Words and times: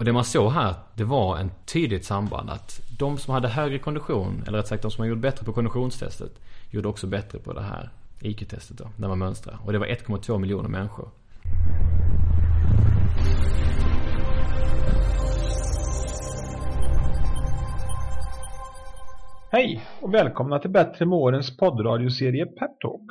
Och 0.00 0.06
det 0.06 0.12
man 0.12 0.24
såg 0.24 0.52
här, 0.52 0.74
det 0.94 1.04
var 1.04 1.38
en 1.38 1.50
tydligt 1.72 2.04
samband 2.04 2.50
att 2.50 2.80
de 2.98 3.18
som 3.18 3.34
hade 3.34 3.48
högre 3.48 3.78
kondition, 3.78 4.44
eller 4.46 4.58
rätt 4.58 4.66
sagt 4.66 4.82
de 4.82 4.90
som 4.90 5.06
gjorde 5.06 5.20
bättre 5.20 5.44
på 5.44 5.52
konditionstestet, 5.52 6.30
gjorde 6.70 6.88
också 6.88 7.06
bättre 7.06 7.38
på 7.38 7.52
det 7.52 7.62
här 7.62 7.90
IQ-testet 8.20 8.78
då, 8.78 8.90
när 8.96 9.08
man 9.08 9.18
mönstrar. 9.18 9.58
Och 9.64 9.72
det 9.72 9.78
var 9.78 9.86
1,2 9.86 10.38
miljoner 10.38 10.68
människor. 10.68 11.08
Hej 19.52 19.82
och 20.00 20.14
välkomna 20.14 20.58
till 20.58 20.70
Bättre 20.70 21.06
med 21.06 21.18
årens 21.18 21.56
poddradioserie 21.56 22.46
Peptalk. 22.46 23.10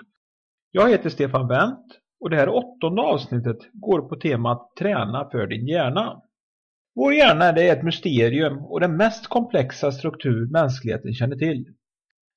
Jag 0.71 0.89
heter 0.89 1.09
Stefan 1.09 1.47
Wendt 1.47 1.85
och 2.19 2.29
det 2.29 2.35
här 2.35 2.49
åttonde 2.49 3.01
avsnittet 3.01 3.57
går 3.73 4.01
på 4.01 4.15
temat 4.15 4.71
Träna 4.79 5.29
för 5.31 5.47
din 5.47 5.67
hjärna. 5.67 6.21
Vår 6.99 7.13
hjärna 7.13 7.45
är 7.45 7.73
ett 7.73 7.83
mysterium 7.83 8.57
och 8.57 8.79
den 8.79 8.97
mest 8.97 9.27
komplexa 9.27 9.91
struktur 9.91 10.47
mänskligheten 10.51 11.13
känner 11.13 11.35
till. 11.35 11.65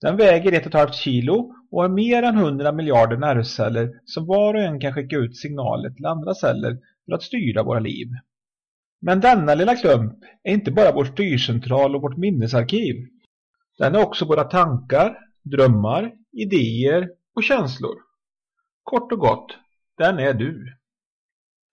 Den 0.00 0.16
väger 0.16 0.52
1,5 0.52 0.92
kilo 0.92 1.54
och 1.70 1.82
har 1.82 1.88
mer 1.88 2.22
än 2.22 2.38
100 2.38 2.72
miljarder 2.72 3.16
nervceller 3.16 3.90
som 4.04 4.26
var 4.26 4.54
och 4.54 4.60
en 4.60 4.80
kan 4.80 4.94
skicka 4.94 5.16
ut 5.16 5.36
signaler 5.36 5.90
till 5.90 6.06
andra 6.06 6.34
celler 6.34 6.78
för 7.06 7.12
att 7.12 7.22
styra 7.22 7.62
våra 7.62 7.80
liv. 7.80 8.08
Men 9.00 9.20
denna 9.20 9.54
lilla 9.54 9.76
klump 9.76 10.18
är 10.42 10.52
inte 10.52 10.70
bara 10.70 10.92
vår 10.92 11.04
styrcentral 11.04 11.96
och 11.96 12.02
vårt 12.02 12.16
minnesarkiv. 12.16 12.96
Den 13.78 13.94
är 13.94 14.02
också 14.02 14.24
våra 14.24 14.44
tankar, 14.44 15.18
drömmar, 15.42 16.12
idéer 16.32 17.08
och 17.34 17.42
känslor. 17.42 17.94
Kort 18.82 19.12
och 19.12 19.18
gott, 19.18 19.56
den 19.98 20.18
är 20.18 20.34
du. 20.34 20.81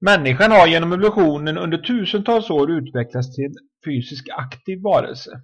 Människan 0.02 0.52
har 0.52 0.68
genom 0.68 0.94
evolutionen 0.94 1.58
under 1.58 1.78
tusentals 1.78 2.50
år 2.50 2.72
utvecklats 2.72 3.36
till 3.36 3.46
en 3.46 3.54
fysiskt 3.86 4.30
aktiv 4.30 4.82
varelse. 4.82 5.42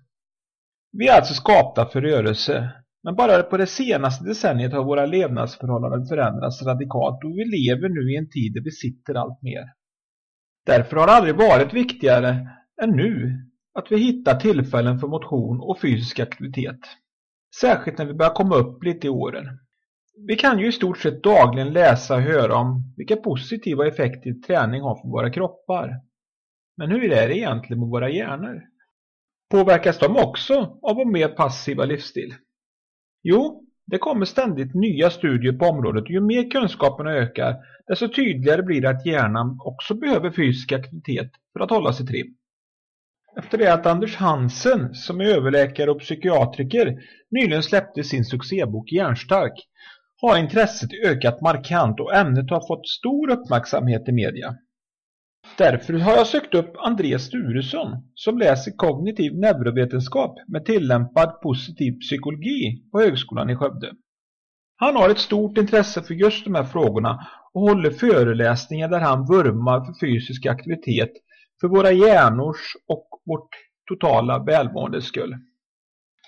Vi 0.92 1.08
är 1.08 1.16
alltså 1.16 1.34
skapta 1.34 1.86
för 1.86 2.02
rörelse, 2.02 2.70
men 3.04 3.16
bara 3.16 3.44
på 3.44 3.58
det 3.58 3.68
senaste 3.68 4.26
decenniet 4.26 4.74
har 4.74 4.84
våra 4.84 5.06
levnadsförhållanden 5.06 6.08
förändrats 6.08 6.64
radikalt 6.64 7.24
och 7.24 7.32
vi 7.32 7.46
lever 7.46 7.90
nu 7.90 8.14
i 8.14 8.18
en 8.18 8.30
tid 8.30 8.54
där 8.54 8.62
vi 8.62 8.72
sitter 8.72 9.16
allt 9.16 9.42
mer. 9.42 9.64
Därför 10.66 10.98
har 10.98 11.08
det 11.08 11.14
aldrig 11.14 11.36
varit 11.36 11.74
viktigare 11.74 12.48
än 12.82 12.90
nu 12.90 13.40
att 13.74 13.92
vi 13.92 13.98
hittar 13.98 14.40
tillfällen 14.40 15.00
för 15.00 15.08
motion 15.08 15.62
och 15.62 15.82
fysisk 15.82 16.20
aktivitet. 16.20 16.80
Särskilt 17.62 17.98
när 17.98 18.06
vi 18.06 18.14
börjar 18.14 18.34
komma 18.34 18.56
upp 18.56 18.84
lite 18.84 19.08
i 19.08 19.10
åren. 19.10 19.46
Vi 20.18 20.36
kan 20.36 20.60
ju 20.60 20.68
i 20.68 20.72
stort 20.72 20.98
sett 20.98 21.24
dagligen 21.24 21.74
läsa 21.74 22.16
och 22.16 22.22
höra 22.22 22.56
om 22.56 22.94
vilka 22.98 23.16
positiva 23.16 23.88
effekter 23.88 24.34
träning 24.48 24.82
har 24.82 25.02
för 25.02 25.08
våra 25.08 25.30
kroppar. 25.30 26.02
Men 26.78 26.92
hur 26.92 27.12
är 27.12 27.28
det 27.28 27.38
egentligen 27.38 27.80
med 27.80 27.90
våra 27.90 28.10
hjärnor? 28.10 28.62
Påverkas 29.50 30.00
de 30.00 30.18
också 30.18 30.54
av 30.82 30.96
vår 30.96 31.12
mer 31.12 31.28
passiva 31.28 31.86
livsstil? 31.86 32.34
Jo, 33.24 33.64
det 33.86 33.98
kommer 33.98 34.26
ständigt 34.26 34.76
nya 34.76 35.10
studier 35.10 35.54
på 35.54 35.66
området 35.66 36.04
och 36.04 36.10
ju 36.10 36.22
mer 36.22 36.52
kunskaperna 36.52 37.12
ökar 37.12 37.56
desto 37.88 38.08
tydligare 38.08 38.64
blir 38.64 38.82
det 38.82 38.90
att 38.90 39.06
hjärnan 39.06 39.60
också 39.66 39.94
behöver 39.94 40.32
fysisk 40.32 40.72
aktivitet 40.72 41.32
för 41.54 41.60
att 41.60 41.70
hålla 41.70 41.94
sig 41.94 42.06
trim. 42.06 42.36
Efter 43.38 43.58
det 43.58 43.74
att 43.74 43.86
Anders 43.86 44.16
Hansen, 44.16 44.94
som 44.94 45.22
är 45.22 45.26
överläkare 45.26 45.92
och 45.92 46.00
psykiatriker, 46.00 47.00
nyligen 47.32 47.64
släppte 47.64 48.04
sin 48.04 48.26
succébok 48.26 48.92
Hjärnstark 48.92 49.54
har 50.22 50.38
intresset 50.38 50.90
ökat 51.06 51.42
markant 51.42 52.00
och 52.00 52.16
ämnet 52.16 52.50
har 52.50 52.68
fått 52.68 52.88
stor 52.88 53.30
uppmärksamhet 53.30 54.10
i 54.10 54.12
media. 54.12 54.56
Därför 55.58 55.94
har 55.94 56.12
jag 56.12 56.28
sökt 56.28 56.56
upp 56.56 56.74
André 56.78 57.20
Sturesson 57.20 58.12
som 58.16 58.38
läser 58.38 58.72
kognitiv 58.72 59.36
neurovetenskap 59.40 60.38
med 60.48 60.66
tillämpad 60.66 61.42
positiv 61.42 62.00
psykologi 62.00 62.84
på 62.92 63.00
Högskolan 63.00 63.50
i 63.50 63.56
Skövde. 63.56 63.92
Han 64.76 64.96
har 64.96 65.10
ett 65.10 65.20
stort 65.20 65.58
intresse 65.58 66.02
för 66.02 66.14
just 66.14 66.46
de 66.46 66.56
här 66.56 66.64
frågorna 66.64 67.28
och 67.54 67.62
håller 67.62 67.92
föreläsningar 67.92 68.88
där 68.88 69.00
han 69.00 69.26
vurmar 69.26 69.86
för 69.86 70.08
fysisk 70.08 70.46
aktivitet 70.46 71.12
för 71.62 71.68
våra 71.68 71.92
hjärnors 71.92 72.74
och 72.88 73.08
vårt 73.26 73.50
totala 73.88 74.44
välmåendes 74.44 75.06
skull. 75.06 75.36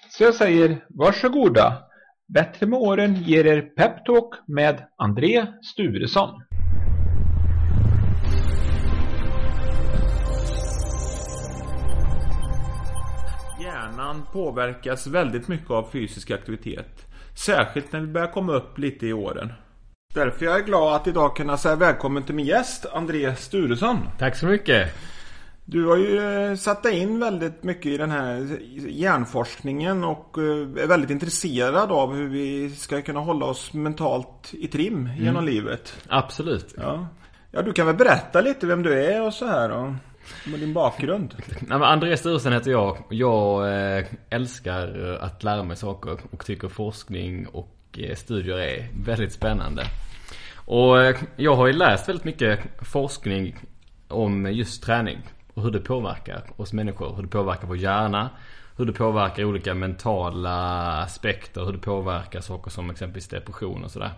Så 0.10 0.24
jag 0.24 0.36
säger 0.36 0.86
varsågoda 0.90 1.87
Bättre 2.34 2.66
med 2.68 2.80
åren 2.80 3.16
ger 3.16 3.46
er 3.46 3.62
peptalk 3.62 4.34
med 4.48 4.84
André 4.98 5.46
Sturesson. 5.62 6.42
Hjärnan 13.62 14.24
påverkas 14.34 15.08
väldigt 15.08 15.48
mycket 15.48 15.72
av 15.72 15.90
fysisk 15.92 16.32
aktivitet. 16.32 17.06
Särskilt 17.36 17.92
när 17.92 18.00
vi 18.00 18.08
börjar 18.08 18.32
komma 18.32 18.54
upp 18.54 18.78
lite 18.78 19.08
i 19.08 19.14
åren. 19.14 19.54
Därför 20.14 20.46
är 20.46 20.50
jag 20.50 20.66
glad 20.66 20.96
att 20.96 21.08
idag 21.08 21.36
kunna 21.36 21.58
säga 21.58 21.76
välkommen 21.76 22.24
till 22.24 22.36
min 22.36 22.46
gäst 22.46 22.86
André 22.86 23.36
Sturesson. 23.36 23.98
Tack 24.20 24.36
så 24.36 24.46
mycket. 24.46 24.94
Du 25.70 25.86
har 25.86 25.98
ju 25.98 26.20
eh, 26.20 26.56
satt 26.56 26.84
dig 26.84 27.00
in 27.00 27.20
väldigt 27.20 27.64
mycket 27.64 27.86
i 27.86 27.98
den 27.98 28.12
här 28.12 28.60
hjärnforskningen 28.90 30.04
och 30.04 30.38
eh, 30.38 30.84
är 30.84 30.88
väldigt 30.88 31.10
intresserad 31.10 31.92
av 31.92 32.16
hur 32.16 32.30
vi 32.30 32.70
ska 32.70 33.02
kunna 33.02 33.20
hålla 33.20 33.46
oss 33.46 33.74
mentalt 33.74 34.54
i 34.54 34.68
trim 34.68 34.98
mm. 34.98 35.24
genom 35.24 35.46
livet. 35.46 35.98
Absolut. 36.08 36.74
Ja. 36.78 37.08
ja, 37.52 37.62
du 37.62 37.74
kan 37.74 37.86
väl 37.86 37.96
berätta 37.96 38.42
lite 38.42 38.68
vem 38.68 38.84
du 38.84 39.04
är 39.06 39.22
och 39.22 39.34
så 39.34 39.46
här 39.48 39.72
och 39.72 39.94
med 40.46 40.60
din 40.60 40.74
bakgrund. 40.74 41.36
Nej, 41.48 41.80
men 41.80 41.84
Andreas 41.84 42.20
Sturesen 42.20 42.54
heter 42.54 42.72
jag. 42.72 42.98
Jag 43.10 43.74
eh, 43.98 44.06
älskar 44.30 45.18
att 45.22 45.44
lära 45.44 45.64
mig 45.64 45.78
saker 45.78 46.18
och 46.32 46.46
tycker 46.46 46.70
forskning 46.70 47.48
och 47.48 48.00
studier 48.16 48.58
är 48.58 48.88
väldigt 49.06 49.34
spännande. 49.34 49.84
Och 50.56 50.98
jag 51.36 51.56
har 51.56 51.68
ju 51.68 51.74
läst 51.74 52.10
väldigt 52.10 52.26
mycket 52.26 52.60
forskning 52.82 53.56
om 54.08 54.52
just 54.52 54.84
träning 54.84 55.22
och 55.58 55.64
hur 55.64 55.72
det 55.72 55.80
påverkar 55.80 56.44
oss 56.58 56.74
människor. 56.74 57.16
Hur 57.16 57.24
det 57.24 57.30
påverkar 57.30 57.68
vår 57.68 57.78
hjärna. 57.78 58.30
Hur 58.78 58.86
det 58.86 58.94
påverkar 58.94 59.44
olika 59.44 59.74
mentala 59.74 60.88
aspekter. 61.02 61.66
Hur 61.66 61.72
det 61.74 61.80
påverkar 61.80 62.42
saker 62.42 62.72
som 62.72 62.90
exempelvis 62.90 63.28
depression 63.28 63.84
och 63.84 63.92
sådär. 63.92 64.12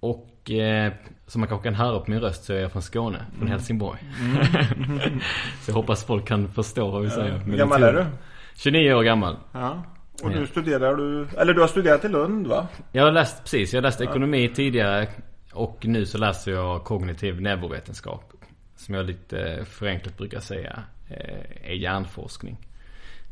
Och 0.00 0.50
eh, 0.50 0.92
som 1.26 1.40
man 1.40 1.48
kanske 1.48 1.64
kan 1.64 1.74
höra 1.74 2.00
på 2.00 2.10
min 2.10 2.20
röst 2.20 2.44
så 2.44 2.52
är 2.52 2.60
jag 2.60 2.72
från 2.72 2.82
Skåne, 2.82 3.18
från 3.30 3.40
mm. 3.40 3.50
Helsingborg. 3.50 3.98
Mm. 4.20 5.20
så 5.62 5.70
jag 5.70 5.74
hoppas 5.74 6.04
folk 6.04 6.28
kan 6.28 6.48
förstå 6.48 6.90
vad 6.90 7.02
vi 7.02 7.08
ja. 7.08 7.14
säger. 7.14 7.38
Hur 7.38 7.56
gammal 7.56 7.82
är 7.82 7.92
du? 7.92 8.06
29 8.54 8.94
år 8.94 9.02
gammal. 9.02 9.36
Ja. 9.52 9.84
Och 10.22 10.30
du 10.30 10.46
studerar 10.46 10.96
du, 10.96 11.26
eller 11.38 11.54
du 11.54 11.60
har 11.60 11.68
studerat 11.68 12.04
i 12.04 12.08
Lund 12.08 12.46
va? 12.46 12.66
Jag 12.92 13.04
har 13.04 13.12
läst, 13.12 13.42
precis, 13.42 13.72
jag 13.72 13.78
har 13.78 13.82
läst 13.82 14.00
ekonomi 14.00 14.52
tidigare. 14.54 15.08
Och 15.52 15.86
nu 15.86 16.06
så 16.06 16.18
läser 16.18 16.52
jag 16.52 16.84
kognitiv 16.84 17.40
neurovetenskap 17.40 18.33
som 18.76 18.94
jag 18.94 19.06
lite 19.06 19.64
förenklat 19.64 20.16
brukar 20.16 20.40
säga, 20.40 20.82
eh, 21.08 21.70
är 21.70 21.74
hjärnforskning. 21.74 22.56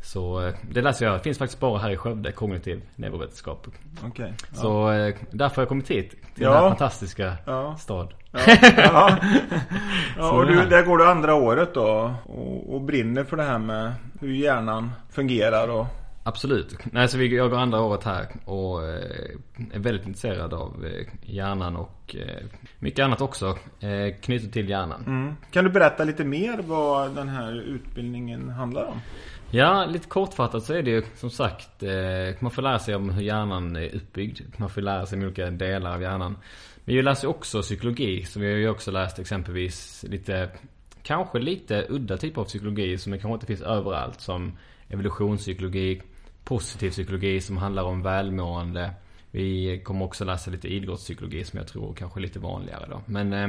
Så 0.03 0.47
eh, 0.47 0.55
det 0.71 0.83
läser 0.83 1.07
jag, 1.07 1.23
finns 1.23 1.39
faktiskt 1.39 1.61
bara 1.61 1.79
här 1.79 1.91
i 1.91 1.97
Skövde, 1.97 2.33
kognitiv 2.33 2.83
neurovetenskap. 2.97 3.67
Okay, 4.07 4.29
ja. 4.29 4.57
Så 4.57 4.93
eh, 4.93 5.15
därför 5.31 5.57
har 5.57 5.63
jag 5.63 5.69
kommit 5.69 5.91
hit, 5.91 6.11
till 6.11 6.43
ja. 6.43 6.49
den 6.49 6.63
här 6.63 6.69
fantastiska 6.69 7.37
ja. 7.47 7.77
stad. 7.77 8.15
Ja, 8.31 8.41
ja. 8.77 9.19
ja 10.17 10.33
och 10.33 10.47
du, 10.47 10.67
där 10.67 10.83
går 10.83 10.99
du 10.99 11.07
andra 11.07 11.35
året 11.35 11.75
då 11.75 12.15
och, 12.25 12.75
och 12.75 12.81
brinner 12.81 13.25
för 13.25 13.37
det 13.37 13.43
här 13.43 13.59
med 13.59 13.93
hur 14.21 14.33
hjärnan 14.33 14.91
fungerar 15.11 15.69
och 15.69 15.87
Absolut. 16.25 16.77
Nej, 16.85 17.09
så 17.09 17.23
jag 17.23 17.51
går 17.51 17.59
andra 17.59 17.81
året 17.81 18.05
här 18.05 18.29
och 18.45 18.85
eh, 18.85 19.37
är 19.73 19.79
väldigt 19.79 20.07
intresserad 20.07 20.55
av 20.55 20.85
eh, 20.87 21.07
hjärnan 21.23 21.77
och 21.77 22.17
eh, 22.17 22.45
mycket 22.79 23.05
annat 23.05 23.21
också 23.21 23.59
knutet 24.21 24.53
till 24.53 24.69
hjärnan. 24.69 25.05
Mm. 25.07 25.35
Kan 25.51 25.65
du 25.65 25.71
berätta 25.71 26.05
lite 26.05 26.25
mer 26.25 26.59
vad 26.63 27.15
den 27.15 27.29
här 27.29 27.61
utbildningen 27.61 28.49
handlar 28.49 28.85
om? 28.85 29.01
Ja, 29.51 29.87
lite 29.87 30.09
kortfattat 30.09 30.65
så 30.65 30.75
är 30.75 30.83
det 30.83 30.91
ju 30.91 31.03
som 31.17 31.31
sagt 31.31 31.83
man 32.39 32.51
får 32.51 32.63
lära 32.63 32.79
sig 32.79 32.95
om 32.95 33.11
hur 33.11 33.23
hjärnan 33.23 33.77
är 33.77 33.97
uppbyggd. 33.97 34.41
Man 34.57 34.71
får 34.71 34.81
lära 34.81 35.07
sig 35.07 35.19
om 35.19 35.25
olika 35.25 35.51
delar 35.51 35.95
av 35.95 36.03
hjärnan. 36.03 36.37
Men 36.85 36.95
jag 36.95 37.05
läser 37.05 37.29
också 37.29 37.63
psykologi, 37.63 38.25
så 38.25 38.41
vi 38.41 38.51
har 38.51 38.59
ju 38.59 38.69
också 38.69 38.91
läst 38.91 39.19
exempelvis 39.19 40.05
lite 40.09 40.51
Kanske 41.03 41.39
lite 41.39 41.87
udda 41.89 42.17
typer 42.17 42.41
av 42.41 42.45
psykologi 42.45 42.99
som 42.99 43.13
kanske 43.13 43.33
inte 43.33 43.47
finns 43.47 43.63
överallt 43.63 44.21
som 44.21 44.53
evolutionspsykologi, 44.93 46.03
positiv 46.45 46.91
psykologi 46.91 47.41
som 47.41 47.57
handlar 47.57 47.83
om 47.83 48.03
välmående. 48.03 48.95
Vi 49.31 49.81
kommer 49.85 50.05
också 50.05 50.25
läsa 50.25 50.51
lite 50.51 50.69
idrottspsykologi 50.69 51.45
som 51.45 51.59
jag 51.59 51.69
tror 51.69 51.95
kanske 51.95 52.21
är 52.21 52.23
lite 52.23 52.39
vanligare 52.39 52.87
då. 52.91 53.03
Men 53.07 53.33
eh, 53.33 53.49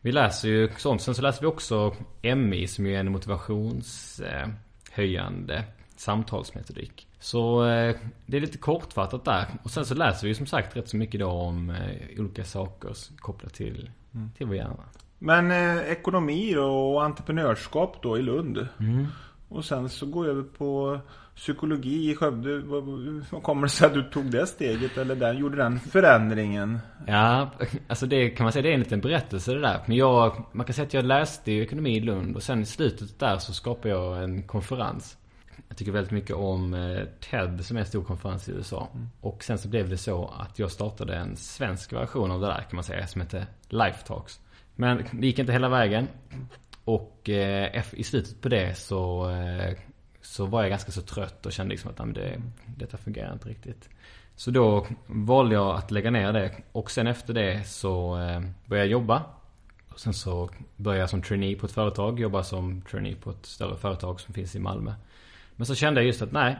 vi 0.00 0.12
läser 0.12 0.48
ju 0.48 0.70
sånt. 0.76 1.02
Sen 1.02 1.14
så 1.14 1.22
läser 1.22 1.40
vi 1.40 1.46
också 1.46 1.94
MI 2.36 2.66
som 2.66 2.86
ju 2.86 2.94
är 2.94 3.00
en 3.00 3.12
motivationshöjande 3.12 5.56
eh, 5.56 5.62
samtalsmetodik. 5.96 7.08
Så 7.18 7.66
eh, 7.66 7.96
det 8.26 8.36
är 8.36 8.40
lite 8.40 8.58
kortfattat 8.58 9.24
där. 9.24 9.46
Och 9.62 9.70
sen 9.70 9.84
så 9.84 9.94
läser 9.94 10.28
vi 10.28 10.34
som 10.34 10.46
sagt 10.46 10.76
rätt 10.76 10.88
så 10.88 10.96
mycket 10.96 11.20
då 11.20 11.28
om 11.28 11.70
eh, 11.70 12.20
olika 12.20 12.44
saker 12.44 12.92
kopplat 13.16 13.54
till, 13.54 13.90
mm. 14.14 14.30
till 14.36 14.46
vår 14.46 14.56
hjärna. 14.56 14.84
Men 15.18 15.50
eh, 15.50 15.78
ekonomi 15.78 16.56
och 16.56 17.04
entreprenörskap 17.04 18.02
då 18.02 18.18
i 18.18 18.22
Lund. 18.22 18.68
Mm. 18.80 19.06
Och 19.48 19.64
sen 19.64 19.88
så 19.88 20.06
går 20.06 20.26
jag 20.26 20.32
över 20.36 20.42
på 20.42 21.00
psykologi 21.36 22.10
i 22.10 22.14
Skövde. 22.14 22.58
Vad, 22.58 23.42
kommer 23.42 23.62
det 23.62 23.68
sig 23.68 23.86
att 23.86 23.94
du 23.94 24.02
tog 24.02 24.30
det 24.30 24.46
steget 24.46 24.98
eller 24.98 25.14
den, 25.16 25.38
gjorde 25.38 25.56
den 25.56 25.80
förändringen? 25.80 26.78
Ja, 27.06 27.50
alltså 27.88 28.06
det 28.06 28.30
kan 28.30 28.44
man 28.44 28.52
säga 28.52 28.62
det 28.62 28.68
är 28.68 28.74
en 28.74 28.80
liten 28.80 29.00
berättelse 29.00 29.54
det 29.54 29.60
där. 29.60 29.80
Men 29.86 29.96
jag, 29.96 30.44
man 30.52 30.66
kan 30.66 30.74
säga 30.74 30.86
att 30.86 30.94
jag 30.94 31.04
läste 31.04 31.52
ju 31.52 31.62
ekonomi 31.62 31.96
i 31.96 32.00
Lund 32.00 32.36
och 32.36 32.42
sen 32.42 32.62
i 32.62 32.66
slutet 32.66 33.18
där 33.18 33.38
så 33.38 33.52
skapade 33.52 33.88
jag 33.88 34.22
en 34.24 34.42
konferens. 34.42 35.16
Jag 35.68 35.76
tycker 35.76 35.92
väldigt 35.92 36.12
mycket 36.12 36.36
om 36.36 36.74
eh, 36.74 37.04
TED 37.30 37.64
som 37.64 37.76
är 37.76 37.80
en 37.80 37.86
stor 37.86 38.04
konferens 38.04 38.48
i 38.48 38.52
USA. 38.52 38.88
Och 39.20 39.44
sen 39.44 39.58
så 39.58 39.68
blev 39.68 39.88
det 39.88 39.98
så 39.98 40.34
att 40.38 40.58
jag 40.58 40.70
startade 40.70 41.16
en 41.16 41.36
svensk 41.36 41.92
version 41.92 42.30
av 42.30 42.40
det 42.40 42.46
där 42.46 42.60
kan 42.60 42.76
man 42.76 42.84
säga 42.84 43.06
som 43.06 43.20
heter 43.20 43.46
Life 43.68 44.06
Talks. 44.06 44.40
Men 44.74 45.04
det 45.12 45.26
gick 45.26 45.38
inte 45.38 45.52
hela 45.52 45.68
vägen. 45.68 46.08
Och 46.86 47.28
eh, 47.28 47.84
i 47.92 48.04
slutet 48.04 48.40
på 48.40 48.48
det 48.48 48.78
så, 48.78 49.30
eh, 49.30 49.74
så 50.20 50.46
var 50.46 50.62
jag 50.62 50.70
ganska 50.70 50.92
så 50.92 51.02
trött 51.02 51.46
och 51.46 51.52
kände 51.52 51.70
liksom 51.70 51.90
att 51.90 51.98
nej, 51.98 52.14
det, 52.14 52.42
detta 52.76 52.96
fungerar 52.96 53.32
inte 53.32 53.48
riktigt. 53.48 53.88
Så 54.36 54.50
då 54.50 54.86
valde 55.06 55.54
jag 55.54 55.76
att 55.76 55.90
lägga 55.90 56.10
ner 56.10 56.32
det. 56.32 56.52
Och 56.72 56.90
sen 56.90 57.06
efter 57.06 57.34
det 57.34 57.66
så 57.66 58.18
eh, 58.18 58.40
började 58.66 58.86
jag 58.86 58.92
jobba. 58.92 59.22
Och 59.88 60.00
sen 60.00 60.14
så 60.14 60.50
började 60.76 61.00
jag 61.00 61.10
som 61.10 61.22
trainee 61.22 61.56
på 61.56 61.66
ett 61.66 61.72
företag. 61.72 62.20
Jobba 62.20 62.42
som 62.42 62.82
trainee 62.82 63.16
på 63.16 63.30
ett 63.30 63.46
större 63.46 63.76
företag 63.76 64.20
som 64.20 64.34
finns 64.34 64.56
i 64.56 64.58
Malmö. 64.58 64.94
Men 65.56 65.66
så 65.66 65.74
kände 65.74 66.00
jag 66.00 66.06
just 66.06 66.22
att 66.22 66.32
nej, 66.32 66.56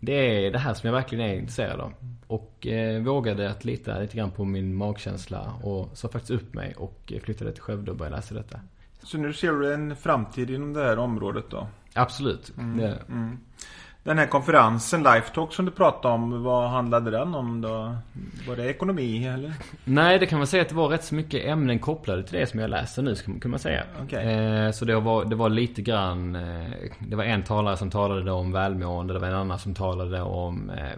det 0.00 0.12
är 0.12 0.50
det 0.50 0.58
här 0.58 0.74
som 0.74 0.86
jag 0.86 0.94
verkligen 0.94 1.24
är 1.24 1.34
intresserad 1.34 1.80
av. 1.80 1.92
Och 2.26 2.66
eh, 2.66 3.02
vågade 3.02 3.50
att 3.50 3.64
lita 3.64 3.98
lite 3.98 4.16
grann 4.16 4.30
på 4.30 4.44
min 4.44 4.74
magkänsla. 4.74 5.52
Och 5.62 5.98
sa 5.98 6.08
faktiskt 6.08 6.42
upp 6.42 6.54
mig 6.54 6.74
och 6.74 7.12
flyttade 7.22 7.52
till 7.52 7.62
Skövde 7.62 7.90
och 7.90 7.96
började 7.96 8.16
läsa 8.16 8.34
detta. 8.34 8.60
Så 9.02 9.18
nu 9.18 9.32
ser 9.32 9.52
du 9.52 9.74
en 9.74 9.96
framtid 9.96 10.50
inom 10.50 10.72
det 10.72 10.82
här 10.84 10.98
området 10.98 11.44
då? 11.50 11.66
Absolut. 11.94 12.52
Det, 12.56 12.98
Mm. 13.08 13.38
Den 14.08 14.18
här 14.18 14.26
konferensen, 14.26 15.02
Lifetalk 15.02 15.52
som 15.52 15.64
du 15.64 15.70
pratade 15.70 16.14
om, 16.14 16.42
vad 16.42 16.70
handlade 16.70 17.10
den 17.10 17.34
om 17.34 17.60
då? 17.60 17.96
Var 18.48 18.56
det 18.56 18.70
ekonomi 18.70 19.26
eller? 19.26 19.52
Nej, 19.84 20.18
det 20.18 20.26
kan 20.26 20.38
man 20.38 20.46
säga 20.46 20.62
att 20.62 20.68
det 20.68 20.74
var 20.74 20.88
rätt 20.88 21.04
så 21.04 21.14
mycket 21.14 21.44
ämnen 21.44 21.78
kopplade 21.78 22.22
till 22.22 22.38
det 22.38 22.46
som 22.46 22.60
jag 22.60 22.70
läser 22.70 23.02
nu, 23.02 23.14
kan 23.40 23.50
man 23.50 23.60
säga. 23.60 23.84
Okej. 24.02 24.26
Eh, 24.26 24.70
så 24.70 24.84
det 24.84 25.00
var, 25.00 25.24
det 25.24 25.36
var 25.36 25.48
lite 25.48 25.82
grann... 25.82 26.36
Eh, 26.36 26.70
det 26.98 27.16
var 27.16 27.24
en 27.24 27.42
talare 27.42 27.76
som 27.76 27.90
talade 27.90 28.32
om 28.32 28.52
välmående. 28.52 29.14
Det 29.14 29.20
var 29.20 29.28
en 29.28 29.34
annan 29.34 29.58
som 29.58 29.74
talade 29.74 30.22
om... 30.22 30.70
Eh, 30.70 30.92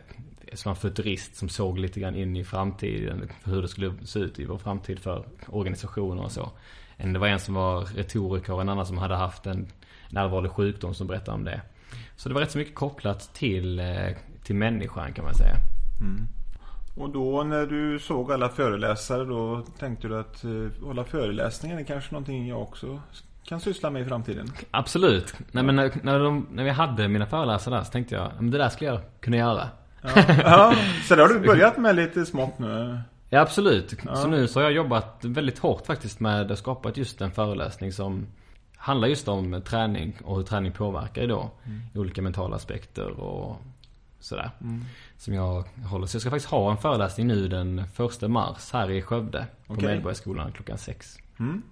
som 0.55 0.71
var 0.71 0.75
futurist 0.75 1.37
som 1.37 1.49
såg 1.49 1.79
lite 1.79 2.01
grann 2.01 2.15
in 2.15 2.37
i 2.37 2.45
framtiden. 2.45 3.29
För 3.43 3.51
hur 3.51 3.63
det 3.63 3.69
skulle 3.69 3.93
se 4.05 4.19
ut 4.19 4.39
i 4.39 4.45
vår 4.45 4.59
framtid 4.59 4.99
för 4.99 5.25
organisationer 5.49 6.25
och 6.25 6.33
så. 6.33 6.51
En, 7.03 7.13
det 7.13 7.19
var 7.19 7.27
en 7.29 7.41
som 7.41 7.55
var 7.55 7.81
retoriker 7.81 8.53
och 8.53 8.61
en 8.61 8.69
annan 8.69 8.87
som 8.87 8.99
hade 8.99 9.15
haft 9.15 9.47
en, 9.47 9.67
en 10.11 10.17
allvarlig 10.17 10.51
sjukdom 10.51 10.95
som 10.95 11.07
berättade 11.07 11.35
om 11.37 11.45
det. 11.45 11.61
Så 12.17 12.29
det 12.29 12.35
var 12.35 12.41
rätt 12.41 12.51
så 12.51 12.59
mycket 12.59 12.75
kopplat 12.75 13.35
till, 13.35 13.79
eh, 13.79 13.87
till 14.43 14.55
människan 14.55 15.13
kan 15.13 15.25
man 15.25 15.35
säga. 15.35 15.57
Och 16.97 17.11
då 17.11 17.43
när 17.43 17.67
du 17.67 17.99
såg 17.99 18.33
alla 18.33 18.49
föreläsare 18.49 19.25
då 19.25 19.65
tänkte 19.79 20.09
du 20.09 20.19
att 20.19 20.45
eh, 20.45 20.85
hålla 20.87 21.05
föreläsningar 21.05 21.81
är 21.81 21.85
kanske 21.85 22.13
någonting 22.13 22.49
jag 22.49 22.63
också 22.63 23.01
kan 23.45 23.61
syssla 23.61 23.91
med 23.91 24.03
i 24.03 24.05
framtiden? 24.05 24.53
Absolut. 24.71 25.35
Nej, 25.53 25.65
men 25.65 25.77
när, 25.77 25.93
när, 26.03 26.19
de, 26.19 26.47
när 26.53 26.65
vi 26.65 26.71
hade 26.71 27.09
mina 27.09 27.27
föreläsare 27.27 27.75
där 27.75 27.83
så 27.83 27.91
tänkte 27.91 28.15
jag, 28.15 28.31
men 28.37 28.51
det 28.51 28.59
där 28.59 28.69
skulle 28.69 28.91
jag 28.91 29.01
kunna 29.21 29.37
göra. 29.37 29.69
Ja, 30.03 30.11
ja 30.45 30.75
så 31.09 31.17
det 31.17 31.23
har 31.23 31.29
du 31.29 31.41
börjat 31.41 31.79
med 31.79 31.97
lite 31.97 32.27
smått 32.27 32.59
nu? 32.59 33.01
Ja 33.33 33.41
absolut. 33.41 33.95
Så 34.15 34.29
nu 34.29 34.49
så 34.49 34.59
har 34.61 34.65
jag 34.65 34.73
jobbat 34.73 35.25
väldigt 35.25 35.59
hårt 35.59 35.87
faktiskt 35.87 36.21
med 36.21 36.51
att 36.51 36.59
skapa 36.59 36.93
just 36.95 37.21
en 37.21 37.31
föreläsning 37.31 37.93
som 37.93 38.27
handlar 38.77 39.09
just 39.09 39.29
om 39.29 39.63
träning 39.65 40.17
och 40.25 40.37
hur 40.37 40.43
träning 40.43 40.73
påverkar 40.73 41.23
idag. 41.23 41.51
I 41.95 41.99
olika 41.99 42.23
mentala 42.23 42.57
aspekter 42.57 43.21
och 43.21 43.57
sådär. 44.21 44.51
Som 45.17 45.35
jag 45.35 45.65
håller. 45.85 46.07
Så 46.07 46.15
jag 46.15 46.21
ska 46.21 46.31
faktiskt 46.31 46.51
ha 46.51 46.71
en 46.71 46.77
föreläsning 46.77 47.27
nu 47.27 47.49
den 47.49 47.87
första 47.95 48.29
mars 48.29 48.71
här 48.73 48.91
i 48.91 49.03
Skövde. 49.03 49.47
På. 49.67 49.75
Medborgarskolan 49.75 50.53
klockan 50.53 50.79
sex. 50.79 51.17
Mm. 51.39 51.63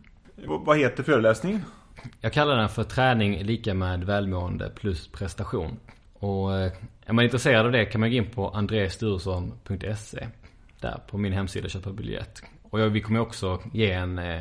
Och 0.46 0.66
Vad 0.66 0.78
heter 0.78 1.02
föreläsningen? 1.02 1.64
Jag 2.20 2.32
kallar 2.32 2.56
den 2.56 2.68
för 2.68 2.84
träning 2.84 3.42
lika 3.42 3.74
med 3.74 4.04
välmående 4.04 4.70
plus 4.70 5.08
prestation. 5.08 5.76
Och 6.12 6.56
eh, 6.56 6.72
är 7.04 7.12
man 7.12 7.24
intresserad 7.24 7.66
av 7.66 7.72
det 7.72 7.84
kan 7.84 8.00
man 8.00 8.10
gå 8.10 8.16
in 8.16 8.30
på 8.30 8.48
andresturesson.se. 8.48 10.26
Där 10.80 11.00
på 11.10 11.18
min 11.18 11.32
hemsida 11.32 11.64
och 11.64 11.70
köpa 11.70 11.90
biljett. 11.92 12.42
Och 12.70 12.80
jag, 12.80 12.88
vi 12.88 13.00
kommer 13.00 13.20
också 13.20 13.60
ge 13.72 13.90
en 13.92 14.18
eh, 14.18 14.40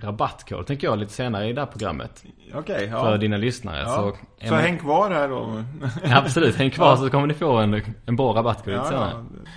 rabattkod 0.00 0.66
tänker 0.66 0.86
jag 0.86 0.98
lite 0.98 1.12
senare 1.12 1.48
i 1.48 1.52
det 1.52 1.60
här 1.60 1.66
programmet. 1.66 2.24
Okej, 2.54 2.88
ja. 2.92 3.02
För 3.04 3.18
dina 3.18 3.36
lyssnare. 3.36 3.78
ja. 3.80 3.86
Så, 4.40 4.46
Så, 4.46 4.54
man- 4.54 4.62
häng 4.62 4.78
kvar 4.78 5.10
här 5.10 5.28
då. 5.28 5.64
Absolut, 6.04 6.56
häng 6.56 6.70
kvar 6.70 6.86
Ja. 6.90 6.96
så 6.96 7.10
kommer 7.10 7.26
ni 7.26 7.34
få 7.34 7.52
en, 7.56 7.82
en 8.06 8.16
bra 8.16 8.32
rabattkod 8.34 8.66
lite 8.72 8.84
Ja, 8.84 8.90
senare. 8.90 9.10
ja. 9.44 9.50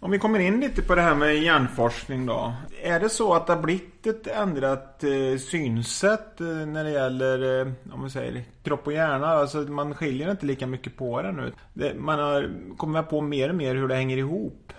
Om 0.00 0.10
vi 0.10 0.18
kommer 0.18 0.38
in 0.38 0.60
lite 0.60 0.82
på 0.82 0.94
det 0.94 1.02
här 1.02 1.14
med 1.14 1.36
hjärnforskning 1.42 2.26
då. 2.26 2.52
Är 2.82 3.00
det 3.00 3.08
så 3.08 3.34
att 3.34 3.46
det 3.46 3.52
har 3.54 3.62
blivit 3.62 4.06
ett 4.06 4.26
ändrat 4.26 5.04
eh, 5.04 5.38
synsätt 5.38 6.40
eh, 6.40 6.46
när 6.46 6.84
det 6.84 6.90
gäller, 6.90 7.60
eh, 7.66 7.72
om 7.92 8.04
vi 8.04 8.10
säger 8.10 8.44
kropp 8.62 8.86
och 8.86 8.92
hjärna? 8.92 9.26
Alltså 9.26 9.58
man 9.58 9.94
skiljer 9.94 10.30
inte 10.30 10.46
lika 10.46 10.66
mycket 10.66 10.96
på 10.96 11.22
det 11.22 11.32
nu. 11.32 11.52
Det, 11.74 11.94
man 11.94 12.18
har 12.18 12.50
kommit 12.76 13.08
på 13.08 13.20
mer 13.20 13.48
och 13.48 13.54
mer 13.54 13.74
hur 13.74 13.88
det 13.88 13.94
hänger 13.94 14.16
ihop. 14.16 14.72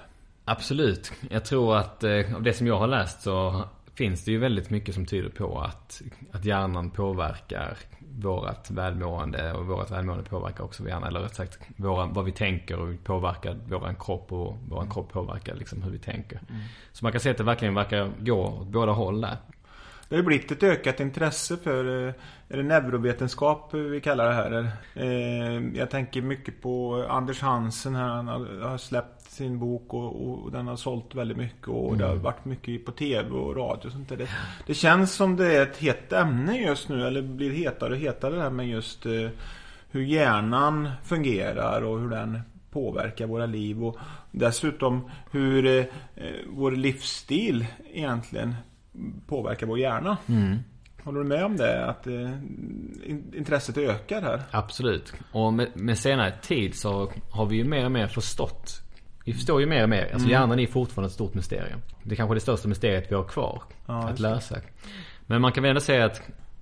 Absolut. 0.52 1.12
Jag 1.30 1.46
tror 1.46 1.78
att 1.78 2.04
eh, 2.04 2.36
av 2.36 2.44
det 2.44 2.54
som 2.54 2.68
jag 2.68 2.80
har 2.80 2.88
läst 2.88 3.22
så 3.22 3.64
finns 3.96 4.26
det 4.26 4.32
ju 4.32 4.38
väldigt 4.38 4.70
mycket 4.70 4.96
som 4.96 5.06
tyder 5.06 5.30
på 5.30 5.60
att, 5.60 6.02
att 6.32 6.46
hjärnan 6.46 6.90
påverkar 6.90 7.78
vårat 8.22 8.72
välmående 8.72 9.54
och 9.54 9.66
vårat 9.68 9.92
välmående 9.92 10.24
påverkar 10.24 10.64
också 10.64 10.84
vår 10.84 10.90
hjärna. 10.90 11.08
Eller 11.08 11.20
rätt 11.20 11.36
sagt 11.36 11.60
våra, 11.78 12.06
vad 12.06 12.26
vi 12.26 12.32
tänker 12.32 12.80
och 12.80 13.04
påverkar 13.04 13.58
våran 13.68 13.96
kropp 13.96 14.32
och 14.32 14.58
våran 14.70 14.90
kropp 14.90 15.12
påverkar 15.12 15.56
liksom 15.56 15.82
hur 15.82 15.92
vi 15.92 16.00
tänker. 16.00 16.40
Så 16.92 17.06
man 17.06 17.12
kan 17.12 17.22
säga 17.22 17.32
att 17.32 17.38
det 17.38 17.44
verkligen 17.44 17.76
verkar 17.76 18.12
gå 18.20 18.46
åt 18.46 18.68
båda 18.68 18.92
håll 18.92 19.22
där. 19.22 19.38
Det 20.10 20.16
har 20.16 20.24
blivit 20.24 20.52
ett 20.52 20.64
ökat 20.64 21.00
intresse 21.00 21.58
för, 21.58 22.08
eh, 22.08 22.14
är 22.50 22.58
det 22.58 22.64
neurovetenskap 22.64 23.74
vi 23.74 24.02
kallar 24.02 24.26
det 24.26 24.34
här? 24.34 24.72
Eh, 24.96 25.78
Jag 25.80 25.90
tänker 25.90 26.22
mycket 26.22 26.62
på 26.62 27.06
Anders 27.10 27.42
Hansen 27.42 27.96
här, 27.96 28.08
han 28.08 28.28
har 28.62 28.78
släppt 28.78 29.19
sin 29.40 29.60
bok 29.60 29.94
och, 29.94 30.30
och 30.30 30.52
den 30.52 30.68
har 30.68 30.76
sålt 30.76 31.16
väldigt 31.16 31.38
mycket 31.38 31.68
och 31.68 31.98
det 31.98 32.06
har 32.06 32.16
varit 32.16 32.46
mycket 32.46 32.86
på 32.86 32.92
TV 32.92 33.30
och 33.30 33.56
radio 33.56 33.88
och 33.88 33.92
sånt 33.92 34.10
där. 34.10 34.18
Det, 34.18 34.30
det 34.68 34.74
känns 34.74 35.14
som 35.14 35.36
det 35.36 35.56
är 35.58 35.62
ett 35.64 35.78
hett 35.78 36.14
ämne 36.14 36.58
just 36.62 36.90
nu, 36.90 37.08
eller 37.08 37.22
blir 37.22 37.52
hetare 37.52 37.94
och 37.94 38.00
hetare 38.00 38.36
det 38.36 38.42
här 38.42 38.50
med 38.50 38.68
just 38.68 39.06
eh, 39.06 39.30
hur 39.92 40.02
hjärnan 40.02 40.90
fungerar 41.04 41.82
och 41.82 42.00
hur 42.00 42.10
den 42.10 42.40
påverkar 42.72 43.28
våra 43.28 43.46
liv 43.46 43.84
och 43.84 43.98
dessutom 44.32 45.10
hur 45.32 45.66
eh, 45.66 45.86
vår 46.48 46.72
livsstil 46.72 47.66
egentligen 47.94 48.56
påverkar 49.28 49.68
vår 49.68 49.80
hjärna. 49.80 50.18
Håller 51.04 51.20
du 51.20 51.26
med 51.26 51.46
om 51.46 51.58
det? 51.58 51.86
Att 51.86 52.08
eh, 52.08 52.14
in- 53.06 53.34
intresset 53.38 53.78
ökar 53.78 54.22
här? 54.22 54.42
Absolut. 54.52 55.14
Och 55.32 55.54
med, 55.54 55.68
med 55.76 55.98
senare 55.98 56.34
tid 56.42 56.76
så 56.76 57.12
har 57.32 57.46
vi 57.46 57.56
ju 57.56 57.64
mer 57.64 57.86
och 57.86 57.92
mer 57.92 58.08
förstått. 58.08 58.82
Vi 59.30 59.34
förstår 59.34 59.62
ju 59.62 59.68
mer 59.68 59.84
och 59.84 59.90
mer. 59.90 60.10
Alltså 60.14 60.30
hjärnan 60.30 60.60
är 60.60 60.68
fortfarande 60.68 61.08
ett 61.08 61.14
stort 61.14 61.34
mysterium. 61.34 61.82
Det 62.04 62.14
är 62.14 62.16
kanske 62.16 62.36
det 62.36 62.40
största 62.40 62.68
mysteriet 62.68 63.12
vi 63.12 63.16
har 63.16 63.24
kvar 63.24 63.64
Ja, 63.86 64.10
att 64.10 64.20
lösa. 64.20 64.56
Men 65.26 65.42
man 65.42 65.52
kan 65.52 65.64
väl 65.64 65.70
ändå 65.70 65.82
säga 65.82 66.06
att 66.06 66.22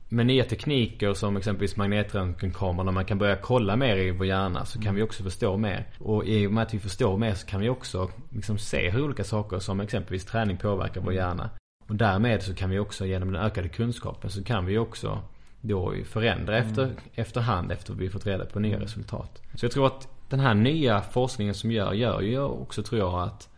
med 0.10 0.26
nya 0.26 0.44
tekniker 0.44 1.14
som 1.14 1.38
exempelvis 1.38 1.78
magnetröntgenkameror 1.78 2.84
när 2.84 2.92
man 2.92 3.06
kan 3.06 3.18
börja 3.18 3.36
kolla 3.36 3.76
mer 3.76 3.98
i 3.98 4.12
vår 4.12 4.28
hjärna 4.28 4.66
så 4.66 4.82
kan 4.82 4.96
vi 4.96 5.02
också 5.02 5.24
förstå 5.24 5.58
mer. 5.58 5.88
Och 6.00 6.26
i 6.26 6.48
och 6.48 6.52
med 6.52 6.64
att 6.64 6.74
vi 6.74 6.80
förstår 6.80 7.18
mer 7.18 7.34
så 7.34 7.48
kan 7.48 7.62
vi 7.62 7.70
också 7.70 8.10
liksom 8.30 8.58
se 8.58 8.90
hur 8.90 9.04
olika 9.04 9.24
saker 9.24 9.60
som 9.60 9.80
exempelvis 9.80 10.26
träning 10.26 10.58
påverkar 10.58 11.02
vår 11.02 11.14
hjärna. 11.14 11.50
Och 11.88 11.96
därmed 11.96 12.44
så 12.44 12.54
kan 12.56 12.70
vi 12.70 12.80
också 12.80 13.06
genom 13.06 13.34
den 13.34 13.42
ökade 13.42 13.70
kunskapen 13.70 14.30
så 14.30 14.44
kan 14.44 14.66
vi 14.66 14.78
också 14.78 15.22
då 15.62 15.94
förändra 16.06 16.58
efter, 16.58 16.92
efterhand 17.16 17.72
efter 17.72 17.94
vi 17.94 18.10
fått 18.10 18.26
reda 18.26 18.46
på 18.46 18.60
nya 18.60 18.80
resultat. 18.80 19.42
Så 19.56 19.66
jag 19.66 19.72
tror 19.72 19.88
att 19.88 20.17
den 20.30 20.40
här 20.40 20.54
nya 20.54 21.02
forskningen 21.02 21.54
som 21.54 21.72
gör, 21.72 21.94
gör 21.94 22.22
ju 22.22 22.40
också 22.40 22.84
tror 22.84 23.00
jag 23.00 23.22
att 23.24 23.50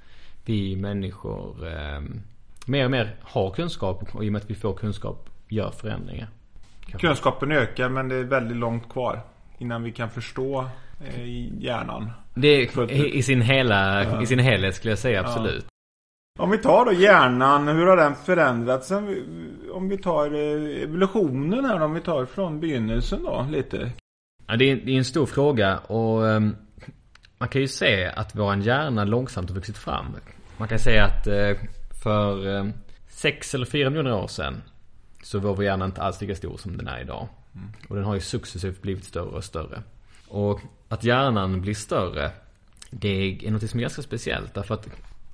vi 0.46 0.76
människor 0.76 1.68
eh, 1.68 2.02
mer 2.66 2.86
och 2.86 2.92
mer 2.92 3.16
har 3.22 3.52
kunskap 3.52 4.16
och 4.16 4.26
i 4.26 4.28
och 4.28 4.34
med 4.34 4.42
att 4.42 4.50
vi 4.50 4.56
får 4.56 4.74
kunskap 4.74 5.30
gör 5.48 5.72
förändringar. 5.72 6.28
Kanske. 6.82 7.08
Kunskapen 7.08 7.52
ökar 7.52 7.90
men 7.90 8.10
det 8.10 8.16
är 8.16 8.24
väldigt 8.24 8.58
långt 8.58 8.90
kvar 8.90 9.22
innan 9.58 9.84
vi 9.84 9.92
kan 9.92 10.10
förstå 10.10 10.66
eh, 11.06 11.62
hjärnan. 11.64 12.12
Det 12.34 12.48
är, 12.48 12.92
i, 12.92 13.18
i, 13.18 13.24
sin 13.24 13.42
hela, 13.42 14.22
i 14.22 14.26
sin 14.26 14.40
helhet 14.40 14.76
skulle 14.76 14.92
jag 14.92 15.00
säga 15.00 15.22
absolut. 15.22 15.66
Om 16.40 16.50
vi 16.52 16.58
tar 16.58 16.86
då 16.86 16.92
hjärnan, 16.92 17.68
hur 17.68 17.88
har 17.88 17.98
den 17.98 18.16
förändrats? 18.16 18.92
Om 19.72 19.90
vi 19.90 19.98
tar 19.98 20.26
eh, 20.34 20.84
evolutionen 20.84 21.66
här, 21.66 21.82
om 21.82 21.94
vi 21.94 22.02
tar 22.02 22.26
från 22.26 22.60
begynnelsen 22.60 23.24
då 23.24 23.48
lite. 23.52 23.92
Ja, 24.50 24.56
det, 24.56 24.72
är, 24.72 24.76
det 24.76 24.92
är 24.92 24.98
en 24.98 25.06
stor 25.06 25.26
fråga 25.26 25.78
och 25.78 26.22
um, 26.22 26.56
man 27.38 27.50
kan 27.50 27.62
ju 27.62 27.68
se 27.68 28.06
att 28.06 28.36
våran 28.36 28.62
hjärna 28.62 29.04
långsamt 29.04 29.50
har 29.50 29.56
vuxit 29.56 29.78
fram. 29.78 30.06
Man 30.58 30.68
kan 30.68 30.80
säga 30.80 31.06
att 31.06 31.28
uh, 31.28 31.58
för 32.04 32.48
um, 32.48 32.74
sex 33.08 33.56
eller 33.56 33.66
fyra 33.66 33.90
miljoner 33.90 34.14
år 34.14 34.28
sedan 34.28 34.62
så 35.24 35.40
var 35.40 35.56
vår 35.56 35.66
hjärna 35.66 35.86
inte 35.86 36.02
alls 36.02 36.22
lika 36.22 36.36
stor 36.36 36.58
som 36.58 36.78
den 36.78 36.88
är 36.88 37.02
idag. 37.02 37.28
Och 37.90 37.96
den 37.96 38.06
har 38.06 38.16
ju 38.16 38.22
successivt 38.22 38.82
blivit 38.82 39.06
större 39.06 39.30
och 39.30 39.44
större. 39.44 39.84
Och 40.28 40.60
att 40.88 41.04
hjärnan 41.04 41.62
blir 41.62 41.74
större, 41.74 42.32
det 42.90 43.48
är 43.48 43.52
något 43.52 43.70
som 43.70 43.80
är 43.80 43.82
ganska 43.82 44.02
speciellt. 44.02 44.54
Därför 44.54 44.74
att 44.74 44.86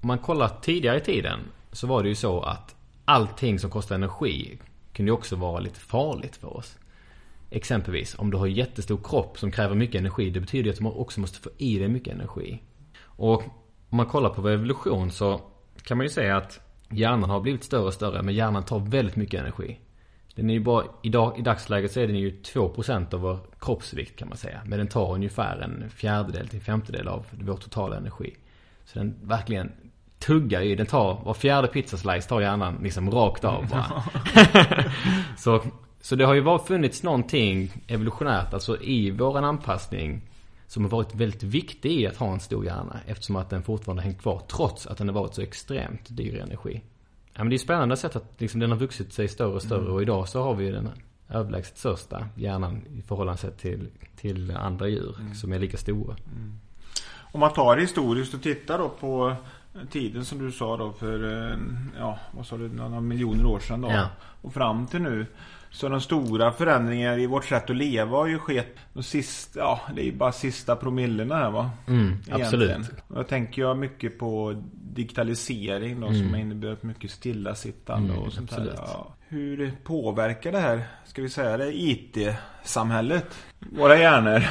om 0.02 0.08
man 0.08 0.20
kollar 0.20 0.52
tidigare 0.62 0.98
i 0.98 1.02
tiden 1.02 1.40
så 1.72 1.88
var 1.88 2.04
det 2.04 2.10
ju 2.10 2.16
så 2.16 2.42
att 2.42 2.76
allting 3.06 3.60
som 3.60 3.70
kostar 3.70 3.96
energi 3.96 4.60
kunde 4.94 5.10
ju 5.10 5.14
också 5.14 5.36
vara 5.36 5.60
lite 5.60 5.80
farligt 5.80 6.36
för 6.36 6.58
oss. 6.58 6.78
Exempelvis 7.50 8.16
om 8.20 8.32
du 8.32 8.38
har 8.38 8.48
jättestor 8.48 9.00
kropp 9.04 9.40
som 9.40 9.52
kräver 9.52 9.76
mycket 9.76 10.00
energi. 10.00 10.30
Det 10.30 10.40
betyder 10.40 10.72
att 10.72 10.78
du 10.78 10.86
också 10.86 11.20
måste 11.20 11.40
få 11.40 11.50
i 11.58 11.80
dig 11.80 11.88
mycket 11.88 12.14
energi. 12.14 12.62
Och 13.02 13.44
om 13.90 13.98
man 13.98 14.06
kollar 14.06 14.30
på 14.30 14.42
vår 14.42 14.50
evolution 14.50 15.12
så 15.12 15.42
kan 15.84 15.98
man 15.98 16.06
ju 16.06 16.10
säga 16.10 16.38
att 16.38 16.60
hjärnan 16.90 17.30
har 17.30 17.42
blivit 17.42 17.64
större 17.64 17.86
och 17.86 17.94
större 17.94 18.22
men 18.22 18.34
hjärnan 18.34 18.64
tar 18.64 18.80
väldigt 18.80 19.16
mycket 19.16 19.40
energi. 19.40 19.80
Den 20.36 20.50
är 20.50 20.54
ju 20.54 20.60
bara, 20.60 20.86
idag, 21.04 21.40
I 21.40 21.42
dagsläget 21.42 21.92
så 21.92 22.00
är 22.00 22.08
den 22.08 22.16
ju 22.16 22.42
2% 22.42 23.14
av 23.14 23.20
vår 23.20 23.40
kroppsvikt 23.60 24.20
kan 24.20 24.28
man 24.28 24.38
säga. 24.38 24.62
Men 24.66 24.80
den 24.80 24.88
tar 24.88 25.14
ungefär 25.14 25.60
en 25.60 25.90
fjärdedel 25.90 26.48
till 26.48 26.60
en 26.60 26.66
femtedel 26.66 27.08
av 27.08 27.26
vår 27.32 27.58
totala 27.58 27.98
energi. 27.98 28.36
Så 28.86 29.00
den 29.00 29.16
verkligen 29.22 29.72
tuggar 30.20 30.62
ju. 30.62 30.76
Den 30.76 30.86
tar, 30.86 31.22
var 31.26 31.34
fjärde 31.34 31.68
pizzaslice 31.68 32.30
tar 32.30 32.42
hjärnan 32.42 32.80
liksom 32.84 33.12
rakt 33.12 33.44
av 33.44 33.70
bara. 33.70 34.04
så, 35.38 35.62
så 36.06 36.16
det 36.16 36.26
har 36.26 36.34
ju 36.34 36.42
varit, 36.42 36.68
funnits 36.68 37.04
någonting 37.04 37.84
evolutionärt, 37.88 38.54
alltså 38.54 38.82
i 38.82 39.12
våran 39.12 39.44
anpassning. 39.44 40.22
Som 40.68 40.84
har 40.84 40.90
varit 40.90 41.16
väldigt 41.16 41.44
viktig 41.44 41.92
i 41.92 42.08
att 42.08 42.18
ha 42.18 42.34
en 42.34 42.40
stor 42.40 42.66
hjärna. 42.66 43.00
Eftersom 43.06 43.36
att 43.36 43.50
den 43.50 43.64
fortfarande 43.64 44.04
hängt 44.04 44.22
kvar 44.22 44.42
trots 44.48 44.88
att 44.88 44.98
den 44.98 45.08
har 45.08 45.16
varit 45.16 45.34
så 45.34 45.42
extremt 45.42 46.18
dyr 46.18 46.40
energi. 46.40 46.82
Ja 47.34 47.44
men 47.44 47.50
det 47.50 47.56
är 47.56 47.58
spännande 47.58 47.94
att 47.94 48.00
se 48.00 48.08
att 48.08 48.34
liksom 48.38 48.60
den 48.60 48.72
har 48.72 48.78
vuxit 48.78 49.14
sig 49.14 49.28
större 49.28 49.54
och 49.54 49.62
större. 49.62 49.82
Mm. 49.82 49.94
Och 49.94 50.02
idag 50.02 50.30
så 50.30 50.44
har 50.44 50.56
vi 50.56 50.72
den 50.72 50.90
överlägset 51.30 51.78
största 51.78 52.28
hjärnan 52.36 52.82
i 52.98 53.02
förhållande 53.02 53.52
till, 53.52 53.90
till 54.16 54.52
andra 54.52 54.88
djur 54.88 55.16
mm. 55.20 55.36
som 55.36 55.54
är 55.54 55.60
lika 55.60 55.78
stora. 55.78 56.16
Mm. 56.36 56.60
Om 57.20 57.40
man 57.40 57.54
tar 57.54 57.78
historiskt 57.78 58.34
och 58.34 58.42
tittar 58.42 58.78
då 58.78 58.90
på 58.90 59.36
tiden 59.92 60.26
som 60.26 60.40
du 60.40 60.52
sa 60.52 60.78
då 60.78 60.92
för, 60.92 61.50
eh, 61.52 61.58
ja 62.00 62.20
vad 62.32 62.46
sa 62.46 62.58
du, 62.58 62.70
några 62.70 63.02
miljoner 63.02 63.46
år 63.46 63.60
sedan 63.60 63.82
då. 63.82 63.90
Ja. 63.90 64.08
Och 64.42 64.54
fram 64.54 64.88
till 64.88 65.02
nu. 65.02 65.26
Så 65.76 65.90
de 65.90 66.02
stora 66.02 66.52
förändringarna 66.52 67.18
i 67.18 67.28
vårt 67.28 67.46
sätt 67.46 67.70
att 67.70 67.76
leva 67.76 68.18
har 68.18 68.28
ju 68.28 68.40
skett 68.40 68.76
de 68.94 69.04
sista, 69.04 69.60
ja 69.60 69.82
det 69.96 70.02
är 70.02 70.06
ju 70.06 70.12
bara 70.12 70.32
sista 70.32 70.76
promillena 70.76 71.36
här 71.36 71.52
va? 71.52 71.72
Mm, 71.88 72.18
absolut. 72.32 72.78
Och 73.08 73.18
jag 73.18 73.28
tänker 73.28 73.62
jag 73.62 73.78
mycket 73.78 74.20
på 74.20 74.64
digitalisering 74.74 76.00
då 76.00 76.08
mm. 76.08 76.20
som 76.20 76.30
har 76.34 76.40
inneburit 76.40 76.84
mycket 76.84 77.12
stillasittande 77.12 78.14
mm, 78.14 78.24
och 78.26 78.34
sånt 78.34 78.52
absolut. 78.52 78.76
där. 78.76 78.84
Ja. 78.88 79.14
Hur 79.28 79.74
påverkar 79.84 80.52
det 80.52 80.60
här, 80.60 80.88
ska 81.06 81.22
vi 81.22 81.30
säga 81.30 81.58
det, 81.58 81.72
IT-samhället? 81.74 83.36
Våra 83.60 83.98
hjärnor? 83.98 84.44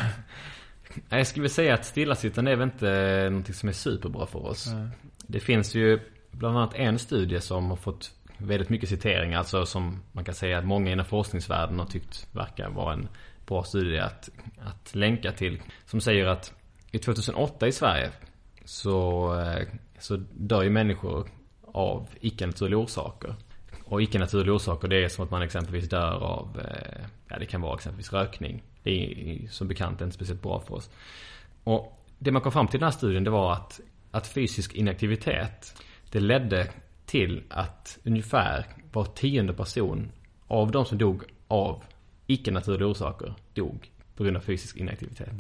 Jag 1.08 1.26
skulle 1.26 1.48
säga 1.48 1.74
att 1.74 1.84
stillasittande 1.84 2.50
är 2.52 2.56
väl 2.56 2.68
inte 2.68 3.26
någonting 3.30 3.54
som 3.54 3.68
är 3.68 3.72
superbra 3.72 4.26
för 4.26 4.46
oss. 4.46 4.66
Mm. 4.66 4.88
Det 5.18 5.40
finns 5.40 5.74
ju 5.74 6.00
bland 6.30 6.56
annat 6.56 6.74
en 6.74 6.98
studie 6.98 7.40
som 7.40 7.70
har 7.70 7.76
fått 7.76 8.10
väldigt 8.38 8.68
mycket 8.68 8.88
citeringar. 8.88 9.38
Alltså 9.38 9.66
som 9.66 10.02
man 10.12 10.24
kan 10.24 10.34
säga 10.34 10.58
att 10.58 10.64
många 10.64 10.92
inom 10.92 11.06
forskningsvärlden 11.06 11.78
har 11.78 11.86
tyckt 11.86 12.28
verkar 12.32 12.70
vara 12.70 12.92
en 12.92 13.08
bra 13.46 13.64
studie 13.64 13.98
att, 13.98 14.30
att 14.58 14.94
länka 14.94 15.32
till. 15.32 15.62
Som 15.86 16.00
säger 16.00 16.26
att 16.26 16.52
i 16.92 16.98
2008 16.98 17.66
i 17.66 17.72
Sverige 17.72 18.10
så, 18.64 19.28
eh, 19.40 19.68
så 19.98 20.16
dör 20.32 20.62
ju 20.62 20.70
människor 20.70 21.28
av 21.62 22.08
icke-naturliga 22.20 22.78
orsaker. 22.78 23.34
Och 23.84 24.02
icke-naturliga 24.02 24.54
orsaker 24.54 24.88
det 24.88 25.04
är 25.04 25.08
som 25.08 25.24
att 25.24 25.30
man 25.30 25.42
exempelvis 25.42 25.88
dör 25.88 26.24
av, 26.24 26.60
eh, 26.60 27.04
ja 27.28 27.38
det 27.38 27.46
kan 27.46 27.60
vara 27.60 27.74
exempelvis 27.74 28.12
rökning. 28.12 28.62
Det 28.82 28.90
är 28.90 29.48
som 29.48 29.68
bekant 29.68 30.00
inte 30.00 30.14
speciellt 30.14 30.42
bra 30.42 30.60
för 30.60 30.74
oss. 30.74 30.90
Och 31.64 32.04
det 32.18 32.32
man 32.32 32.42
kom 32.42 32.52
fram 32.52 32.68
till 32.68 32.76
i 32.76 32.80
den 32.80 32.86
här 32.86 32.98
studien 32.98 33.24
det 33.24 33.30
var 33.30 33.52
att, 33.52 33.80
att 34.10 34.26
fysisk 34.26 34.74
inaktivitet 34.74 35.82
det 36.10 36.20
ledde 36.20 36.68
till 37.06 37.42
att 37.48 37.98
ungefär 38.04 38.66
var 38.92 39.04
tionde 39.04 39.52
person 39.52 40.08
av 40.46 40.70
de 40.70 40.84
som 40.84 40.98
dog 40.98 41.22
av 41.48 41.82
icke-naturliga 42.26 42.88
orsaker 42.88 43.34
dog 43.54 43.90
på 44.16 44.24
grund 44.24 44.36
av 44.36 44.40
fysisk 44.40 44.76
inaktivitet. 44.76 45.32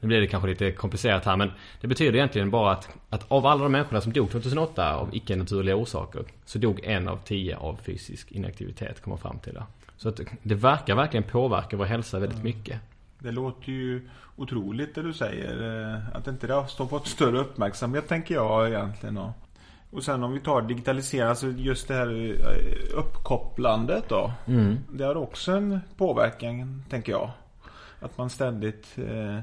Nu 0.00 0.08
blir 0.08 0.20
det 0.20 0.26
kanske 0.26 0.48
lite 0.48 0.72
komplicerat 0.72 1.24
här 1.24 1.36
men 1.36 1.50
det 1.80 1.86
betyder 1.86 2.14
egentligen 2.14 2.50
bara 2.50 2.72
att, 2.72 2.88
att 3.10 3.24
av 3.28 3.46
alla 3.46 3.62
de 3.62 3.72
människorna 3.72 4.00
som 4.00 4.12
dog 4.12 4.30
2008 4.30 4.96
av 4.96 5.08
icke-naturliga 5.12 5.76
orsaker 5.76 6.24
så 6.44 6.58
dog 6.58 6.80
en 6.84 7.08
av 7.08 7.16
tio 7.24 7.56
av 7.56 7.78
fysisk 7.84 8.32
inaktivitet, 8.32 9.02
kommer 9.02 9.16
fram 9.16 9.38
till 9.38 9.54
det. 9.54 9.64
Så 9.96 10.08
att 10.08 10.20
det 10.42 10.54
verkar 10.54 10.94
verkligen 10.94 11.24
påverka 11.24 11.76
vår 11.76 11.84
hälsa 11.84 12.18
väldigt 12.18 12.42
mycket. 12.42 12.80
Det 13.18 13.30
låter 13.30 13.72
ju 13.72 14.08
otroligt 14.36 14.94
det 14.94 15.02
du 15.02 15.12
säger. 15.12 15.82
Eh, 15.94 16.16
att 16.16 16.26
inte 16.26 16.46
det 16.46 16.54
har 16.54 16.86
fått 16.86 17.06
större 17.06 17.38
uppmärksamhet 17.38 18.08
tänker 18.08 18.34
jag 18.34 18.68
egentligen. 18.68 19.20
Och 19.92 20.04
sen 20.04 20.22
om 20.22 20.32
vi 20.32 20.40
tar 20.40 20.62
digitalisering, 20.62 21.28
alltså 21.28 21.46
just 21.46 21.88
det 21.88 21.94
här 21.94 22.36
eh, 22.40 22.98
uppkopplandet 22.98 24.08
då. 24.08 24.32
Mm. 24.46 24.78
Det 24.92 25.04
har 25.04 25.16
också 25.16 25.52
en 25.52 25.80
påverkan, 25.96 26.84
tänker 26.90 27.12
jag. 27.12 27.30
Att 28.00 28.18
man 28.18 28.30
ständigt 28.30 28.98
eh, 28.98 29.38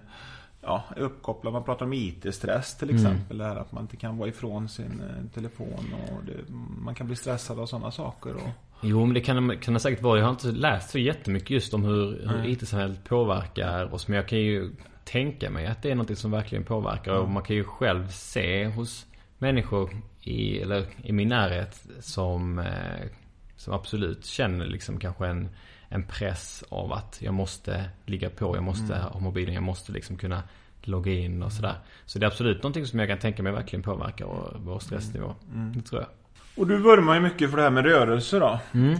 ja, 0.61 0.83
är 0.95 1.01
uppkopplad. 1.01 1.53
Man 1.53 1.63
pratar 1.63 1.85
om 1.85 1.93
IT-stress 1.93 2.77
till 2.77 2.89
mm. 2.89 3.01
exempel. 3.01 3.41
Mm. 3.41 3.51
Här 3.51 3.61
att 3.61 3.71
man 3.71 3.83
inte 3.83 3.97
kan 3.97 4.17
vara 4.17 4.29
ifrån 4.29 4.69
sin 4.69 5.01
eh, 5.01 5.31
telefon 5.33 5.93
och 5.93 6.25
det, 6.25 6.53
man 6.81 6.95
kan 6.95 7.07
bli 7.07 7.15
stressad 7.15 7.59
av 7.59 7.65
sådana 7.65 7.91
saker. 7.91 8.35
Och... 8.35 8.49
Jo, 8.81 9.05
men 9.05 9.13
det 9.13 9.21
kan, 9.21 9.57
kan 9.57 9.73
det 9.73 9.79
säkert 9.79 10.01
vara. 10.01 10.19
Jag 10.19 10.25
har 10.25 10.31
inte 10.31 10.51
läst 10.51 10.89
så 10.89 10.99
jättemycket 10.99 11.49
just 11.49 11.73
om 11.73 11.83
hur, 11.83 12.27
hur 12.27 12.47
IT-samhället 12.47 13.03
påverkar 13.03 13.93
oss. 13.93 14.07
Men 14.07 14.15
jag 14.15 14.27
kan 14.27 14.39
ju 14.39 14.71
tänka 15.03 15.49
mig 15.49 15.67
att 15.67 15.81
det 15.81 15.91
är 15.91 15.95
något 15.95 16.17
som 16.17 16.31
verkligen 16.31 16.63
påverkar. 16.63 17.11
Mm. 17.11 17.23
Och 17.23 17.29
man 17.29 17.43
kan 17.43 17.55
ju 17.55 17.63
själv 17.63 18.07
se 18.07 18.65
hos 18.65 19.05
människor 19.37 19.89
i, 20.21 20.61
eller 20.61 20.85
i 21.03 21.11
min 21.11 21.27
närhet 21.27 21.87
som, 21.99 22.59
eh, 22.59 23.07
som 23.55 23.73
absolut 23.73 24.25
känner 24.25 24.65
liksom 24.65 24.99
kanske 24.99 25.27
en, 25.27 25.49
en 25.89 26.03
press 26.03 26.63
av 26.69 26.93
att 26.93 27.17
jag 27.21 27.33
måste 27.33 27.89
ligga 28.05 28.29
på, 28.29 28.55
jag 28.55 28.63
måste 28.63 28.95
mm. 28.95 29.07
ha 29.07 29.19
mobilen, 29.19 29.53
jag 29.53 29.63
måste 29.63 29.91
liksom 29.91 30.17
kunna 30.17 30.43
logga 30.81 31.11
in 31.11 31.43
och 31.43 31.51
sådär. 31.51 31.75
Så 32.05 32.19
det 32.19 32.25
är 32.25 32.27
absolut 32.27 32.63
någonting 32.63 32.85
som 32.85 32.99
jag 32.99 33.07
kan 33.07 33.19
tänka 33.19 33.43
mig 33.43 33.51
verkligen 33.51 33.83
påverkar 33.83 34.25
vår, 34.25 34.57
vår 34.59 34.79
stressnivå. 34.79 35.35
Mm. 35.47 35.61
mm. 35.61 35.73
Det 35.73 35.81
tror 35.81 36.01
jag. 36.01 36.09
Och 36.57 36.67
du 36.67 36.77
vurmar 36.77 37.15
ju 37.15 37.21
mycket 37.21 37.49
för 37.49 37.57
det 37.57 37.63
här 37.63 37.69
med 37.69 37.85
rörelse 37.85 38.39
då. 38.39 38.59
Mm. 38.71 38.99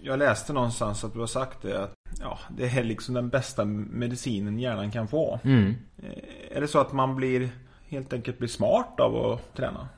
Jag 0.00 0.18
läste 0.18 0.52
någonstans 0.52 1.04
att 1.04 1.12
du 1.12 1.18
har 1.18 1.26
sagt 1.26 1.62
det 1.62 1.82
att 1.82 1.94
ja, 2.20 2.38
det 2.56 2.68
är 2.68 2.84
liksom 2.84 3.14
den 3.14 3.28
bästa 3.28 3.64
medicinen 3.64 4.58
hjärnan 4.58 4.90
kan 4.90 5.08
få. 5.08 5.40
Mm. 5.44 5.74
Eh, 6.02 6.56
är 6.56 6.60
det 6.60 6.68
så 6.68 6.78
att 6.78 6.92
man 6.92 7.16
blir 7.16 7.48
helt 7.88 8.12
enkelt 8.12 8.38
blir 8.38 8.48
smart 8.48 9.00
av 9.00 9.16
att 9.16 9.56
träna? 9.56 9.88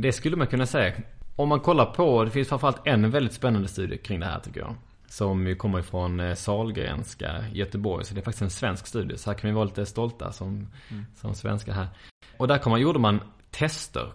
Det 0.00 0.12
skulle 0.12 0.36
man 0.36 0.46
kunna 0.46 0.66
säga. 0.66 0.92
Om 1.36 1.48
man 1.48 1.60
kollar 1.60 1.84
på, 1.84 2.24
det 2.24 2.30
finns 2.30 2.48
framförallt 2.48 2.86
en 2.86 3.10
väldigt 3.10 3.32
spännande 3.32 3.68
studie 3.68 3.98
kring 3.98 4.20
det 4.20 4.26
här 4.26 4.40
tycker 4.40 4.60
jag. 4.60 4.74
Som 5.08 5.46
ju 5.46 5.54
kommer 5.54 5.78
ifrån 5.78 6.20
eh, 6.20 6.34
Salgrenska 6.34 7.44
Göteborg. 7.52 8.04
Så 8.04 8.14
det 8.14 8.20
är 8.20 8.24
faktiskt 8.24 8.42
en 8.42 8.50
svensk 8.50 8.86
studie. 8.86 9.16
Så 9.16 9.30
här 9.30 9.38
kan 9.38 9.50
vi 9.50 9.54
vara 9.54 9.64
lite 9.64 9.86
stolta 9.86 10.32
som, 10.32 10.68
mm. 10.88 11.06
som 11.14 11.34
svenskar 11.34 11.72
här. 11.72 11.88
Och 12.36 12.48
där 12.48 12.58
kom 12.58 12.70
man, 12.70 12.80
gjorde 12.80 12.98
man 12.98 13.20
tester. 13.50 14.12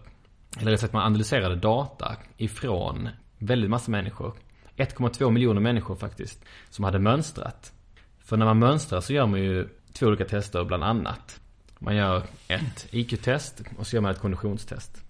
Eller 0.60 0.72
rätt 0.72 0.80
sagt 0.80 0.94
man 0.94 1.04
analyserade 1.04 1.56
data 1.56 2.16
ifrån 2.38 3.10
väldigt 3.38 3.70
massa 3.70 3.92
människor. 3.92 4.34
1,2 4.78 5.32
miljoner 5.32 5.62
människor 5.62 5.96
faktiskt. 5.96 6.46
Som 6.70 6.86
hade 6.86 7.00
mönstrat. 7.00 7.74
För 8.20 8.38
när 8.38 8.46
man 8.46 8.60
mönstrar 8.60 9.02
så 9.02 9.14
gör 9.14 9.26
man 9.26 9.40
ju 9.40 9.70
två 9.94 10.06
olika 10.06 10.26
tester 10.26 10.64
bland 10.64 10.84
annat. 10.84 11.40
Man 11.80 11.96
gör 11.96 12.24
ett 12.48 12.88
IQ-test 12.92 13.62
och 13.78 13.88
så 13.88 13.96
gör 13.96 14.02
man 14.02 14.12
ett 14.12 14.20
konditionstest. 14.20 15.04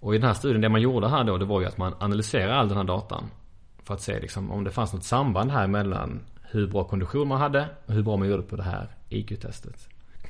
Och 0.00 0.14
i 0.14 0.18
den 0.18 0.26
här 0.26 0.34
studien, 0.34 0.60
det 0.60 0.68
man 0.68 0.80
gjorde 0.80 1.08
här 1.08 1.24
då, 1.24 1.38
det 1.38 1.44
var 1.44 1.60
ju 1.60 1.66
att 1.66 1.78
man 1.78 1.94
analyserade 1.98 2.54
all 2.54 2.68
den 2.68 2.76
här 2.76 2.84
datan. 2.84 3.24
För 3.84 3.94
att 3.94 4.02
se 4.02 4.20
liksom 4.20 4.50
om 4.50 4.64
det 4.64 4.70
fanns 4.70 4.92
något 4.92 5.04
samband 5.04 5.50
här 5.50 5.66
mellan 5.66 6.20
hur 6.42 6.66
bra 6.66 6.84
kondition 6.84 7.28
man 7.28 7.40
hade 7.40 7.68
och 7.86 7.94
hur 7.94 8.02
bra 8.02 8.16
man 8.16 8.28
gjorde 8.28 8.42
på 8.42 8.56
det 8.56 8.62
här 8.62 8.88
IQ-testet. 9.08 9.88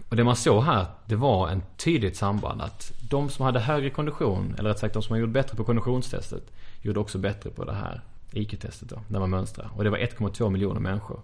Och 0.08 0.16
det 0.16 0.24
man 0.24 0.36
såg 0.36 0.62
här, 0.62 0.86
det 1.06 1.16
var 1.16 1.48
en 1.48 1.62
tydligt 1.76 2.16
samband 2.16 2.62
att 2.62 2.92
de 3.10 3.28
som 3.28 3.44
hade 3.44 3.60
högre 3.60 3.90
kondition, 3.90 4.54
eller 4.58 4.70
rätt 4.70 4.78
sagt 4.78 4.94
de 4.94 5.02
som 5.02 5.18
gjorde 5.18 5.32
bättre 5.32 5.56
på 5.56 5.64
konditionstestet, 5.64 6.42
gjorde 6.82 7.00
också 7.00 7.18
bättre 7.18 7.50
på 7.50 7.64
det 7.64 7.72
här 7.72 8.00
IQ-testet 8.32 8.88
då, 8.88 9.00
när 9.08 9.20
man 9.20 9.30
mönstrar. 9.30 9.70
Och 9.76 9.84
det 9.84 9.90
var 9.90 9.98
1,2 9.98 10.50
miljoner 10.50 10.80
människor. 10.80 11.20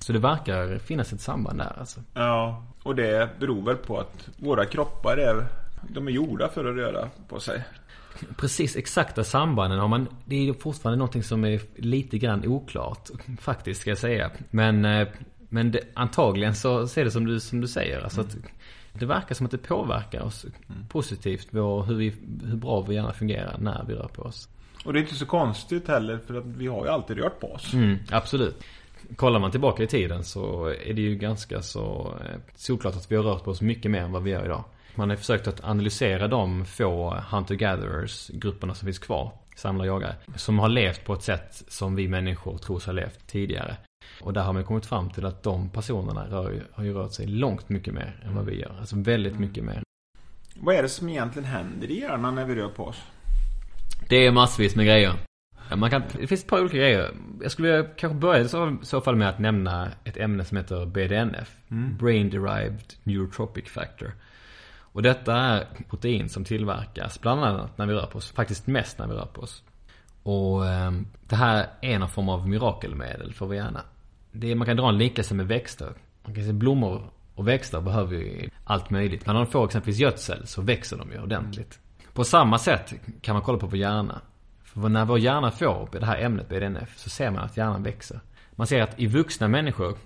Så 0.00 0.12
det 0.12 0.18
verkar 0.18 0.78
finnas 0.78 1.12
ett 1.12 1.20
samband 1.20 1.58
där 1.58 1.76
alltså. 1.78 2.00
Ja, 2.14 2.62
och 2.82 2.94
det 2.94 3.28
beror 3.40 3.62
väl 3.62 3.76
på 3.76 3.98
att 3.98 4.28
våra 4.36 4.64
kroppar 4.64 5.16
är 5.16 5.46
de 5.88 6.08
är 6.08 6.12
gjorda 6.12 6.48
för 6.48 6.64
att 6.64 6.76
röra 6.76 7.08
på 7.28 7.40
sig. 7.40 7.64
Precis 8.36 8.76
exakta 8.76 9.24
sambanden 9.24 9.78
har 9.78 9.88
man, 9.88 10.08
det 10.24 10.48
är 10.48 10.52
fortfarande 10.52 10.98
någonting 10.98 11.22
som 11.22 11.44
är 11.44 11.60
lite 11.76 12.18
grann 12.18 12.46
oklart. 12.46 13.08
Faktiskt 13.40 13.80
ska 13.80 13.90
jag 13.90 13.98
säga. 13.98 14.30
Men, 14.50 14.84
eh, 14.84 15.08
men 15.48 15.70
det, 15.70 15.80
antagligen 15.94 16.54
så 16.54 16.88
ser 16.88 17.04
det 17.04 17.10
som 17.10 17.26
du, 17.26 17.40
som 17.40 17.60
du 17.60 17.68
säger. 17.68 18.00
Alltså 18.00 18.20
att 18.20 18.36
det 18.92 19.06
verkar 19.06 19.34
som 19.34 19.46
att 19.46 19.52
det 19.52 19.58
påverkar 19.58 20.22
oss 20.22 20.44
mm. 20.44 20.86
positivt. 20.88 21.48
Vår, 21.50 21.82
hur, 21.82 21.94
vi, 21.94 22.14
hur 22.44 22.56
bra 22.56 22.80
vi 22.80 22.94
gärna 22.94 23.12
fungerar 23.12 23.56
när 23.58 23.84
vi 23.88 23.94
rör 23.94 24.08
på 24.08 24.22
oss. 24.22 24.48
Och 24.84 24.92
det 24.92 24.98
är 24.98 25.00
inte 25.00 25.14
så 25.14 25.26
konstigt 25.26 25.88
heller 25.88 26.18
för 26.26 26.34
att 26.34 26.46
vi 26.46 26.66
har 26.66 26.84
ju 26.84 26.90
alltid 26.90 27.16
rört 27.18 27.40
på 27.40 27.52
oss. 27.52 27.74
Mm, 27.74 27.98
absolut. 28.10 28.64
Kollar 29.16 29.40
man 29.40 29.50
tillbaka 29.50 29.82
i 29.82 29.86
tiden 29.86 30.24
så 30.24 30.66
är 30.66 30.94
det 30.94 31.00
ju 31.00 31.14
ganska 31.14 31.62
så 31.62 32.14
eh, 32.24 32.40
solklart 32.54 32.96
att 32.96 33.10
vi 33.10 33.16
har 33.16 33.22
rört 33.22 33.44
på 33.44 33.50
oss 33.50 33.60
mycket 33.60 33.90
mer 33.90 34.00
än 34.00 34.12
vad 34.12 34.22
vi 34.22 34.30
gör 34.30 34.44
idag. 34.44 34.64
Man 34.98 35.10
har 35.10 35.16
försökt 35.16 35.46
att 35.46 35.64
analysera 35.64 36.28
de 36.28 36.64
få 36.64 37.14
hunter-gatherers 37.30 38.30
grupperna 38.34 38.74
som 38.74 38.86
finns 38.86 38.98
kvar, 38.98 39.32
samlare 39.56 39.86
jagare, 39.86 40.14
som 40.36 40.58
har 40.58 40.68
levt 40.68 41.04
på 41.04 41.12
ett 41.12 41.22
sätt 41.22 41.62
som 41.68 41.94
vi 41.94 42.08
människor 42.08 42.58
tror 42.58 42.78
sig 42.78 42.94
ha 42.94 43.00
levt 43.00 43.26
tidigare. 43.26 43.76
Och 44.20 44.32
där 44.32 44.42
har 44.42 44.52
man 44.52 44.64
kommit 44.64 44.86
fram 44.86 45.10
till 45.10 45.26
att 45.26 45.42
de 45.42 45.70
personerna 45.70 46.26
rör 46.26 46.62
har 46.72 46.84
ju 46.84 46.94
rört 46.94 47.12
sig 47.12 47.26
långt 47.26 47.68
mycket 47.68 47.94
mer 47.94 48.22
än 48.24 48.34
vad 48.34 48.44
vi 48.44 48.60
gör. 48.60 48.76
Alltså 48.80 48.96
väldigt 48.96 49.38
mycket 49.38 49.64
mer. 49.64 49.82
Vad 50.54 50.74
är 50.74 50.82
det 50.82 50.88
som 50.88 51.08
egentligen 51.08 51.48
händer 51.48 51.90
i 51.90 52.00
hjärnan 52.00 52.34
när 52.34 52.44
vi 52.44 52.54
rör 52.54 52.68
på 52.68 52.84
oss? 52.84 53.02
Det 54.08 54.26
är 54.26 54.32
massvis 54.32 54.76
med 54.76 54.86
grejer. 54.86 55.12
Man 55.76 55.90
kan, 55.90 56.02
det 56.20 56.26
finns 56.26 56.42
ett 56.42 56.50
par 56.50 56.60
olika 56.60 56.76
grejer. 56.76 57.10
Jag 57.42 57.50
skulle 57.50 57.86
kanske 57.96 58.18
börja 58.18 58.40
i 58.40 58.48
så, 58.48 58.76
så 58.82 59.00
fall 59.00 59.16
med 59.16 59.28
att 59.28 59.38
nämna 59.38 59.88
ett 60.04 60.16
ämne 60.16 60.44
som 60.44 60.56
heter 60.56 60.86
BDNF. 60.86 61.56
Brain 61.98 62.30
Derived 62.30 62.94
Neurotropic 63.02 63.68
Factor. 63.68 64.12
Och 64.98 65.02
detta 65.02 65.36
är 65.36 65.66
protein 65.88 66.28
som 66.28 66.44
tillverkas 66.44 67.20
bland 67.20 67.44
annat 67.44 67.78
när 67.78 67.86
vi 67.86 67.92
rör 67.92 68.06
på 68.06 68.18
oss. 68.18 68.32
Faktiskt 68.32 68.66
mest 68.66 68.98
när 68.98 69.06
vi 69.06 69.14
rör 69.14 69.26
på 69.26 69.40
oss. 69.40 69.62
Och 70.22 70.66
ehm, 70.66 71.06
det 71.28 71.36
här 71.36 71.66
är 71.80 71.98
någon 71.98 72.08
form 72.08 72.28
av 72.28 72.48
mirakelmedel 72.48 73.32
för 73.32 73.46
vår 73.46 73.54
hjärna. 73.54 73.80
Det 74.32 74.50
är, 74.50 74.54
man 74.54 74.66
kan 74.66 74.76
dra 74.76 74.88
en 74.88 74.98
liknelse 74.98 75.34
med 75.34 75.46
växter. 75.46 75.92
Man 76.24 76.34
kan 76.34 76.44
se 76.44 76.52
blommor 76.52 77.10
och 77.34 77.48
växter 77.48 77.80
behöver 77.80 78.16
ju 78.16 78.50
allt 78.64 78.90
möjligt. 78.90 79.26
Men 79.26 79.34
när 79.34 79.44
de 79.44 79.50
får 79.50 79.64
exempelvis 79.64 80.00
gödsel 80.00 80.46
så 80.46 80.62
växer 80.62 80.96
de 80.96 81.12
ju 81.12 81.22
ordentligt. 81.22 81.80
På 82.12 82.24
samma 82.24 82.58
sätt 82.58 82.94
kan 83.20 83.34
man 83.34 83.42
kolla 83.42 83.58
på 83.58 83.66
vår 83.66 83.78
hjärna. 83.78 84.20
För 84.62 84.88
när 84.88 85.04
vår 85.04 85.18
hjärna 85.18 85.50
får 85.50 85.88
det 85.92 86.06
här 86.06 86.18
ämnet 86.18 86.48
BDNF 86.48 86.98
så 86.98 87.10
ser 87.10 87.30
man 87.30 87.44
att 87.44 87.56
hjärnan 87.56 87.82
växer. 87.82 88.20
Man 88.52 88.66
ser 88.66 88.82
att 88.82 89.00
i 89.00 89.06
vuxna 89.06 89.48
människor 89.48 89.96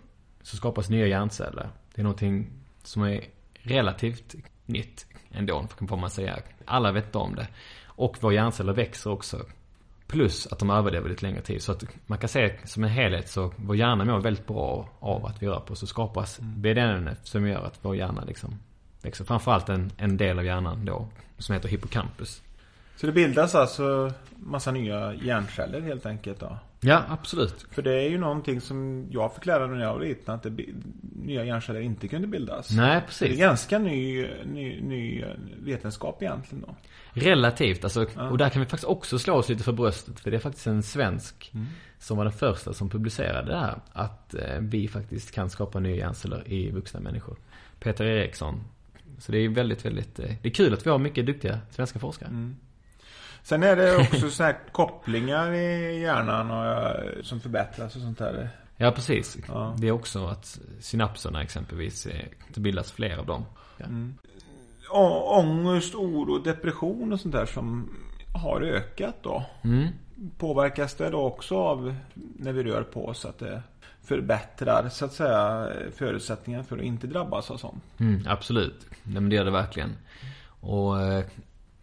så 0.43 0.57
skapas 0.57 0.91
nya 0.91 1.07
hjärnceller. 1.07 1.69
Det 1.95 2.01
är 2.01 2.05
någonting 2.05 2.51
som 2.83 3.03
är 3.03 3.25
relativt 3.63 4.35
nytt 4.73 5.07
ändå, 5.31 5.67
får 5.89 5.97
man 5.97 6.11
säga. 6.11 6.39
Alla 6.65 6.93
vet 6.93 7.17
om 7.17 7.35
det. 7.35 7.49
Och 7.85 8.17
våra 8.21 8.35
hjärnceller 8.35 8.73
växer 8.73 9.11
också. 9.11 9.45
Plus 10.07 10.47
att 10.47 10.59
de 10.59 10.71
överlever 10.71 11.09
lite 11.09 11.27
längre 11.27 11.41
tid. 11.41 11.63
Så 11.63 11.73
att 11.73 11.85
man 12.07 12.19
kan 12.19 12.29
säga 12.29 12.51
som 12.65 12.85
en 12.85 12.91
helhet 12.91 13.29
så 13.29 13.53
vår 13.57 13.77
hjärna 13.77 14.05
mår 14.05 14.21
väldigt 14.21 14.47
bra 14.47 14.89
av 15.01 15.27
att 15.27 15.43
vi 15.43 15.47
rör 15.47 15.61
på 15.61 15.73
oss. 15.73 15.81
Så 15.81 15.87
skapas 15.87 16.41
BDNF 16.41 17.19
som 17.23 17.49
gör 17.49 17.65
att 17.65 17.79
vår 17.83 17.97
hjärna 17.97 18.25
liksom 18.25 18.59
växer. 19.03 19.25
Framförallt 19.25 19.69
en, 19.69 19.93
en 19.97 20.17
del 20.17 20.39
av 20.39 20.45
hjärnan 20.45 20.85
då 20.85 21.09
som 21.39 21.55
heter 21.55 21.69
hippocampus. 21.69 22.43
Så 23.03 23.07
det 23.07 23.13
bildas 23.13 23.55
alltså 23.55 24.13
massa 24.37 24.71
nya 24.71 25.15
hjärnceller 25.15 25.81
helt 25.81 26.07
enkelt 26.07 26.41
då? 26.41 26.59
Ja, 26.81 27.03
absolut. 27.09 27.67
För 27.71 27.83
det 27.83 27.93
är 27.93 28.09
ju 28.09 28.19
någonting 28.19 28.61
som 28.61 29.07
jag 29.11 29.35
fick 29.35 29.47
lära 29.47 29.67
mig 29.67 29.79
när 29.79 29.85
jag 29.85 29.93
var 29.93 30.01
liten 30.01 30.35
att 30.35 30.43
det, 30.43 30.53
nya 31.13 31.45
hjärnceller 31.45 31.81
inte 31.81 32.09
kunde 32.09 32.29
bildas. 32.29 32.71
Nej, 32.71 32.87
Det 32.87 32.97
är 32.97 33.01
precis. 33.01 33.39
ganska 33.39 33.79
ny, 33.79 34.27
ny, 34.45 34.81
ny 34.81 35.25
vetenskap 35.59 36.23
egentligen 36.23 36.65
då. 36.67 36.75
Relativt, 37.21 37.85
alltså, 37.85 38.07
och 38.31 38.39
där 38.39 38.49
kan 38.49 38.61
vi 38.63 38.67
faktiskt 38.67 38.91
också 38.91 39.19
slå 39.19 39.35
oss 39.35 39.49
lite 39.49 39.65
för 39.65 39.73
bröstet. 39.73 40.21
För 40.21 40.31
det 40.31 40.37
är 40.37 40.41
faktiskt 40.41 40.67
en 40.67 40.83
svensk 40.83 41.53
som 41.99 42.17
var 42.17 42.25
den 42.25 42.33
första 42.33 42.73
som 42.73 42.89
publicerade 42.91 43.53
det 43.53 43.59
här. 43.59 43.81
Att 43.93 44.35
eh, 44.35 44.59
vi 44.61 44.89
faktiskt 44.89 45.31
kan 45.31 45.51
skapa 45.51 45.81
nya 45.81 45.97
hjärnceller 45.97 46.53
i 46.53 46.71
vuxna 46.71 47.01
människor. 47.01 47.37
Peter 47.81 48.05
Eriksson. 48.05 48.61
Så 49.19 49.33
det 49.33 49.39
är 49.39 49.49
väldigt, 49.49 49.85
väldigt, 49.85 50.19
eh, 50.19 50.31
det 50.43 50.49
är 50.49 50.55
kul 50.55 50.75
att 50.75 50.87
vi 50.87 50.91
har 50.91 50.99
mycket 50.99 51.27
duktiga 51.27 51.59
svenska 51.71 51.99
forskare. 51.99 52.31
Sen 53.43 53.63
är 53.63 53.77
det 53.77 53.97
också 53.97 54.31
så 54.31 54.43
här 54.43 54.57
kopplingar 54.73 55.53
i 55.53 56.01
hjärnan 56.01 56.51
och, 56.51 56.67
eh, 56.67 57.23
som 57.23 57.41
förbättras 57.41 57.97
och 57.97 58.03
sånt 58.03 58.19
där. 58.19 58.49
Ja, 58.77 58.91
precis. 58.93 59.37
Ja. 59.49 59.75
Det 59.79 59.89
är 59.89 59.93
också 59.93 60.27
att 60.27 60.59
synapserna 60.81 61.43
exempelvis, 61.43 62.07
eh, 62.07 62.25
det 62.55 62.61
bildas 62.61 62.93
fler 62.93 63.17
av 63.19 63.27
dem. 63.27 63.45
Ja. 63.79 63.87
Å- 64.91 65.39
ångest, 65.41 65.95
oro, 65.95 66.39
depression 66.39 67.13
och 67.13 67.21
sånt 67.21 67.35
där 67.35 67.47
som 67.47 67.91
har 68.35 68.61
ökat 68.61 69.17
då. 69.23 69.45
Mm. 69.65 69.89
Påverkas 70.39 70.95
det 70.95 71.11
då 71.11 71.21
också 71.25 71.57
av 71.57 71.95
när 72.15 72.53
vi 72.53 72.63
rör 72.63 72.83
på 72.83 73.07
oss 73.07 73.25
att 73.25 73.39
det 73.39 73.63
förbättrar 74.05 74.89
så 74.89 75.05
att 75.05 75.13
säga 75.13 75.69
förutsättningarna 75.97 76.65
för 76.65 76.77
att 76.79 76.83
inte 76.85 77.07
drabbas 77.07 77.51
av 77.51 77.57
sånt? 77.57 77.83
Mm, 77.99 78.23
absolut. 78.29 78.87
Nej, 79.03 79.15
men 79.15 79.29
det 79.29 79.37
gör 79.37 79.45
det 79.45 79.51
verkligen. 79.51 79.97
Och 80.61 80.95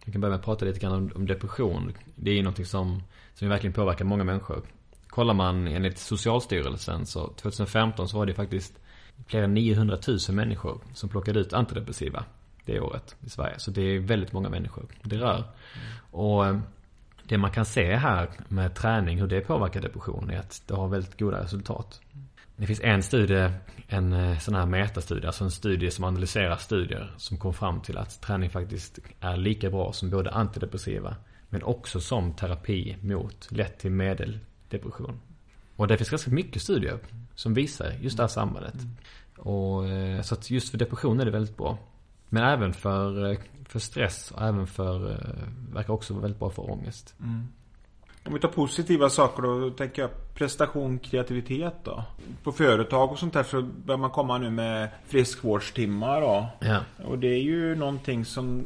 jag 0.04 0.12
kan 0.12 0.20
börja 0.20 0.30
med 0.30 0.38
att 0.38 0.44
prata 0.44 0.64
lite 0.64 0.80
grann 0.80 0.92
om, 0.92 1.10
om 1.14 1.26
depression. 1.26 1.92
Det 2.14 2.30
är 2.30 2.34
ju 2.34 2.42
någonting 2.42 2.66
som, 2.66 3.02
som 3.34 3.48
verkligen 3.48 3.74
påverkar 3.74 4.04
många 4.04 4.24
människor. 4.24 4.62
Kollar 5.08 5.34
man 5.34 5.68
enligt 5.68 5.98
Socialstyrelsen 5.98 7.06
så 7.06 7.28
2015 7.28 8.08
så 8.08 8.18
var 8.18 8.26
det 8.26 8.34
faktiskt 8.34 8.80
flera 9.26 9.46
900 9.46 9.98
000 10.08 10.18
människor 10.30 10.80
som 10.94 11.08
plockade 11.08 11.40
ut 11.40 11.52
antidepressiva 11.52 12.24
det 12.64 12.80
året 12.80 13.16
i 13.20 13.30
Sverige. 13.30 13.58
Så 13.58 13.70
det 13.70 13.82
är 13.82 13.98
väldigt 13.98 14.32
många 14.32 14.48
människor 14.48 14.86
det 15.02 15.16
rör. 15.16 15.44
Och 16.10 16.46
eh, 16.46 16.58
det 17.24 17.38
man 17.38 17.50
kan 17.50 17.64
se 17.64 17.96
här 17.96 18.30
med 18.48 18.74
träning, 18.74 19.18
hur 19.20 19.26
det 19.26 19.40
påverkar 19.40 19.80
depression, 19.80 20.30
är 20.30 20.38
att 20.38 20.62
det 20.66 20.74
har 20.74 20.88
väldigt 20.88 21.18
goda 21.18 21.42
resultat. 21.42 22.00
Det 22.60 22.66
finns 22.66 22.80
en 22.80 23.02
studie, 23.02 23.50
en 23.88 24.12
eh, 24.12 24.38
sån 24.38 24.54
här 24.54 24.66
metastudie, 24.66 25.26
alltså 25.26 25.44
en 25.44 25.50
studie 25.50 25.90
som 25.90 26.04
analyserar 26.04 26.56
studier 26.56 27.14
som 27.16 27.38
kom 27.38 27.54
fram 27.54 27.80
till 27.80 27.98
att 27.98 28.20
träning 28.20 28.50
faktiskt 28.50 28.98
är 29.20 29.36
lika 29.36 29.70
bra 29.70 29.92
som 29.92 30.10
både 30.10 30.30
antidepressiva 30.30 31.16
men 31.48 31.62
också 31.62 32.00
som 32.00 32.32
terapi 32.32 32.96
mot 33.02 33.48
lätt 33.50 33.78
till 33.78 33.90
medeldepression. 33.90 35.20
Och 35.76 35.88
det 35.88 35.96
finns 35.96 36.10
ganska 36.10 36.30
mycket 36.30 36.62
studier 36.62 36.98
som 37.34 37.54
visar 37.54 37.92
just 38.00 38.16
det 38.16 38.22
här 38.22 38.28
sambandet. 38.28 38.76
Och, 39.36 39.88
eh, 39.88 40.22
så 40.22 40.34
att 40.34 40.50
just 40.50 40.70
för 40.70 40.78
depression 40.78 41.20
är 41.20 41.24
det 41.24 41.30
väldigt 41.30 41.56
bra. 41.56 41.78
Men 42.28 42.44
även 42.44 42.72
för, 42.72 43.30
eh, 43.30 43.38
för 43.68 43.78
stress 43.78 44.30
och 44.30 44.42
även 44.42 44.66
för, 44.66 44.98
verkar 45.72 45.92
också 45.92 46.14
vara 46.14 46.22
väldigt 46.22 46.38
bra 46.38 46.50
för 46.50 46.70
ångest. 46.70 47.14
Mm. 47.20 47.48
Om 48.26 48.34
vi 48.34 48.40
tar 48.40 48.48
positiva 48.48 49.10
saker 49.10 49.42
då, 49.42 49.70
tänker 49.70 50.02
jag 50.02 50.10
prestation, 50.34 50.98
kreativitet 50.98 51.74
då. 51.84 52.04
På 52.42 52.52
företag 52.52 53.10
och 53.12 53.18
sånt 53.18 53.32
där 53.32 53.42
så 53.42 53.62
börjar 53.62 53.98
man 53.98 54.10
komma 54.10 54.38
nu 54.38 54.50
med 54.50 54.88
friskvårdstimmar 55.06 56.20
då. 56.20 56.46
Ja. 56.60 56.78
Och 57.04 57.18
det 57.18 57.26
är 57.28 57.40
ju 57.42 57.74
någonting 57.74 58.24
som 58.24 58.64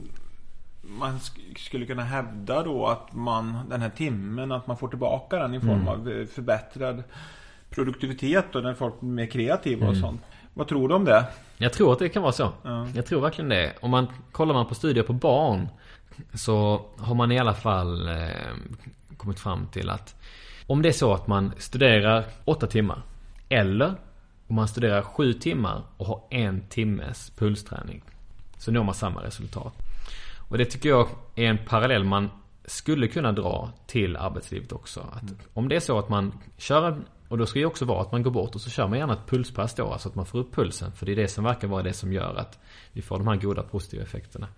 man 0.83 1.19
sk- 1.19 1.59
skulle 1.59 1.87
kunna 1.87 2.03
hävda 2.05 2.63
då 2.63 2.87
att 2.87 3.13
man, 3.15 3.59
den 3.71 3.81
här 3.83 3.91
timmen, 3.91 4.53
att 4.53 4.67
man 4.67 4.77
får 4.77 4.89
tillbaka 4.89 5.37
den 5.39 5.55
i 5.55 5.61
form 5.61 5.89
av 5.89 6.11
eh, 6.11 6.27
förbättrad 6.27 7.03
produktivitet 7.71 8.55
och 8.55 8.63
när 8.63 8.75
folk 8.75 9.01
blir 9.01 9.11
mer 9.11 9.27
kreativa 9.27 9.89
och 9.89 9.97
sånt. 9.97 10.21
Vad 10.55 10.69
tror 10.69 10.89
du 10.89 10.95
om 10.95 11.05
det? 11.05 11.25
Jag 11.57 11.73
tror 11.73 11.93
att 11.93 11.99
det 11.99 12.09
kan 12.09 12.23
vara 12.23 12.33
så. 12.33 12.53
Ja. 12.63 12.87
Jag 12.95 13.07
tror 13.07 13.21
verkligen 13.21 13.49
det. 13.49 13.73
Om 13.81 13.91
man 13.91 14.07
kollar 14.33 14.55
man 14.55 14.67
på 14.67 14.75
studier 14.75 15.05
på 15.05 15.13
barn 15.13 15.69
så 16.35 16.81
har 16.99 17.15
man 17.15 17.33
i 17.33 17.39
alla 17.39 17.55
fall 17.55 18.09
eh, 18.09 18.15
kommit 19.17 19.41
fram 19.41 19.67
till 19.67 19.91
att 19.91 20.17
om 20.67 20.83
det 20.83 20.89
är 20.89 20.93
så 20.93 21.15
att 21.15 21.27
man 21.27 21.53
studerar 21.59 22.25
åtta 22.45 22.67
timmar 22.67 23.03
eller 23.49 23.95
om 24.47 24.57
man 24.57 24.69
studerar 24.69 25.03
sju 25.03 25.33
timmar 25.33 25.83
och 25.97 26.07
har 26.07 26.23
en 26.31 26.61
timmes 26.69 27.33
pulsträning 27.37 28.03
så 28.59 28.73
når 28.73 28.85
man 28.85 28.95
samma 28.95 29.23
resultat. 29.23 29.75
Och 30.49 30.59
det 30.59 30.65
tycker 30.65 30.89
jag 30.89 31.09
är 31.35 31.45
en 31.45 31.59
parallell 31.59 32.05
man 32.05 32.31
skulle 32.65 33.09
kunna 33.09 33.33
dra 33.33 33.71
till 33.87 34.17
arbetslivet 34.17 34.73
också. 34.73 35.01
Att 35.01 35.47
Om 35.55 35.69
det 35.69 35.77
är 35.77 35.81
så 35.81 35.99
att 35.99 36.09
man 36.09 36.33
kör 36.57 36.89
en, 36.89 37.05
och 37.29 37.39
då 37.39 37.47
ska 37.47 37.59
det 37.59 37.67
också 37.67 37.85
vara 37.85 38.01
att 38.01 38.13
man 38.13 38.23
går 38.23 38.31
bort 38.31 38.55
och 38.55 38.61
så 38.61 38.71
kör 38.71 38.89
man 38.89 38.99
gärna 38.99 39.13
ett 39.13 39.27
pulspass 39.27 39.75
då, 39.75 39.93
alltså 39.93 40.09
att 40.09 40.15
man 40.15 40.27
får 40.27 40.39
upp 40.39 40.55
pulsen. 40.55 40.93
För 40.93 41.07
det 41.07 41.13
är 41.13 41.17
det 41.17 41.29
som 41.29 41.45
verkar 41.45 41.69
vara 41.69 41.83
det 41.83 41.93
som 41.93 42.13
gör 42.13 42.35
att 42.35 42.59
vi 42.93 43.03
får 43.03 43.19
de 43.19 43.29
här 43.29 43.37
goda 43.37 43.63
positiva 43.63 44.03
effekterna. 44.03 44.49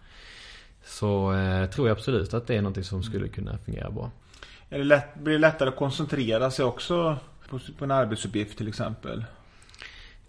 Så 0.85 1.33
eh, 1.33 1.71
tror 1.71 1.89
jag 1.89 1.97
absolut 1.97 2.35
att 2.35 2.47
det 2.47 2.57
är 2.57 2.63
någonting 2.63 2.85
som 2.85 3.03
skulle 3.03 3.29
kunna 3.29 3.59
fungera 3.59 3.91
bra. 3.91 4.11
Är 4.77 4.79
det 4.79 4.85
lätt, 4.85 5.15
blir 5.15 5.33
det 5.33 5.39
lättare 5.39 5.69
att 5.69 5.77
koncentrera 5.77 6.51
sig 6.51 6.65
också 6.65 7.17
på, 7.49 7.61
på 7.79 7.85
en 7.85 7.91
arbetsuppgift 7.91 8.59
till 8.59 8.69
exempel? 8.69 9.25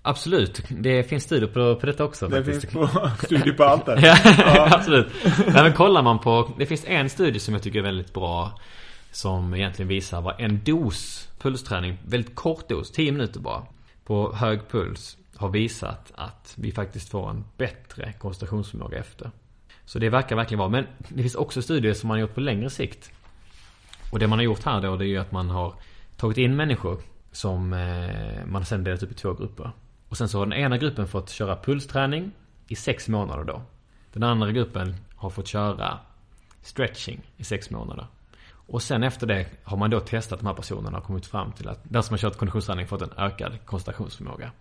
Absolut, 0.01 0.61
det 0.69 1.03
finns 1.03 1.23
studier 1.23 1.49
på, 1.49 1.75
på 1.75 1.85
detta 1.85 2.03
också 2.03 2.27
Det 2.27 2.35
faktiskt. 2.35 2.61
finns 2.61 2.73
på, 2.73 3.09
studier 3.25 3.53
på 3.53 3.63
allt 3.63 3.85
det. 3.85 3.99
Ja, 4.01 4.69
absolut. 4.71 5.07
Nej, 5.23 5.63
men 5.63 5.73
kollar 5.73 6.01
man 6.01 6.19
på, 6.19 6.51
det 6.57 6.65
finns 6.65 6.85
en 6.85 7.09
studie 7.09 7.39
som 7.39 7.53
jag 7.53 7.63
tycker 7.63 7.79
är 7.79 7.83
väldigt 7.83 8.13
bra. 8.13 8.59
Som 9.11 9.53
egentligen 9.53 9.89
visar 9.89 10.21
vad 10.21 10.41
en 10.41 10.63
dos 10.63 11.29
pulsträning, 11.39 11.97
väldigt 12.05 12.35
kort 12.35 12.69
dos, 12.69 12.91
10 12.91 13.11
minuter 13.11 13.39
bara. 13.39 13.63
På 14.05 14.33
hög 14.33 14.59
puls 14.71 15.17
har 15.35 15.49
visat 15.49 16.11
att 16.15 16.53
vi 16.55 16.71
faktiskt 16.71 17.09
får 17.09 17.29
en 17.29 17.45
bättre 17.57 18.13
koncentrationsförmåga 18.19 18.97
efter. 18.97 19.31
Så 19.85 19.99
det 19.99 20.09
verkar 20.09 20.35
verkligen 20.35 20.59
vara. 20.59 20.69
Men 20.69 20.85
det 21.09 21.21
finns 21.21 21.35
också 21.35 21.61
studier 21.61 21.93
som 21.93 22.07
man 22.07 22.15
har 22.15 22.21
gjort 22.21 22.35
på 22.35 22.41
längre 22.41 22.69
sikt. 22.69 23.11
Och 24.11 24.19
det 24.19 24.27
man 24.27 24.39
har 24.39 24.43
gjort 24.43 24.63
här 24.63 24.81
då 24.81 24.95
det 24.97 25.05
är 25.05 25.07
ju 25.07 25.17
att 25.17 25.31
man 25.31 25.49
har 25.49 25.73
tagit 26.17 26.37
in 26.37 26.55
människor 26.55 27.01
som 27.31 27.73
eh, 27.73 28.45
man 28.45 28.55
har 28.55 28.63
sedan 28.63 28.83
delat 28.83 29.03
upp 29.03 29.11
i 29.11 29.13
två 29.13 29.33
grupper. 29.33 29.71
Och 30.09 30.17
sen 30.17 30.29
så 30.29 30.37
har 30.39 30.45
den 30.45 30.59
ena 30.59 30.77
gruppen 30.77 31.07
fått 31.07 31.29
köra 31.29 31.55
pulsträning 31.55 32.31
i 32.67 32.75
sex 32.75 33.07
månader 33.07 33.43
då. 33.43 33.61
Den 34.13 34.23
andra 34.23 34.51
gruppen 34.51 34.95
har 35.15 35.29
fått 35.29 35.47
köra 35.47 35.99
stretching 36.61 37.21
i 37.37 37.43
sex 37.43 37.69
månader. 37.69 38.07
Och 38.69 38.81
sen 38.81 39.03
efter 39.03 39.27
det 39.27 39.45
har 39.63 39.77
man 39.77 39.89
då 39.89 39.99
testat 39.99 40.39
de 40.39 40.45
här 40.47 40.53
personerna 40.53 40.97
och 40.97 41.03
kommit 41.03 41.25
fram 41.25 41.51
till 41.51 41.69
att 41.69 41.79
den 41.83 42.03
som 42.03 42.13
har 42.13 42.17
kört 42.17 42.37
konditionsträning 42.37 42.87
fått 42.87 43.01
en 43.01 43.11
ökad 43.17 43.65
koncentrationsförmåga. 43.65 44.51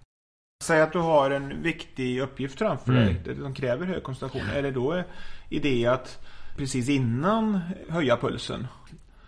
Säg 0.65 0.81
att 0.83 0.93
du 0.93 0.99
har 0.99 1.31
en 1.31 1.63
viktig 1.63 2.21
uppgift 2.21 2.59
framför 2.59 2.93
Mm. 2.93 3.05
dig. 3.05 3.21
Det- 3.25 3.35
De 3.35 3.55
kräver 3.55 3.87
hög 3.87 4.03
koncentration. 4.03 4.49
Är 4.55 4.63
det 4.63 4.71
då 4.71 5.03
idé 5.49 5.87
att 5.87 6.27
precis 6.57 6.89
innan 6.89 7.61
höja 7.89 8.17
pulsen? 8.17 8.67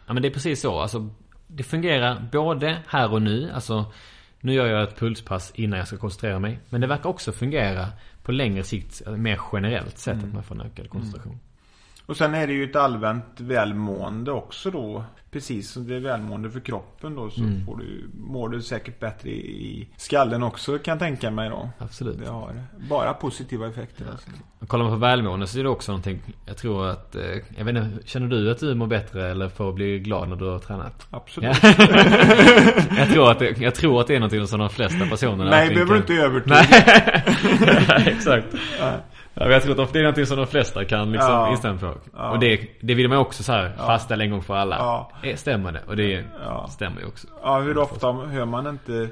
Ja 0.09 0.15
men 0.15 0.23
det 0.23 0.29
är 0.29 0.33
precis 0.33 0.61
så. 0.61 0.79
Alltså, 0.79 1.11
det 1.47 1.63
fungerar 1.63 2.29
både 2.33 2.79
här 2.87 3.13
och 3.13 3.23
nu. 3.23 3.51
Alltså, 3.55 3.93
nu 4.41 4.53
gör 4.53 4.67
jag 4.67 4.83
ett 4.83 4.99
pulspass 4.99 5.53
innan 5.55 5.79
jag 5.79 5.89
ska 5.89 5.97
koncentrera 5.97 6.39
mig. 6.39 6.59
Men 6.71 6.81
det 6.81 6.87
verkar 6.87 7.09
också 7.09 7.33
fungera 7.33 7.87
på 8.23 8.33
längre 8.33 8.63
sikt, 8.63 9.03
mer 9.07 9.41
generellt 9.53 9.99
sett, 9.99 10.25
att 10.25 10.35
man 10.35 10.43
får 10.43 10.55
en 10.55 10.61
ökad 10.61 10.91
koncentration. 10.91 11.39
Och 12.09 12.17
sen 12.17 12.35
är 12.35 12.47
det 12.47 12.53
ju 12.53 12.65
ett 12.65 12.77
allmänt 12.77 13.25
välmående 13.41 14.33
också 14.33 14.71
då. 14.71 15.05
Precis 15.31 15.71
som 15.71 15.89
det 15.89 15.95
är 15.97 16.01
välmående 16.01 16.51
för 16.51 16.61
kroppen 16.61 17.15
då 17.15 17.31
så 17.31 17.41
Mm. 17.41 17.67
får 17.67 17.77
du, 17.77 18.11
mår 18.19 18.49
du 18.49 18.63
säkert 18.63 19.01
bättre 19.01 19.31
i, 19.31 19.89
skallen 19.97 20.43
också 20.43 20.79
kan 20.79 20.93
jag 20.93 20.99
tänka 20.99 21.31
mig 21.31 21.51
då. 21.51 21.71
Absolut. 21.79 22.19
Det 22.19 22.31
har 22.31 22.63
bara 22.91 23.13
positiva 23.15 23.67
effekter 23.69 24.05
alltså. 24.11 24.31
Och 24.59 24.69
kollar 24.69 24.85
man 24.85 24.93
på 24.93 24.99
välmående 24.99 25.47
så 25.47 25.59
är 25.59 25.63
det 25.63 25.69
också 25.69 25.93
någonting, 25.93 26.21
jag 26.47 26.57
tror 26.57 26.87
att, 26.89 27.15
eh, 27.15 27.23
jag 27.57 27.65
vet 27.65 27.77
inte, 27.77 28.07
känner 28.09 28.27
du 28.27 28.51
att 28.51 28.59
du 28.59 28.75
mår 28.75 28.87
bättre 28.87 29.31
eller 29.31 29.49
får 29.49 29.73
bli 29.73 29.99
glad 29.99 30.29
när 30.29 30.37
du 30.37 30.45
har 30.45 30.59
tränat? 30.59 31.07
Absolut. 31.11 31.57
Ja. 31.63 31.71
jag, 32.99 33.09
tror 33.13 33.31
att 33.31 33.39
det, 33.39 33.59
jag 33.61 33.75
tror 33.75 34.01
att 34.01 34.07
det 34.07 34.15
är 34.15 34.21
någonting 34.21 34.47
som 34.47 34.59
de 34.61 34.71
flesta 34.71 35.07
personer 35.07 35.45
Nej, 35.51 35.69
behöver 35.69 35.93
du 35.93 35.99
inte 35.99 36.15
övertyga. 36.15 36.55
Nej, 37.89 38.05
exakt. 38.17 38.47
Ja, 38.79 38.91
men 38.91 39.01
jag 39.41 39.63
tror 39.63 39.81
att 39.83 39.93
det 39.93 39.99
är 39.99 40.03
någonting 40.03 40.27
som 40.27 40.37
de 40.37 40.47
flesta 40.47 40.85
kan 40.85 41.13
liksom 41.13 41.31
Ja. 41.33 41.51
instämma 41.51 41.79
på. 41.79 41.95
Ja. 42.17 42.31
Och 42.31 42.39
det, 42.39 42.61
det 42.81 42.95
vill 42.95 43.09
man 43.09 43.19
också 43.19 43.43
så 43.43 43.53
här 43.53 43.73
fastställa 43.77 44.25
en 44.25 44.31
gång 44.31 44.43
för 44.43 44.57
alla. 44.57 44.77
Ja. 44.77 45.11
Eh, 45.23 45.37
Stämmer 45.37 45.73
det? 45.73 45.81
Och 45.87 45.97
det 45.97 46.25
Ja. 46.45 46.69
stämmer 46.71 47.01
ju 47.01 47.07
också. 47.07 47.27
Ja, 47.43 47.59
hur 47.61 47.79
ofta 47.79 48.13
hör 48.13 48.45
man 48.45 48.67
inte 48.67 49.09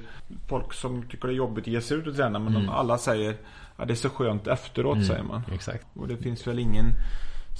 folk 0.49 0.73
som 0.73 1.03
tycker 1.03 1.29
det 1.29 1.35
är 1.35 1.37
jobbigt 1.37 1.65
att 1.65 1.69
ge 1.73 1.81
sig 1.81 1.97
ut 1.97 2.07
och 2.07 2.17
träna 2.17 2.39
men 2.39 2.53
de 2.55 2.69
alla 2.69 2.99
säger 2.99 3.35
Ja 3.79 3.85
det 3.85 3.93
är 3.93 3.95
så 3.95 4.11
skönt 4.11 4.47
efteråt 4.47 5.07
säger 5.07 5.23
man. 5.23 5.43
Exakt. 5.55 5.85
Och 5.97 6.09
det 6.09 6.17
finns 6.17 6.47
väl 6.47 6.59
ingen 6.59 6.87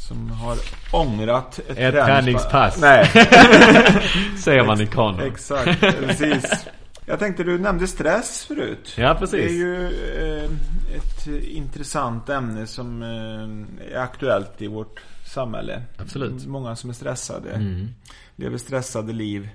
som 0.09 0.31
har 0.31 0.57
ångrat 0.93 1.59
ett, 1.69 1.79
Ett 1.79 1.95
träningspass. 2.07 2.81
Nej, 2.81 3.07
Säger 4.39 4.65
man 4.65 4.81
i 4.81 4.87
kanon. 4.87 5.21
exakt. 5.21 5.81
Precis. 5.81 6.67
Jag 7.09 7.19
tänkte 7.19 7.45
du 7.45 7.59
nämnde 7.59 7.87
stress 7.87 8.45
förut. 8.45 8.95
Ja, 8.99 9.17
precis. 9.19 9.41
Det 9.41 9.47
är 9.47 9.53
ju 9.53 9.85
eh, 9.85 10.51
ett 10.97 11.27
intressant 11.45 12.29
ämne 12.29 12.67
som 12.67 13.03
eh, 13.03 13.93
är 13.95 13.99
aktuellt 13.99 14.63
i 14.63 14.67
vårt 14.67 15.03
samhälle. 15.27 15.83
Absolut. 15.99 16.47
Många 16.47 16.77
som 16.77 16.91
är 16.91 16.95
stressade. 16.95 17.51
Mm. 17.51 17.89
Lever 18.37 18.59
stressade 18.59 19.13
liv. 19.13 19.49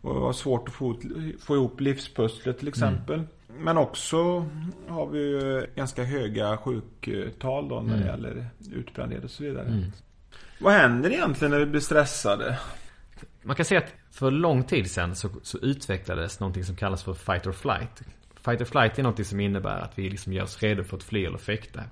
Och 0.00 0.14
har 0.14 0.32
svårt 0.32 0.68
att 0.68 0.74
få, 0.74 1.00
få 1.40 1.54
ihop 1.54 1.80
livspusslet 1.80 2.58
till 2.58 2.68
exempel. 2.68 3.22
Men 3.58 3.78
också 3.78 4.46
har 4.88 5.06
vi 5.06 5.18
ju 5.18 5.66
ganska 5.74 6.04
höga 6.04 6.56
sjuktal 6.56 7.68
då 7.68 7.80
när 7.80 7.96
det 7.96 8.06
gäller 8.06 8.46
utbrändhet 8.72 9.24
och 9.24 9.30
så 9.30 9.42
vidare. 9.42 9.90
Vad 10.58 10.72
händer 10.72 11.10
egentligen 11.10 11.50
när 11.52 11.58
vi 11.58 11.66
blir 11.66 11.80
stressade? 11.80 12.58
Man 13.46 13.56
kan 13.56 13.64
säga 13.64 13.80
att 13.80 13.94
för 14.10 14.30
lång 14.30 14.64
tid 14.64 14.90
sedan 14.90 15.16
så, 15.16 15.28
så 15.42 15.58
utvecklades 15.58 16.40
någonting 16.40 16.64
som 16.64 16.76
kallas 16.76 17.02
för 17.02 17.14
fight 17.14 17.46
or 17.46 17.52
flight. 17.52 18.02
Fight 18.44 18.60
or 18.60 18.64
flight 18.64 18.98
är 18.98 19.02
någonting 19.02 19.24
som 19.24 19.40
innebär 19.40 19.80
att 19.80 19.98
vi 19.98 20.10
liksom 20.10 20.32
gör 20.32 20.42
oss 20.44 20.62
redo 20.62 20.84
för 20.84 20.96
att 20.96 21.02
fly 21.02 21.24
eller 21.24 21.38
fäkta. 21.38 21.82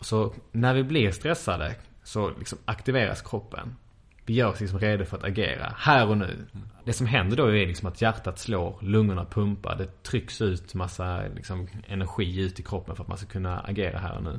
Så 0.00 0.34
när 0.52 0.74
vi 0.74 0.82
blir 0.82 1.10
stressade 1.10 1.74
så 2.02 2.30
liksom 2.30 2.58
aktiveras 2.64 3.22
kroppen. 3.22 3.76
Vi 4.24 4.34
gör 4.34 4.48
oss 4.48 4.60
liksom 4.60 4.78
redo 4.78 5.04
för 5.04 5.16
att 5.16 5.24
agera, 5.24 5.74
här 5.76 6.08
och 6.08 6.18
nu. 6.18 6.46
Det 6.84 6.92
som 6.92 7.06
händer 7.06 7.36
då 7.36 7.46
är 7.46 7.66
liksom 7.66 7.88
att 7.88 8.02
hjärtat 8.02 8.38
slår, 8.38 8.78
lungorna 8.80 9.24
pumpar, 9.24 9.76
det 9.76 10.02
trycks 10.02 10.40
ut 10.40 10.74
massa 10.74 11.22
liksom 11.34 11.68
energi 11.86 12.40
ut 12.40 12.60
i 12.60 12.62
kroppen 12.62 12.96
för 12.96 13.02
att 13.02 13.08
man 13.08 13.18
ska 13.18 13.26
kunna 13.26 13.60
agera 13.60 13.98
här 13.98 14.16
och 14.16 14.22
nu. 14.22 14.38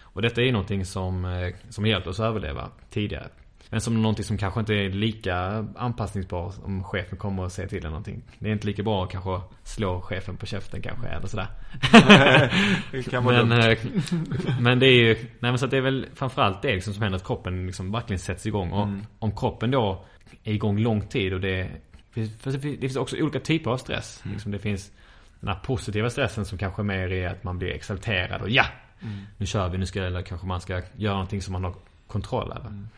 Och 0.00 0.22
detta 0.22 0.40
är 0.40 0.44
ju 0.44 0.52
någonting 0.52 0.84
som, 0.84 1.24
eh, 1.24 1.54
som 1.68 1.84
har 1.84 1.88
hjälpt 1.88 2.06
oss 2.06 2.20
att 2.20 2.26
överleva 2.26 2.70
tidigare. 2.90 3.28
Men 3.70 3.80
som 3.80 4.02
någonting 4.02 4.24
som 4.24 4.38
kanske 4.38 4.60
inte 4.60 4.74
är 4.74 4.90
lika 4.90 5.36
anpassningsbar 5.76 6.52
om 6.64 6.84
chefen 6.84 7.18
kommer 7.18 7.42
och 7.42 7.52
säger 7.52 7.68
till 7.68 7.84
en 7.84 7.90
någonting. 7.90 8.22
Det 8.38 8.48
är 8.48 8.52
inte 8.52 8.66
lika 8.66 8.82
bra 8.82 9.04
att 9.04 9.10
kanske 9.10 9.40
slå 9.62 10.00
chefen 10.00 10.36
på 10.36 10.46
käften 10.46 10.82
kanske 10.82 11.06
eller 11.06 11.26
sådär. 11.26 11.46
Det 12.90 13.10
kan 13.10 13.24
vara 13.24 13.44
Men, 13.44 13.60
eh, 13.70 13.78
men 14.60 14.78
det 14.78 14.86
är 14.86 14.92
ju, 14.92 15.14
nej 15.14 15.26
men 15.40 15.58
så 15.58 15.64
att 15.64 15.70
det 15.70 15.76
är 15.76 15.80
väl 15.80 16.06
framförallt 16.14 16.62
det 16.62 16.74
liksom 16.74 16.94
som 16.94 17.02
händer 17.02 17.16
att 17.16 17.26
kroppen 17.26 17.66
liksom 17.66 17.92
verkligen 17.92 18.18
sätts 18.18 18.46
igång. 18.46 18.70
Och 18.72 18.82
Mm. 18.82 19.06
om 19.18 19.36
kroppen 19.36 19.70
då 19.70 20.04
är 20.44 20.52
igång 20.52 20.78
lång 20.78 21.00
tid 21.08 21.32
och 21.32 21.40
det, 21.40 21.70
det 22.14 22.78
finns 22.80 22.96
också 22.96 23.16
olika 23.16 23.40
typer 23.40 23.70
av 23.70 23.76
stress. 23.76 24.20
Mm. 24.24 24.34
Liksom 24.34 24.52
det 24.52 24.58
finns 24.58 24.92
den 25.40 25.48
här 25.48 25.58
positiva 25.58 26.10
stressen 26.10 26.44
som 26.44 26.58
kanske 26.58 26.82
mer 26.82 27.12
är 27.12 27.28
att 27.28 27.44
man 27.44 27.58
blir 27.58 27.68
exalterad 27.68 28.42
och 28.42 28.50
ja! 28.50 28.64
Mm. 29.02 29.18
Nu 29.36 29.46
kör 29.46 29.68
vi, 29.68 29.78
nu 29.78 29.86
ska, 29.86 30.02
eller 30.02 30.22
kanske 30.22 30.46
man 30.46 30.60
ska 30.60 30.82
göra 30.96 31.14
någonting 31.14 31.42
som 31.42 31.52
man 31.52 31.64
har 31.64 31.74
kontroll 32.06 32.52
över. 32.52 32.68
Mm. 32.68 32.88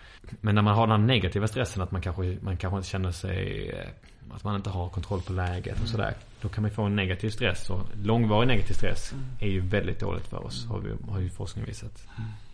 Men 0.40 0.54
när 0.54 0.62
man 0.62 0.74
har 0.74 0.86
den 0.86 1.06
negativa 1.06 1.46
stressen 1.46 1.82
att 1.82 1.90
man 1.90 2.00
kanske, 2.00 2.36
man 2.40 2.56
kanske 2.56 2.76
inte 2.76 2.88
känner 2.88 3.12
sig 3.12 3.68
eh, 3.70 4.34
Att 4.34 4.44
man 4.44 4.56
inte 4.56 4.70
har 4.70 4.88
kontroll 4.88 5.20
på 5.22 5.32
läget 5.32 5.82
och 5.82 5.88
sådär. 5.88 6.14
Då 6.40 6.48
kan 6.48 6.62
man 6.62 6.70
få 6.70 6.82
en 6.82 6.96
negativ 6.96 7.30
stress 7.30 7.70
och 7.70 7.82
långvarig 8.04 8.48
negativ 8.48 8.74
stress 8.74 9.14
är 9.40 9.48
ju 9.48 9.60
väldigt 9.60 10.00
dåligt 10.00 10.26
för 10.26 10.46
oss. 10.46 10.66
Har, 10.66 10.78
vi, 10.78 11.12
har 11.12 11.20
ju 11.20 11.30
forskning 11.30 11.64
visat. 11.64 12.06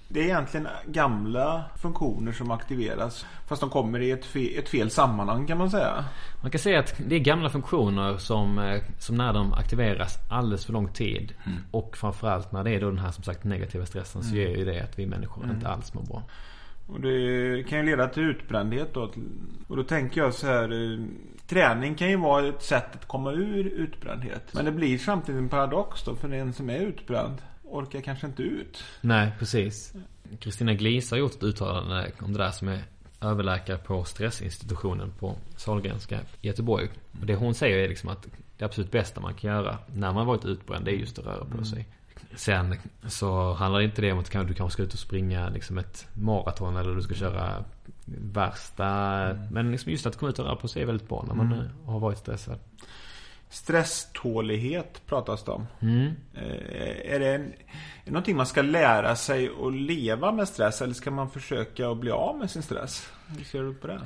Det 0.08 0.20
är 0.20 0.24
egentligen 0.24 0.68
gamla 0.86 1.64
funktioner 1.76 2.32
som 2.32 2.50
aktiveras. 2.50 3.26
Fast 3.46 3.60
de 3.60 3.70
kommer 3.70 4.00
i 4.00 4.10
ett, 4.10 4.24
fe, 4.24 4.58
ett 4.58 4.68
fel 4.68 4.90
sammanhang 4.90 5.46
kan 5.46 5.58
man 5.58 5.70
säga. 5.70 6.04
Man 6.42 6.50
kan 6.50 6.58
säga 6.58 6.78
att 6.78 6.94
det 7.06 7.14
är 7.14 7.20
gamla 7.20 7.50
funktioner 7.50 8.16
som, 8.16 8.58
eh, 8.58 8.82
som 8.98 9.16
när 9.16 9.32
de 9.32 9.52
aktiveras 9.52 10.18
alldeles 10.30 10.66
för 10.66 10.72
lång 10.72 10.88
tid. 10.88 11.34
Och 11.70 11.96
framförallt 11.96 12.52
när 12.52 12.64
det 12.64 12.70
är 12.70 12.80
då 12.80 12.90
den 12.90 12.98
här 12.98 13.10
som 13.10 13.24
sagt 13.24 13.44
negativa 13.44 13.86
stressen 13.86 14.22
så 14.22 14.34
ger 14.34 14.56
ju 14.56 14.64
det 14.64 14.80
att 14.80 14.98
vi 14.98 15.06
människor 15.06 15.50
inte 15.50 15.68
alls 15.68 15.94
mår 15.94 16.02
bra. 16.02 16.22
Och 16.86 17.00
det 17.00 17.68
kan 17.68 17.78
ju 17.78 17.84
leda 17.86 18.08
till 18.08 18.22
utbrändhet 18.22 18.94
då. 18.94 19.12
Och 19.68 19.76
då 19.76 19.82
tänker 19.82 20.20
jag 20.20 20.34
så 20.34 20.46
här. 20.46 20.92
eh, 20.92 20.98
Träning 21.46 21.94
kan 21.94 22.10
ju 22.10 22.16
vara 22.16 22.48
ett 22.48 22.62
sätt 22.62 22.94
att 22.94 23.08
komma 23.08 23.32
ur 23.32 23.66
utbrändhet. 23.66 24.42
Men 24.54 24.64
det 24.64 24.72
blir 24.72 24.98
samtidigt 24.98 25.38
en 25.38 25.48
paradox 25.48 26.04
då. 26.04 26.14
För 26.14 26.28
den 26.28 26.52
som 26.52 26.70
är 26.70 26.78
utbränd 26.78 27.42
orkar 27.62 28.00
kanske 28.00 28.26
inte 28.26 28.42
ut. 28.42 28.84
Nej, 29.00 29.32
precis. 29.38 29.94
Kristina 30.40 30.74
Glis 30.74 31.10
har 31.10 31.18
gjort 31.18 31.34
ett 31.34 31.42
uttalande 31.42 32.10
om 32.20 32.32
det 32.32 32.38
där 32.38 32.50
som 32.50 32.68
är 32.68 32.82
överläkare 33.20 33.78
på 33.78 34.04
stressinstitutionen 34.04 35.12
på 35.18 35.36
Sahlgrenska 35.56 36.18
i 36.40 36.46
Göteborg. 36.46 36.88
Och 37.20 37.26
det 37.26 37.34
hon 37.34 37.54
säger 37.54 37.78
är 37.78 37.88
liksom 37.88 38.08
att 38.08 38.26
det 38.58 38.64
absolut 38.64 38.90
bästa 38.90 39.20
man 39.20 39.34
kan 39.34 39.50
göra 39.50 39.78
när 39.94 40.12
man 40.12 40.26
varit 40.26 40.44
utbränd 40.44 40.84
det 40.84 40.90
är 40.90 40.96
just 40.96 41.18
att 41.18 41.26
röra 41.26 41.44
på 41.44 41.64
sig. 41.64 41.86
Sen 42.34 42.76
så 43.06 43.52
handlar 43.52 43.78
det 43.78 43.84
inte 43.84 44.02
det 44.02 44.12
om 44.12 44.18
att 44.18 44.30
du 44.30 44.54
kanske 44.54 44.70
ska 44.70 44.82
ut 44.82 44.92
och 44.92 44.98
springa 44.98 45.48
liksom 45.48 45.78
ett 45.78 46.08
maraton 46.14 46.76
eller 46.76 46.94
du 46.94 47.02
ska 47.02 47.14
köra 47.14 47.64
värsta. 48.04 48.84
Men 49.50 49.72
liksom 49.72 49.92
just 49.92 50.06
att 50.06 50.16
komma 50.16 50.30
ut 50.30 50.38
och 50.38 50.44
röra 50.44 50.56
på 50.56 50.68
sig 50.68 50.82
är 50.82 50.86
väldigt 50.86 51.08
bra 51.08 51.24
när 51.28 51.34
man 51.34 51.52
eh, 51.52 51.90
har 51.92 52.00
varit 52.00 52.18
stressad. 52.18 52.58
Stresstålighet 53.48 55.02
pratas 55.06 55.44
det 55.44 55.50
om. 55.50 55.66
Mm. 55.80 56.12
Eh, 56.34 57.14
Är 57.14 57.18
det, 57.20 57.34
en, 57.34 57.52
är 58.04 58.10
någonting 58.10 58.36
man 58.36 58.46
ska 58.46 58.62
lära 58.62 59.16
sig 59.16 59.50
att 59.66 59.74
leva 59.74 60.32
med 60.32 60.48
stress 60.48 60.82
eller 60.82 60.94
ska 60.94 61.10
man 61.10 61.30
försöka 61.30 61.90
att 61.90 61.98
bli 61.98 62.10
av 62.10 62.38
med 62.38 62.50
sin 62.50 62.62
stress? 62.62 63.10
Hur 63.26 63.44
ser 63.44 63.62
du 63.62 63.74
på 63.74 63.86
det? 63.86 64.00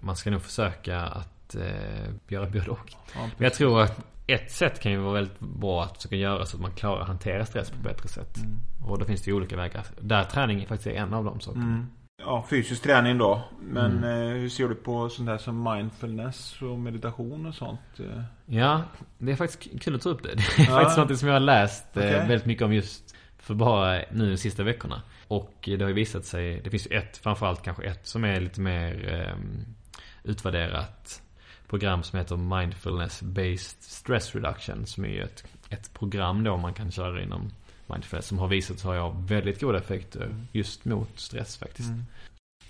Man 0.00 0.16
ska 0.16 0.30
nog 0.30 0.42
försöka 0.42 1.00
att 1.00 1.54
eh, 1.54 2.08
göra 2.28 2.46
både 2.46 2.70
och. 2.70 2.92
Ja, 3.14 3.20
Men 3.20 3.44
jag 3.44 3.54
tror 3.54 3.82
att 3.82 4.00
ett 4.32 4.50
sätt 4.52 4.80
kan 4.80 4.92
ju 4.92 4.98
vara 4.98 5.12
väldigt 5.14 5.40
bra 5.40 5.84
att 5.84 5.96
försöka 5.96 6.16
göra 6.16 6.46
så 6.46 6.56
att 6.56 6.62
man 6.62 6.72
klarar 6.72 7.00
att 7.00 7.06
hantera 7.08 7.46
stress 7.46 7.70
på 7.70 7.76
ett 7.76 7.82
bättre 7.82 8.08
sätt. 8.08 8.38
Och 8.86 8.98
då 8.98 9.04
finns 9.04 9.22
det 9.22 9.30
ju 9.30 9.36
olika 9.36 9.56
vägar. 9.56 9.86
Där 10.00 10.24
träning 10.24 10.66
faktiskt 10.66 10.86
är 10.86 10.94
en 10.94 11.14
av 11.14 11.24
de 11.24 11.40
sakerna. 11.40 11.64
Mm. 11.64 11.86
Ja, 12.22 12.46
fysisk 12.50 12.82
träning 12.82 13.18
då. 13.18 13.42
Men 13.60 14.04
eh, 14.04 14.10
hur 14.34 14.48
ser 14.48 14.68
du 14.68 14.74
på 14.74 15.08
sånt 15.08 15.28
där 15.28 15.38
som 15.38 15.62
mindfulness 15.62 16.62
och 16.62 16.78
meditation 16.78 17.46
och 17.46 17.54
sånt? 17.54 17.80
Eh, 17.98 18.22
Ja, 18.46 18.82
det 19.18 19.32
är 19.32 19.36
faktiskt 19.36 19.82
kul 19.82 19.94
att 19.94 20.02
ta 20.02 20.08
upp 20.08 20.22
det. 20.22 20.34
Det 20.56 20.62
är 20.62 20.66
Ja. 20.70 20.74
faktiskt 20.78 20.98
något 20.98 21.18
som 21.18 21.28
jag 21.28 21.34
har 21.34 21.40
läst 21.40 21.96
eh, 21.96 22.02
Okej. 22.02 22.12
väldigt 22.18 22.46
mycket 22.46 22.64
om 22.64 22.72
just 22.74 23.14
för 23.38 23.54
bara 23.54 24.02
nu 24.12 24.30
de 24.30 24.36
sista 24.36 24.62
veckorna. 24.62 25.02
Och 25.28 25.54
det 25.64 25.80
har 25.80 25.88
ju 25.88 25.94
visat 25.94 26.24
sig, 26.24 26.60
det 26.64 26.70
finns 26.70 26.86
ju 26.90 26.96
ett, 26.96 27.16
framförallt 27.16 27.62
kanske 27.62 27.82
ett 27.84 28.06
som 28.06 28.24
är 28.24 28.40
lite 28.40 28.60
mer 28.60 29.14
eh, 29.28 29.34
utvärderat 30.24 31.22
program 31.70 32.02
som 32.02 32.18
heter 32.18 32.36
Mindfulness 32.36 33.22
Based 33.22 33.82
Stress 33.82 34.34
Reduction. 34.34 34.86
Som 34.86 35.04
är 35.04 35.08
ju 35.08 35.22
ett, 35.22 35.44
ett 35.68 35.94
program 35.94 36.44
då 36.44 36.56
man 36.56 36.74
kan 36.74 36.90
köra 36.90 37.22
inom 37.22 37.50
mindfulness 37.86 38.26
som 38.26 38.38
har 38.38 38.48
visat 38.48 38.78
sig 38.78 38.98
ha 38.98 39.10
väldigt 39.10 39.60
goda 39.60 39.78
effekter 39.78 40.34
just 40.52 40.84
mot 40.84 41.20
stress 41.20 41.56
faktiskt. 41.56 41.90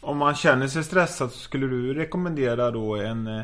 Om 0.01 0.19
man 0.19 0.35
känner 0.35 0.69
sig 0.69 0.85
stressad 0.85 1.31
så 1.31 1.39
skulle 1.39 1.67
du 1.67 1.95
rekommendera 1.95 2.71
då 2.71 2.97
en 2.97 3.27
eh, 3.27 3.43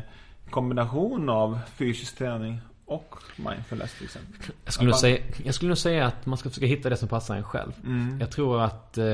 kombination 0.49 1.29
av 1.29 1.59
fysisk 1.75 2.17
träning 2.17 2.61
och 2.85 3.15
mindfulness 3.35 3.93
till 3.93 4.05
exempel? 4.05 4.51
Jag 4.65 4.73
skulle, 4.73 4.89
nog 4.89 4.99
säga, 4.99 5.23
jag 5.43 5.55
skulle 5.55 5.69
nog 5.69 5.77
säga 5.77 6.05
att 6.05 6.25
man 6.25 6.37
ska 6.37 6.49
försöka 6.49 6.67
hitta 6.67 6.89
det 6.89 6.97
som 6.97 7.07
passar 7.07 7.35
en 7.35 7.43
själv. 7.43 7.71
Mm. 7.85 8.19
Jag 8.19 8.31
tror 8.31 8.61
att 8.61 8.97
eh, 8.97 9.05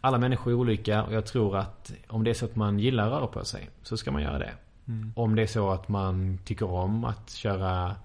alla 0.00 0.18
människor 0.18 0.50
är 0.50 0.54
olika 0.54 1.02
och 1.02 1.12
jag 1.12 1.26
tror 1.26 1.56
att 1.56 1.92
om 2.08 2.24
det 2.24 2.30
är 2.30 2.34
så 2.34 2.44
att 2.44 2.56
man 2.56 2.78
gillar 2.78 3.06
att 3.06 3.12
röra 3.12 3.26
på 3.26 3.44
sig 3.44 3.70
så 3.82 3.96
ska 3.96 4.10
man 4.10 4.22
göra 4.22 4.38
det. 4.38 4.52
Mm. 4.88 5.12
Om 5.16 5.36
det 5.36 5.42
är 5.42 5.46
så 5.46 5.70
att 5.70 5.88
man 5.88 6.38
tycker 6.44 6.70
om 6.70 7.04
att 7.04 7.30
köra 7.30 7.96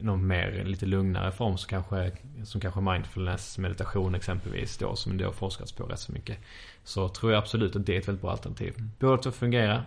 någon 0.00 0.26
mer 0.26 0.64
lite 0.64 0.86
lugnare 0.86 1.32
form 1.32 1.58
så 1.58 1.68
kanske, 1.68 2.12
som 2.44 2.60
kanske 2.60 2.80
mindfulness, 2.80 3.58
meditation 3.58 4.14
exempelvis 4.14 4.78
då 4.78 4.96
som 4.96 5.16
det 5.18 5.24
har 5.24 5.32
forskats 5.32 5.72
på 5.72 5.84
rätt 5.84 5.98
så 6.00 6.12
mycket. 6.12 6.38
Så 6.84 7.08
tror 7.08 7.32
jag 7.32 7.38
absolut 7.38 7.76
att 7.76 7.86
det 7.86 7.96
är 7.96 8.00
ett 8.00 8.08
väldigt 8.08 8.22
bra 8.22 8.30
alternativ. 8.30 8.74
Båda 8.98 9.16
två 9.22 9.30
fungerar. 9.30 9.82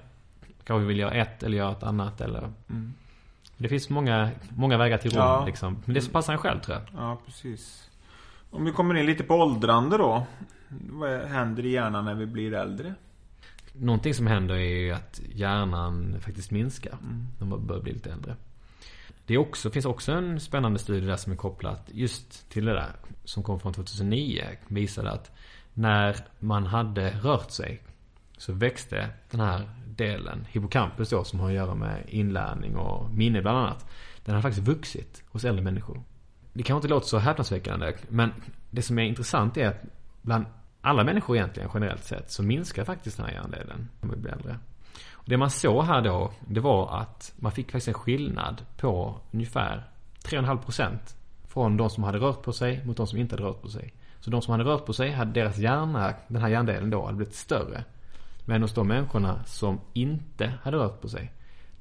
Kanske 0.64 0.88
vill 0.88 1.00
göra 1.00 1.12
ett 1.12 1.44
eller 1.44 1.58
göra 1.58 1.72
ett 1.72 1.84
annat 1.84 2.22
eller 2.22 2.52
Mm. 2.70 2.94
Det 3.58 3.70
finns 3.70 3.90
många, 3.90 4.30
många 4.50 4.78
vägar 4.78 4.98
till 4.98 5.12
rum 5.12 5.20
Ja. 5.20 5.46
liksom. 5.46 5.78
Men 5.86 5.94
det 5.94 6.02
som 6.02 6.14
passar 6.14 6.34
en 6.34 6.40
själv 6.40 6.60
tror 6.60 6.78
jag. 6.78 7.02
Ja, 7.02 7.18
precis. 7.26 7.90
Om 8.52 8.66
vi 8.66 8.72
kommer 8.72 8.96
in 8.96 9.06
lite 9.06 9.24
på 9.24 9.36
åldrande 9.36 9.98
då. 9.98 10.26
Vad 10.90 11.22
händer 11.22 11.66
i 11.66 11.70
hjärnan 11.70 12.06
när 12.06 12.14
vi 12.14 12.26
blir 12.26 12.54
äldre? 12.54 12.94
Någonting 13.80 14.14
som 14.14 14.28
händer 14.28 14.56
är 14.56 14.80
ju 14.80 14.92
att 14.92 15.22
hjärnan 15.34 16.16
faktiskt 16.22 16.52
minskar. 16.52 16.98
Mm. 17.02 17.28
Man 17.40 17.68
börjar 17.68 17.82
bli 17.82 17.94
lite 17.94 18.12
äldre. 18.12 18.36
Det 19.26 19.38
också, 19.38 19.70
finns 19.70 19.86
också 19.86 20.12
en 20.12 20.40
spännande 20.40 20.80
studie 20.80 21.06
där 21.06 21.18
som 21.18 21.32
är 21.32 21.38
kopplat 21.38 21.90
just 21.94 22.50
till 22.50 22.66
det 22.66 22.74
där. 22.74 22.96
Som 23.24 23.44
kom 23.44 23.60
från 23.60 23.74
2009. 23.74 24.44
Visade 24.68 25.12
att 25.12 25.32
när 25.74 26.16
man 26.40 26.66
hade 26.66 27.10
rört 27.10 27.52
sig 27.52 27.82
så 28.38 28.54
växte 28.54 29.10
den 29.32 29.40
här 29.40 29.70
delen, 29.88 30.46
hippocampus 30.50 31.10
då 31.10 31.24
som 31.24 31.40
har 31.40 31.48
att 31.48 31.56
göra 31.56 31.76
med 31.76 32.06
inlärning 32.08 32.76
och 32.76 33.14
minne 33.14 33.42
bland 33.42 33.58
annat. 33.58 33.86
Den 34.26 34.36
har 34.36 34.42
faktiskt 34.42 34.68
vuxit 34.68 35.24
hos 35.30 35.46
äldre 35.46 35.64
människor. 35.64 36.04
Det 36.54 36.64
kanske 36.64 36.78
inte 36.78 36.88
låter 36.88 37.08
så 37.08 37.18
häpnadsväckande 37.18 37.94
men 38.10 38.34
det 38.70 38.82
som 38.82 39.00
är 39.00 39.04
intressant 39.04 39.58
är 39.58 39.68
att 39.68 39.84
bland 40.22 40.46
alla 40.86 41.04
människor 41.04 41.36
egentligen 41.36 41.70
generellt 41.74 42.04
sett 42.04 42.32
så 42.32 42.44
minskar 42.44 42.84
faktiskt 42.84 43.18
den 43.18 43.26
här 43.26 43.34
hjärndelen 43.34 43.90
när 44.02 44.08
man 44.08 44.22
blir 44.22 44.32
äldre. 44.32 44.60
Och 45.14 45.30
det 45.30 45.38
man 45.38 45.50
såg 45.50 45.84
här 45.84 46.02
då, 46.02 46.32
det 46.48 46.60
var 46.60 47.00
att 47.00 47.34
man 47.36 47.52
fick 47.52 47.66
faktiskt 47.66 47.88
en 47.88 47.94
skillnad 47.94 48.66
på 48.78 49.20
ungefär 49.32 49.90
3,5% 50.24 50.98
från 51.48 51.78
de 51.78 51.90
som 51.90 52.04
hade 52.04 52.18
rört 52.18 52.42
på 52.42 52.54
sig 52.54 52.86
mot 52.86 52.98
de 52.98 53.08
som 53.08 53.20
inte 53.20 53.36
hade 53.36 53.48
rört 53.48 53.62
på 53.62 53.70
sig. 53.70 53.94
Så 54.20 54.30
de 54.30 54.42
som 54.42 54.52
hade 54.52 54.64
rört 54.64 54.86
på 54.86 54.94
sig, 54.94 55.12
hade 55.12 55.32
deras 55.32 55.58
hjärna, 55.58 56.14
den 56.28 56.42
här 56.42 56.50
hjärndelen 56.50 56.90
då, 56.90 57.06
hade 57.06 57.18
blivit 57.18 57.36
större. 57.36 57.84
Men 58.46 58.62
hos 58.62 58.74
de 58.74 58.88
människorna 58.88 59.44
som 59.46 59.80
inte 59.94 60.54
hade 60.64 60.78
rört 60.78 61.02
på 61.02 61.10
sig, 61.10 61.32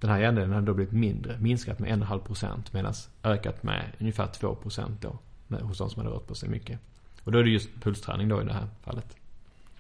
den 0.00 0.10
här 0.10 0.18
hjärndelen 0.18 0.52
hade 0.52 0.66
då 0.66 0.74
blivit 0.74 0.94
mindre, 0.94 1.38
minskat 1.38 1.78
med 1.78 2.02
1,5% 2.02 2.62
medan 2.70 2.92
ökat 3.22 3.62
med 3.62 3.92
ungefär 4.00 4.26
2% 4.26 4.90
då 5.00 5.18
hos 5.56 5.78
de 5.78 5.90
som 5.90 6.02
hade 6.02 6.14
rört 6.14 6.26
på 6.26 6.34
sig 6.34 6.48
mycket. 6.48 6.80
Och 7.24 7.32
då 7.32 7.38
är 7.38 7.42
det 7.44 7.50
just 7.50 7.68
pulsträning 7.82 8.28
då 8.28 8.42
i 8.42 8.44
det 8.44 8.52
här 8.52 8.66
fallet. 8.84 9.16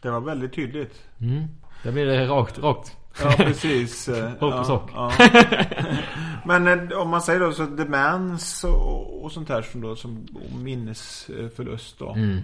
Det 0.00 0.10
var 0.10 0.20
väldigt 0.20 0.52
tydligt. 0.52 1.02
Mm. 1.20 1.44
Där 1.82 1.92
blir 1.92 2.06
det 2.06 2.26
rakt, 2.26 2.58
rakt. 2.58 2.96
Ja, 3.22 3.34
precis. 3.36 4.06
På 4.38 4.46
ja, 4.50 4.64
sak. 4.64 4.90
ja. 4.94 5.12
Men 6.46 6.90
eh, 6.90 6.98
om 6.98 7.08
man 7.10 7.22
säger 7.22 7.40
då 7.40 7.52
så 7.52 7.66
demens 7.66 8.64
och, 8.64 9.24
och 9.24 9.32
sånt 9.32 9.48
här 9.48 9.62
som 9.62 9.80
då 9.80 9.96
som 9.96 10.26
och 10.34 10.58
minnesförlust 10.58 11.98
då. 11.98 12.12
Mm. 12.12 12.40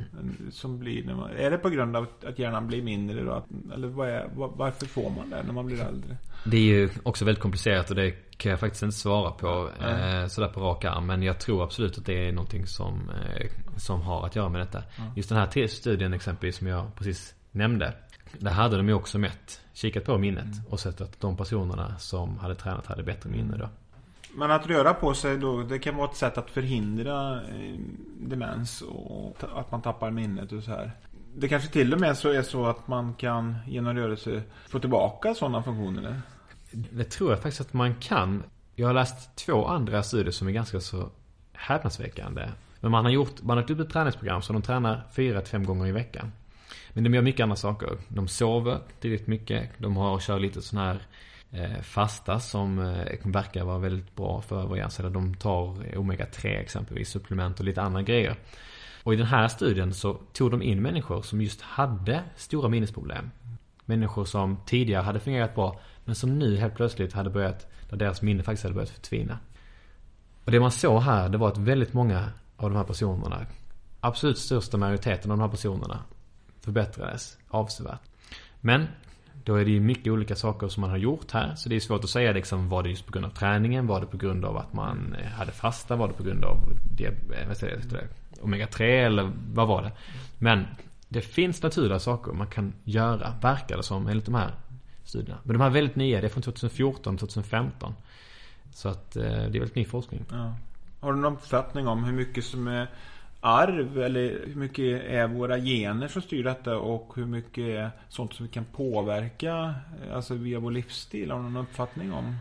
Som 0.51 0.79
blir 0.79 1.05
när 1.05 1.15
man, 1.15 1.31
är 1.31 1.51
det 1.51 1.59
på 1.59 1.69
grund 1.69 1.97
av 1.97 2.07
att- 2.27 2.39
hjärnan 2.39 2.67
blir 2.67 2.83
mindre 2.83 3.23
då? 3.23 3.45
Eller 3.75 3.89
vad 3.89 4.09
är, 4.09 4.29
var, 4.35 4.49
varför 4.57 4.87
får 4.87 5.11
man 5.11 5.31
det 5.31 5.43
när 5.43 5.53
man 5.53 5.67
blir 5.67 5.81
äldre? 5.83 6.17
Det 6.45 6.57
är 6.57 6.61
ju 6.61 6.89
också 7.03 7.25
väldigt 7.25 7.43
komplicerat 7.43 7.91
och 7.91 7.97
det 7.97 8.13
kan 8.41 8.51
jag 8.51 8.61
faktiskt 8.61 8.83
inte 8.83 8.97
svara 8.97 9.31
på 9.31 9.71
eh, 9.81 10.27
sådär 10.27 10.49
på 10.49 10.61
rak 10.61 10.85
arm. 10.85 11.07
Men 11.07 11.23
jag 11.23 11.39
tror 11.39 11.65
absolut 11.65 11.99
att 11.99 12.07
det 12.07 12.29
är 12.29 12.33
någonting 12.33 12.67
som, 12.67 13.11
eh, 13.11 13.47
som 13.77 14.03
har 14.03 14.27
att 14.27 14.37
göra 14.37 14.49
med 14.49 14.61
detta. 14.61 14.83
Just 15.17 15.29
den 15.29 15.39
här 15.39 15.67
studien 15.67 16.13
exempelvis 16.13 16.57
som 16.57 16.67
jag 16.67 16.95
precis 16.95 17.35
nämnde. 17.51 17.95
Där 18.39 18.51
hade 18.51 18.77
de 18.77 18.89
ju 18.89 18.95
också 18.95 19.19
mätt, 19.19 19.61
kikat 19.73 20.05
på 20.05 20.19
minnet 20.19 20.69
och 20.69 20.81
sett 20.81 21.01
att 21.01 21.21
de 21.21 21.37
personerna 21.37 21.99
som 21.99 22.39
hade 22.39 22.55
tränat 22.55 22.87
hade 22.87 23.03
bättre 23.03 23.31
minne 23.31 23.57
då. 23.57 23.69
Men 24.35 24.51
att 24.51 24.67
röra 24.67 24.95
på 24.95 25.15
sig 25.15 25.39
då, 25.39 25.63
det 25.63 25.79
kan 25.79 25.97
vara 25.97 26.11
ett 26.11 26.17
sätt 26.17 26.39
att 26.39 26.51
förhindra 26.51 27.43
eh, 27.43 27.79
demens 28.19 28.83
och 28.83 29.37
att 29.55 29.71
man 29.71 29.83
tappar 29.83 30.11
minnet 30.11 30.53
och 30.53 30.63
så 30.63 30.71
här. 30.71 30.93
Det 31.35 31.49
kanske 31.49 31.73
till 31.73 31.95
och 31.95 32.01
med 32.01 32.17
så 32.19 32.29
är 32.29 32.43
så 32.43 32.67
att 32.67 32.89
man 32.89 33.15
kan 33.15 33.57
genom 33.67 33.97
rörelse 33.97 34.43
få 34.69 34.79
tillbaka 34.79 35.35
sådana 35.35 35.63
funktioner. 35.63 36.23
Det 36.73 37.05
tror 37.05 37.31
jag 37.31 37.43
faktiskt 37.43 37.61
att 37.61 37.73
man 37.73 37.95
kan. 37.95 38.43
Jag 38.75 38.87
har 38.87 38.95
läst 38.95 39.37
två 39.37 39.67
andra 39.67 40.03
studier 40.03 40.33
som 40.33 40.49
är 40.49 40.53
ganska 40.53 40.81
så 40.81 41.11
häpnadsväckande. 41.53 42.49
Men 42.81 42.91
man 42.91 43.05
har 43.05 43.13
gjort, 43.13 43.43
man 43.43 43.57
har 43.57 43.63
lagt 43.63 43.71
upp 43.71 43.81
ett 43.81 43.91
träningsprogram 43.91 44.43
så 44.43 44.53
de 44.53 44.63
tränar 44.63 45.07
fyra 45.13 45.41
till 45.41 45.51
fem 45.51 45.65
gånger 45.65 45.87
i 45.87 45.93
veckan. 45.93 46.33
Men 46.93 47.05
de 47.05 47.15
gör 47.15 47.23
mycket 47.23 47.43
andra 47.45 47.57
saker. 47.57 47.99
De 48.09 48.29
sover 48.29 48.79
tillräckligt 49.01 49.29
mycket. 49.29 49.71
De 49.79 49.97
har, 49.97 50.19
kör 50.19 50.39
lite 50.39 50.63
sån 50.63 50.79
här 50.79 51.03
eh, 51.51 51.81
fasta 51.83 52.41
som 52.41 52.79
eh, 52.79 53.19
verkar 53.25 53.65
vara 53.65 53.79
väldigt 53.79 54.17
bra 54.17 54.41
för 54.41 54.67
vår 54.67 54.77
hjärncell. 54.77 55.13
De 55.13 55.35
tar 55.35 55.97
omega-3 55.97 56.61
exempelvis, 56.61 57.11
supplement 57.11 57.59
och 57.61 57.65
lite 57.65 57.83
andra 57.83 58.03
grejer. 58.03 58.37
Och 59.03 59.15
i 59.15 59.17
den 59.17 59.27
här 59.27 59.49
studien 59.49 59.95
så 59.95 60.15
tog 60.33 60.51
de 60.51 60.63
in 60.63 60.83
människor 60.83 61.23
som 61.23 61.41
just 61.41 61.61
hade 61.61 62.23
stora 62.37 62.69
minnesproblem. 62.69 63.31
Människor 63.85 64.25
som 64.25 64.57
tidigare 64.67 65.03
hade 65.03 65.21
fungerat 65.21 65.55
bra 65.55 65.81
men 66.05 66.15
som 66.15 66.39
nu 66.39 66.57
helt 66.57 66.75
plötsligt 66.75 67.13
hade 67.13 67.31
börjat, 67.31 67.67
där 67.89 67.97
deras 67.97 68.23
minne 68.23 68.43
faktiskt 68.43 68.63
hade 68.63 68.75
börjat 68.75 68.91
förtvina. 68.91 69.39
Och 70.45 70.51
det 70.51 70.61
man 70.61 70.71
såg 70.71 71.03
här, 71.03 71.29
det 71.29 71.39
var 71.39 71.49
att 71.49 71.59
väldigt 71.59 71.93
många 71.93 72.33
av 72.57 72.71
de 72.71 72.77
här 72.77 72.85
personerna, 72.85 73.47
absolut 74.01 74.39
största 74.39 74.77
majoriteten 74.77 75.31
av 75.31 75.39
de 75.39 75.43
här 75.43 75.51
personerna, 75.51 75.99
förbättrades 76.61 77.39
avsevärt. 77.49 78.01
Men 78.61 78.87
då 79.45 79.55
är 79.55 79.65
det 79.65 79.71
ju 79.71 79.81
mycket 79.81 80.13
olika 80.13 80.37
saker 80.37 80.69
som 80.69 80.81
man 80.81 80.91
har 80.91 80.97
gjort 80.97 81.33
här. 81.33 81.55
Så 81.55 81.69
det 81.69 81.77
är 81.77 81.81
svårt 81.81 82.05
att 82.05 82.11
säga 82.11 82.33
liksom, 82.33 82.69
var 82.69 82.83
det 82.83 82.89
just 82.89 83.07
på 83.07 83.13
grund 83.13 83.27
av 83.27 83.31
träningen? 83.31 83.87
Var 83.87 84.01
det 84.01 84.07
på 84.07 84.17
grund 84.17 84.45
av 84.45 84.57
att 84.57 84.73
man 84.73 85.17
eh, 85.19 85.27
hade 85.27 85.53
fasta? 85.53 85.97
Var 85.97 86.09
det 86.09 86.15
på 86.15 86.23
grund 86.23 86.45
av 86.45 86.57
det, 86.97 87.07
eh, 87.07 87.49
vad 87.49 87.57
säger 87.57 87.79
jag, 87.79 87.89
det, 87.91 88.09
omega-3? 88.43 88.83
Eller 88.83 89.33
vad 89.55 89.69
var 89.69 89.83
det? 89.83 89.93
Men 90.39 90.67
det 91.09 91.21
finns 91.21 91.63
naturliga 91.63 91.99
saker 91.99 92.33
man 92.33 92.47
kan 92.47 92.73
göra, 92.85 93.35
verkar 93.43 93.77
det 93.77 93.83
som, 93.83 94.07
enligt 94.07 94.27
de 94.27 94.35
här 94.35 94.51
studierna. 95.11 95.39
Men 95.45 95.53
de 95.53 95.61
här 95.61 95.69
är 95.69 95.75
väldigt 95.75 95.97
nya, 95.97 96.21
det 96.21 96.27
är 96.27 96.29
från 96.29 96.43
2014, 96.43 97.17
2015. 97.17 97.95
Så 98.73 98.89
att 98.89 99.17
eh, 99.17 99.23
det 99.23 99.29
är 99.31 99.49
väldigt 99.49 99.75
ny 99.75 99.85
forskning. 99.85 100.25
Ja. 100.31 100.55
Har 101.01 101.13
du 101.13 101.19
någon 101.19 101.33
uppfattning 101.33 101.89
om 101.89 102.05
hur 102.05 102.13
mycket 102.13 102.45
som 102.45 102.69
är 102.69 102.89
arv 103.41 104.03
eller 104.03 104.47
hur 104.47 104.55
mycket 104.55 105.03
är 105.05 105.27
våra 105.27 105.59
gener 105.59 106.09
som 106.09 106.23
styr 106.23 106.45
detta 106.45 106.77
och 106.77 107.13
hur 107.17 107.27
mycket 107.27 107.65
är 107.65 107.91
sånt 108.09 108.35
som 108.35 108.47
vi 108.47 108.53
kan 108.53 108.65
påverka 108.65 109.75
alltså 110.13 110.35
via 110.35 110.59
vår 110.59 110.71
livsstil? 110.71 111.31
Har 111.31 111.39
du 111.39 111.45
någon 111.45 111.57
uppfattning 111.57 112.13
om? 112.13 112.37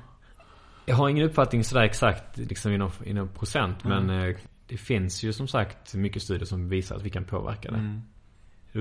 Jag 0.85 0.95
har 0.95 1.09
ingen 1.09 1.25
uppfattning 1.25 1.63
sådär 1.63 1.83
exakt 1.83 2.37
liksom 2.37 2.71
inom, 2.71 2.91
inom 3.05 3.27
procent. 3.27 3.83
Men 3.83 4.09
eh, 4.09 4.35
det 4.67 4.77
finns 4.77 5.23
ju 5.23 5.33
som 5.33 5.47
sagt 5.47 5.95
mycket 5.95 6.21
studier 6.21 6.45
som 6.45 6.69
visar 6.69 6.95
att 6.95 7.03
vi 7.03 7.09
kan 7.09 7.23
påverka 7.23 7.71
det. 7.71 7.77
Mm. 7.77 8.01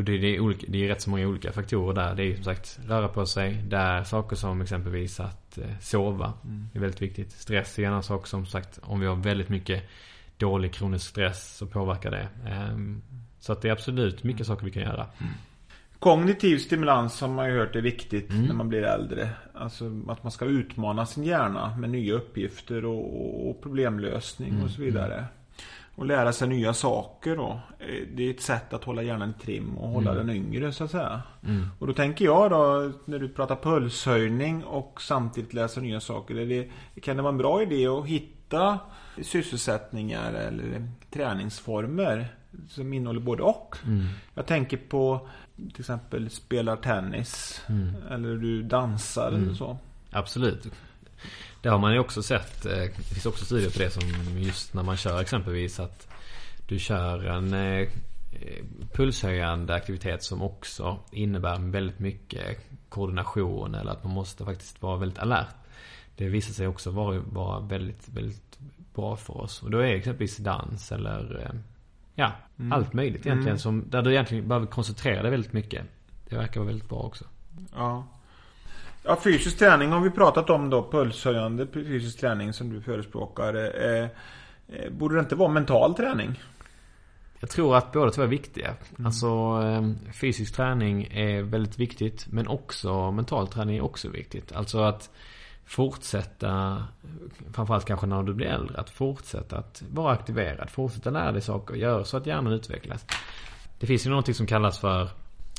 Det, 0.02 0.18
det, 0.18 0.36
är 0.36 0.40
olika, 0.40 0.66
det 0.68 0.84
är 0.84 0.88
rätt 0.88 1.02
så 1.02 1.10
många 1.10 1.26
olika 1.28 1.52
faktorer 1.52 1.94
där. 1.94 2.14
Det 2.14 2.22
är 2.24 2.34
som 2.34 2.44
sagt 2.44 2.78
röra 2.88 3.08
på 3.08 3.26
sig. 3.26 3.62
Det 3.68 3.76
är 3.76 4.04
saker 4.04 4.36
som 4.36 4.60
exempelvis 4.60 5.20
att 5.20 5.58
eh, 5.58 5.64
sova. 5.80 6.32
Det 6.72 6.78
är 6.78 6.80
väldigt 6.80 7.02
viktigt. 7.02 7.32
Stress 7.32 7.78
är 7.78 7.82
en 7.82 7.88
annan 7.90 8.02
sak 8.02 8.26
som 8.26 8.46
sagt. 8.46 8.78
Om 8.82 9.00
vi 9.00 9.06
har 9.06 9.16
väldigt 9.16 9.48
mycket 9.48 9.82
dålig 10.36 10.72
kronisk 10.72 11.06
stress 11.08 11.56
så 11.56 11.66
påverkar 11.66 12.10
det. 12.10 12.28
Ehm, 12.48 13.02
så 13.40 13.52
att 13.52 13.62
det 13.62 13.68
är 13.68 13.72
absolut 13.72 14.24
mycket 14.24 14.46
saker 14.46 14.64
vi 14.64 14.70
kan 14.70 14.82
göra. 14.82 15.06
Kognitiv 15.98 16.58
stimulans 16.58 17.20
har 17.20 17.28
man 17.28 17.46
ju 17.52 17.58
hört 17.58 17.76
är 17.76 17.80
viktigt 17.80 18.30
Mm. 18.30 18.44
när 18.44 18.54
man 18.54 18.68
blir 18.68 18.82
äldre. 18.82 19.28
Alltså 19.54 19.84
att 20.08 20.22
man 20.22 20.32
ska 20.32 20.44
utmana 20.44 21.06
sin 21.06 21.24
hjärna 21.24 21.76
med 21.76 21.90
nya 21.90 22.14
uppgifter 22.14 22.84
och, 22.84 23.50
och 23.50 23.62
problemlösning 23.62 24.50
Mm. 24.50 24.64
och 24.64 24.70
så 24.70 24.82
vidare. 24.82 25.24
Och 25.98 26.06
lära 26.06 26.32
sig 26.32 26.48
nya 26.48 26.74
saker 26.74 27.36
då. 27.36 27.60
Eh, 27.78 27.86
Det 28.14 28.22
är 28.22 28.30
ett 28.30 28.40
sätt 28.42 28.72
att 28.72 28.84
hålla 28.84 29.02
hjärnan 29.02 29.34
i 29.38 29.42
trim 29.44 29.78
och 29.78 29.88
hålla 29.88 30.14
den 30.14 30.30
yngre 30.30 30.72
så 30.72 30.84
att 30.84 30.90
säga. 30.90 31.22
Mm. 31.46 31.66
Och 31.78 31.86
då 31.86 31.92
tänker 31.92 32.24
jag 32.24 32.50
då 32.50 32.92
när 33.04 33.18
du 33.18 33.28
pratar 33.28 33.56
pulshöjning 33.56 34.64
och 34.64 35.02
samtidigt 35.02 35.54
läsa 35.54 35.80
nya 35.80 36.00
saker. 36.00 36.34
Det, 36.34 36.68
kan 37.00 37.16
det 37.16 37.22
vara 37.22 37.32
en 37.32 37.38
bra 37.38 37.62
idé 37.62 37.86
att 37.86 38.06
hitta 38.06 38.78
sysselsättningar 39.22 40.32
eller 40.32 40.88
träningsformer 41.10 42.28
som 42.68 42.92
innehåller 42.92 43.20
både 43.20 43.42
och? 43.42 43.76
Mm. 43.86 44.06
Jag 44.34 44.46
tänker 44.46 44.76
på 44.76 45.28
till 45.56 45.80
exempel 45.80 46.30
spelar 46.30 46.76
tennis 46.76 47.60
eller 48.10 48.36
du 48.36 48.62
dansar 48.62 49.32
eller 49.32 49.54
så. 49.54 49.78
Absolut. 50.10 50.72
Det 51.62 51.68
har 51.68 51.78
man 51.78 51.92
ju 51.92 51.98
också 51.98 52.22
sett. 52.22 52.66
eh, 52.66 52.72
Det 52.72 53.02
finns 53.14 53.26
också 53.26 53.44
studier 53.44 53.70
på 53.70 53.78
det 53.78 53.90
som 53.90 54.02
just 54.38 54.74
när 54.74 54.82
man 54.82 54.96
kör 54.96 55.20
exempelvis 55.20 55.80
att 55.80 56.08
du 56.66 56.78
kör 56.78 57.24
en 57.24 57.54
eh, 57.54 57.88
pulshöjande 58.92 59.74
aktivitet 59.74 60.22
som 60.22 60.42
också 60.42 60.98
innebär 61.12 61.58
väldigt 61.70 61.98
mycket 61.98 62.58
koordination 62.88 63.74
eller 63.74 63.90
att 63.92 64.04
man 64.04 64.12
måste 64.12 64.44
faktiskt 64.44 64.82
vara 64.82 64.96
väldigt 64.96 65.18
alert. 65.18 65.46
Det 66.16 66.28
visar 66.28 66.52
sig 66.54 66.66
också 66.66 66.90
vara, 66.90 67.20
vara 67.20 67.60
väldigt, 67.60 68.08
väldigt 68.08 68.58
bra 68.94 69.16
för 69.16 69.36
oss. 69.40 69.62
Och 69.62 69.70
då 69.70 69.78
är 69.78 69.94
exempelvis 69.94 70.36
dans 70.36 70.92
eller 70.92 71.40
eh, 71.44 71.60
ja, 72.14 72.32
allt 72.72 72.92
möjligt 72.92 73.26
egentligen. 73.26 73.58
Som, 73.58 73.84
där 73.90 74.02
du 74.02 74.10
egentligen 74.12 74.48
behöver 74.48 74.66
koncentrera 74.66 75.22
dig 75.22 75.30
väldigt 75.30 75.52
mycket. 75.52 75.84
Det 76.28 76.36
verkar 76.36 76.60
vara 76.60 76.66
väldigt 76.68 76.88
bra 76.88 76.98
också. 76.98 77.24
Ja. 77.74 78.06
Ja, 79.08 79.16
fysisk 79.16 79.58
träning 79.58 79.92
har 79.92 80.00
vi 80.00 80.10
pratat 80.10 80.50
om 80.50 80.70
då. 80.70 80.90
Pulshöjande 80.90 81.66
fysisk 81.66 82.20
träning 82.20 82.52
som 82.52 82.72
du 82.72 82.80
förespråkar. 82.80 83.54
Eh, 83.54 84.04
eh, 84.68 84.90
borde 84.90 85.14
det 85.14 85.20
inte 85.20 85.34
vara 85.34 85.48
mental 85.48 85.94
träning? 85.94 86.42
Jag 87.40 87.50
tror 87.50 87.76
att 87.76 87.92
båda 87.92 88.10
två 88.10 88.22
är 88.22 88.26
viktiga. 88.26 88.66
Mm. 88.66 89.06
Alltså 89.06 89.26
eh, 89.64 90.12
fysisk 90.12 90.56
träning 90.56 91.04
är 91.04 91.42
väldigt 91.42 91.78
viktigt. 91.78 92.26
Men 92.30 92.48
också 92.48 93.10
mental 93.10 93.48
träning 93.48 93.76
är 93.76 93.84
också 93.84 94.08
viktigt. 94.08 94.52
Alltså 94.52 94.78
att 94.80 95.10
fortsätta, 95.64 96.84
framförallt 97.52 97.84
kanske 97.84 98.06
när 98.06 98.22
du 98.22 98.34
blir 98.34 98.46
äldre, 98.46 98.80
att 98.80 98.90
fortsätta 98.90 99.58
att 99.58 99.82
vara 99.90 100.12
aktiverad. 100.12 100.70
Fortsätta 100.70 101.10
lära 101.10 101.32
dig 101.32 101.42
saker 101.42 101.74
och 101.74 101.80
göra 101.80 102.04
så 102.04 102.16
att 102.16 102.26
hjärnan 102.26 102.52
utvecklas. 102.52 103.06
Det 103.78 103.86
finns 103.86 104.06
ju 104.06 104.10
någonting 104.10 104.34
som 104.34 104.46
kallas 104.46 104.78
för 104.78 105.08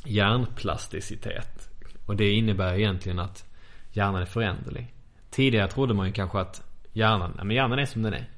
hjärnplasticitet. 0.05 1.68
Och 2.09 2.15
det 2.15 2.31
innebär 2.31 2.73
egentligen 2.73 3.19
att 3.19 3.45
hjärnan 3.91 4.21
är 4.21 4.25
föränderlig. 4.25 4.93
Tidigare 5.29 5.67
trodde 5.67 5.93
man 5.93 6.07
ju 6.07 6.13
kanske 6.13 6.39
att 6.39 6.63
hjärnan, 6.93 7.39
men 7.43 7.55
hjärnan 7.55 7.79
är 7.79 7.85
som 7.85 8.01
den 8.01 8.13
är. 8.13 8.29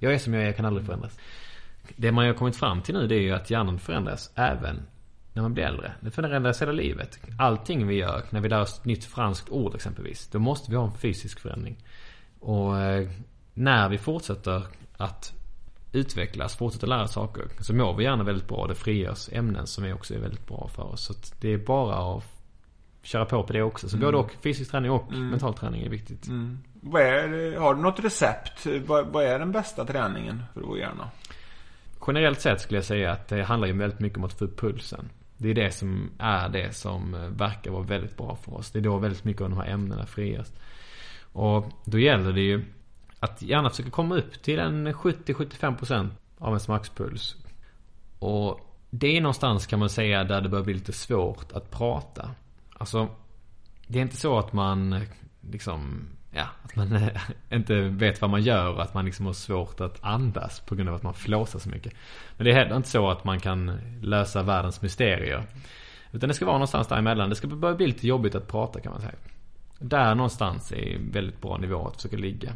Jag 0.00 0.14
är 0.14 0.18
som 0.18 0.34
jag 0.34 0.42
är, 0.42 0.46
jag 0.46 0.56
kan 0.56 0.64
aldrig 0.64 0.86
förändras. 0.86 1.18
Det 1.96 2.12
man 2.12 2.26
har 2.26 2.34
kommit 2.34 2.56
fram 2.56 2.82
till 2.82 2.94
nu 2.94 3.06
det 3.06 3.14
är 3.14 3.20
ju 3.20 3.32
att 3.32 3.50
hjärnan 3.50 3.78
förändras 3.78 4.30
även 4.34 4.82
när 5.32 5.42
man 5.42 5.54
blir 5.54 5.64
äldre. 5.64 5.92
Det 6.00 6.10
förändras 6.10 6.62
hela 6.62 6.72
livet. 6.72 7.20
Allting 7.38 7.86
vi 7.86 7.94
gör, 7.94 8.22
när 8.30 8.40
vi 8.40 8.48
lär 8.48 8.60
oss 8.60 8.78
ett 8.78 8.84
nytt 8.84 9.04
franskt 9.04 9.50
ord 9.50 9.74
exempelvis. 9.74 10.28
Då 10.28 10.38
måste 10.38 10.70
vi 10.70 10.76
ha 10.76 10.84
en 10.84 10.98
fysisk 10.98 11.40
förändring. 11.40 11.76
Och 12.40 12.78
eh, 12.78 13.08
när 13.54 13.88
vi 13.88 13.98
fortsätter 13.98 14.62
att 14.96 15.32
utvecklas, 15.92 16.56
fortsätter 16.56 16.86
lära 16.86 17.08
saker. 17.08 17.44
Så 17.60 17.74
mår 17.74 17.96
vi 17.96 18.04
gärna 18.04 18.24
väldigt 18.24 18.48
bra. 18.48 18.66
Det 18.66 18.74
frigörs 18.74 19.28
ämnen 19.32 19.66
som 19.66 19.84
är 19.84 19.94
också 19.94 20.14
är 20.14 20.18
väldigt 20.18 20.46
bra 20.46 20.68
för 20.74 20.82
oss. 20.82 21.04
Så 21.04 21.14
det 21.40 21.48
är 21.48 21.58
bara 21.58 22.16
att 22.16 22.37
köra 23.08 23.24
på 23.24 23.42
på 23.42 23.52
det 23.52 23.62
också. 23.62 23.88
Så 23.88 23.96
mm. 23.96 24.06
både 24.06 24.18
och 24.18 24.32
fysisk 24.42 24.70
träning 24.70 24.90
och 24.90 25.12
mm. 25.12 25.30
mental 25.30 25.54
träning 25.54 25.82
är 25.82 25.88
viktigt. 25.88 26.26
Mm. 26.26 26.58
Vad 26.80 27.02
är, 27.02 27.56
har 27.56 27.74
du 27.74 27.82
något 27.82 28.00
recept? 28.00 28.66
Vad, 28.86 29.06
vad, 29.06 29.24
är 29.24 29.38
den 29.38 29.52
bästa 29.52 29.84
träningen 29.84 30.42
för 30.54 30.60
vår 30.60 30.78
hjärna? 30.78 31.10
Generellt 32.06 32.40
sett 32.40 32.60
skulle 32.60 32.78
jag 32.78 32.84
säga 32.84 33.12
att 33.12 33.28
det 33.28 33.42
handlar 33.42 33.68
ju 33.68 33.78
väldigt 33.78 34.00
mycket 34.00 34.18
om 34.18 34.24
att 34.24 34.32
få 34.32 34.44
upp 34.44 34.60
pulsen. 34.60 35.08
Det 35.36 35.50
är 35.50 35.54
det 35.54 35.70
som 35.70 36.10
är 36.18 36.48
det 36.48 36.76
som 36.76 37.16
verkar 37.36 37.70
vara 37.70 37.82
väldigt 37.82 38.16
bra 38.16 38.36
för 38.36 38.54
oss. 38.54 38.70
Det 38.70 38.78
är 38.78 38.82
då 38.82 38.98
väldigt 38.98 39.24
mycket 39.24 39.42
av 39.42 39.50
de 39.50 39.58
här 39.58 39.66
ämnena 39.66 40.06
frigörs. 40.06 40.48
Och 41.32 41.66
då 41.84 41.98
gäller 41.98 42.32
det 42.32 42.40
ju 42.40 42.64
att 43.20 43.42
gärna 43.42 43.70
försöka 43.70 43.90
komma 43.90 44.16
upp 44.16 44.42
till 44.42 44.58
en 44.58 44.88
70-75% 44.88 46.08
av 46.38 46.48
ens 46.48 46.68
maxpuls. 46.68 47.36
Och 48.18 48.60
det 48.90 49.16
är 49.16 49.20
någonstans 49.20 49.66
kan 49.66 49.78
man 49.78 49.88
säga 49.88 50.24
där 50.24 50.40
det 50.40 50.48
börjar 50.48 50.64
bli 50.64 50.74
lite 50.74 50.92
svårt 50.92 51.52
att 51.52 51.70
prata. 51.70 52.30
Alltså, 52.78 53.08
det 53.86 53.98
är 53.98 54.02
inte 54.02 54.16
så 54.16 54.38
att 54.38 54.52
man 54.52 55.04
liksom, 55.40 56.08
ja, 56.30 56.46
att 56.62 56.76
man 56.76 57.10
inte 57.50 57.80
vet 57.80 58.20
vad 58.20 58.30
man 58.30 58.42
gör 58.42 58.74
och 58.74 58.82
att 58.82 58.94
man 58.94 59.04
liksom 59.04 59.26
har 59.26 59.32
svårt 59.32 59.80
att 59.80 60.04
andas 60.04 60.60
på 60.60 60.74
grund 60.74 60.88
av 60.88 60.94
att 60.94 61.02
man 61.02 61.14
flåsar 61.14 61.58
så 61.58 61.68
mycket. 61.68 61.92
Men 62.36 62.44
det 62.44 62.50
är 62.50 62.54
heller 62.54 62.76
inte 62.76 62.88
så 62.88 63.10
att 63.10 63.24
man 63.24 63.40
kan 63.40 63.80
lösa 64.02 64.42
världens 64.42 64.82
mysterier. 64.82 65.46
Utan 66.12 66.28
det 66.28 66.34
ska 66.34 66.44
vara 66.44 66.56
någonstans 66.56 66.88
däremellan. 66.88 67.28
Det 67.28 67.36
ska 67.36 67.48
börja 67.48 67.74
bli 67.74 67.86
lite 67.86 68.06
jobbigt 68.06 68.34
att 68.34 68.48
prata 68.48 68.80
kan 68.80 68.92
man 68.92 69.00
säga. 69.00 69.14
Där 69.78 70.14
någonstans 70.14 70.72
är 70.72 70.98
väldigt 71.12 71.40
bra 71.40 71.56
nivå 71.56 71.88
att 71.88 71.96
försöka 71.96 72.16
ligga. 72.16 72.52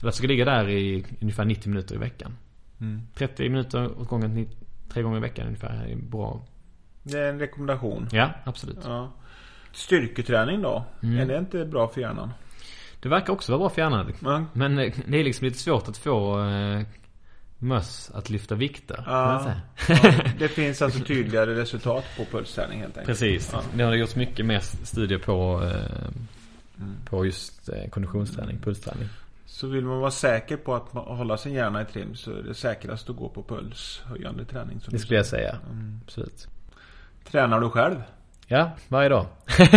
Eller 0.00 0.10
försöka 0.10 0.28
ligga 0.28 0.44
där 0.44 0.68
i 0.68 1.04
ungefär 1.20 1.44
90 1.44 1.68
minuter 1.68 1.94
i 1.94 1.98
veckan. 1.98 2.36
Mm. 2.80 3.02
30 3.14 3.48
minuter 3.48 4.00
åt 4.00 4.08
gången, 4.08 4.48
tre 4.88 5.02
gånger 5.02 5.16
i 5.16 5.20
veckan 5.20 5.46
ungefär 5.46 5.86
är 5.86 5.96
bra. 5.96 6.42
Det 7.10 7.18
är 7.18 7.28
en 7.28 7.38
rekommendation. 7.38 8.08
Ja, 8.12 8.30
absolut. 8.44 8.78
Ja. 8.84 9.12
Styrketräning 9.72 10.62
då? 10.62 10.84
Mm. 11.02 11.18
Är 11.18 11.26
det 11.26 11.38
inte 11.38 11.64
bra 11.64 11.88
för 11.88 12.00
hjärnan? 12.00 12.32
Det 13.00 13.08
verkar 13.08 13.32
också 13.32 13.52
vara 13.52 13.58
bra 13.58 13.70
för 13.70 13.82
hjärnan. 13.82 14.12
Mm. 14.24 14.44
Men 14.52 14.78
eh, 14.78 14.92
det 15.06 15.20
är 15.20 15.24
liksom 15.24 15.44
lite 15.44 15.58
svårt 15.58 15.88
att 15.88 15.96
få 15.96 16.44
eh, 16.48 16.82
möss 17.58 18.10
att 18.14 18.30
lyfta 18.30 18.54
vikter. 18.54 19.04
Ja, 19.06 19.54
ja, 19.88 19.94
det 20.38 20.48
finns 20.48 20.82
alltså 20.82 21.04
tydligare 21.04 21.54
resultat 21.54 22.04
på 22.16 22.24
pulsträning 22.24 22.80
helt 22.80 22.98
enkelt. 22.98 23.06
Precis. 23.06 23.50
Ja. 23.52 23.62
Det 23.74 23.82
har 23.82 23.94
gjorts 23.94 24.16
mycket 24.16 24.46
mer 24.46 24.60
studier 24.60 25.18
på, 25.18 25.62
eh, 25.64 26.06
mm. 26.78 26.96
på 27.04 27.26
just 27.26 27.68
eh, 27.68 27.88
konditionsträning, 27.90 28.58
pulsträning. 28.58 29.08
Så 29.46 29.66
vill 29.66 29.84
man 29.84 30.00
vara 30.00 30.10
säker 30.10 30.56
på 30.56 30.74
att 30.74 30.88
hålla 30.92 31.36
sin 31.36 31.52
hjärna 31.52 31.82
i 31.82 31.84
trim 31.84 32.14
så 32.14 32.30
är 32.32 32.42
det 32.42 32.54
säkrast 32.54 33.10
att 33.10 33.16
gå 33.16 33.28
på 33.28 33.42
pulshöjande 33.42 34.44
träning. 34.44 34.80
Det 34.88 34.98
skulle 34.98 35.16
jag 35.16 35.26
säga. 35.26 35.58
Mm. 35.70 36.00
Absolut. 36.04 36.48
Tränar 37.30 37.60
du 37.60 37.70
själv? 37.70 38.02
Ja, 38.46 38.70
varje 38.88 39.08
dag. 39.08 39.26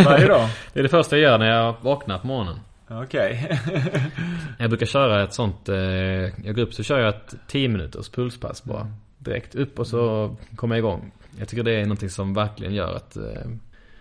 Varje 0.06 0.28
dag? 0.28 0.50
det 0.74 0.80
är 0.80 0.84
det 0.84 0.90
första 0.90 1.18
jag 1.18 1.32
gör 1.32 1.38
när 1.38 1.50
jag 1.50 1.76
vaknar 1.82 2.18
på 2.18 2.28
morgonen. 2.28 2.60
Okej. 2.88 3.50
Okay. 3.52 3.82
jag 4.60 4.70
brukar 4.70 4.86
köra 4.86 5.24
ett 5.24 5.34
sånt, 5.34 5.70
eh, 5.70 5.78
jag 6.46 6.56
går 6.56 6.62
upp 6.62 6.74
så 6.74 6.84
kör 6.84 7.00
jag 7.00 7.10
ett 7.10 7.36
10 7.48 7.68
minuters 7.70 8.10
pulspass 8.10 8.64
bara. 8.64 8.82
Mm. 8.82 8.94
Direkt 9.18 9.56
upp 9.56 9.80
och 9.80 9.88
så 9.88 10.36
kommer 10.56 10.76
jag 10.76 10.80
igång. 10.80 11.12
Jag 11.40 11.48
tycker 11.48 11.64
det 11.64 11.72
är 11.72 11.82
någonting 11.82 12.10
som 12.10 12.34
verkligen 12.34 12.74
gör 12.74 12.96
att 12.96 13.18
eh, 13.18 13.24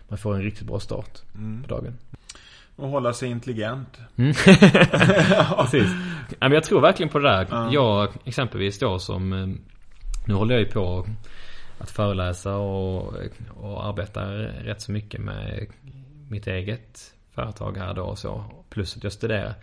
man 0.09 0.19
får 0.19 0.35
en 0.35 0.43
riktigt 0.43 0.67
bra 0.67 0.81
start 0.81 1.19
mm. 1.35 1.63
på 1.63 1.69
dagen. 1.69 1.99
Och 2.77 2.89
hålla 2.89 3.13
sig 3.13 3.31
intelligent. 3.31 3.99
Mm. 4.17 4.35
Precis. 5.59 5.89
men 6.41 6.53
jag 6.53 6.65
tror 6.65 6.81
verkligen 6.81 7.11
på 7.11 7.19
det 7.19 7.29
där. 7.29 7.47
Ja. 7.51 7.71
Jag 7.73 8.09
exempelvis 8.25 8.79
då 8.79 8.99
som, 8.99 9.33
eh, 9.33 9.47
nu 10.27 10.35
håller 10.35 10.55
jag 10.55 10.63
ju 10.63 10.71
på 10.71 11.07
att 11.79 11.91
föreläsa 11.91 12.57
och, 12.57 13.15
och 13.57 13.87
arbeta 13.87 14.25
rätt 14.43 14.81
så 14.81 14.93
mycket 14.93 15.21
med 15.21 15.67
mitt 16.29 16.47
eget 16.47 17.15
företag 17.35 17.77
här 17.77 17.95
då 17.95 18.03
och 18.03 18.19
så. 18.19 18.45
Plus 18.71 18.97
att 18.97 19.05
jag 19.05 19.13
studerar. 19.13 19.55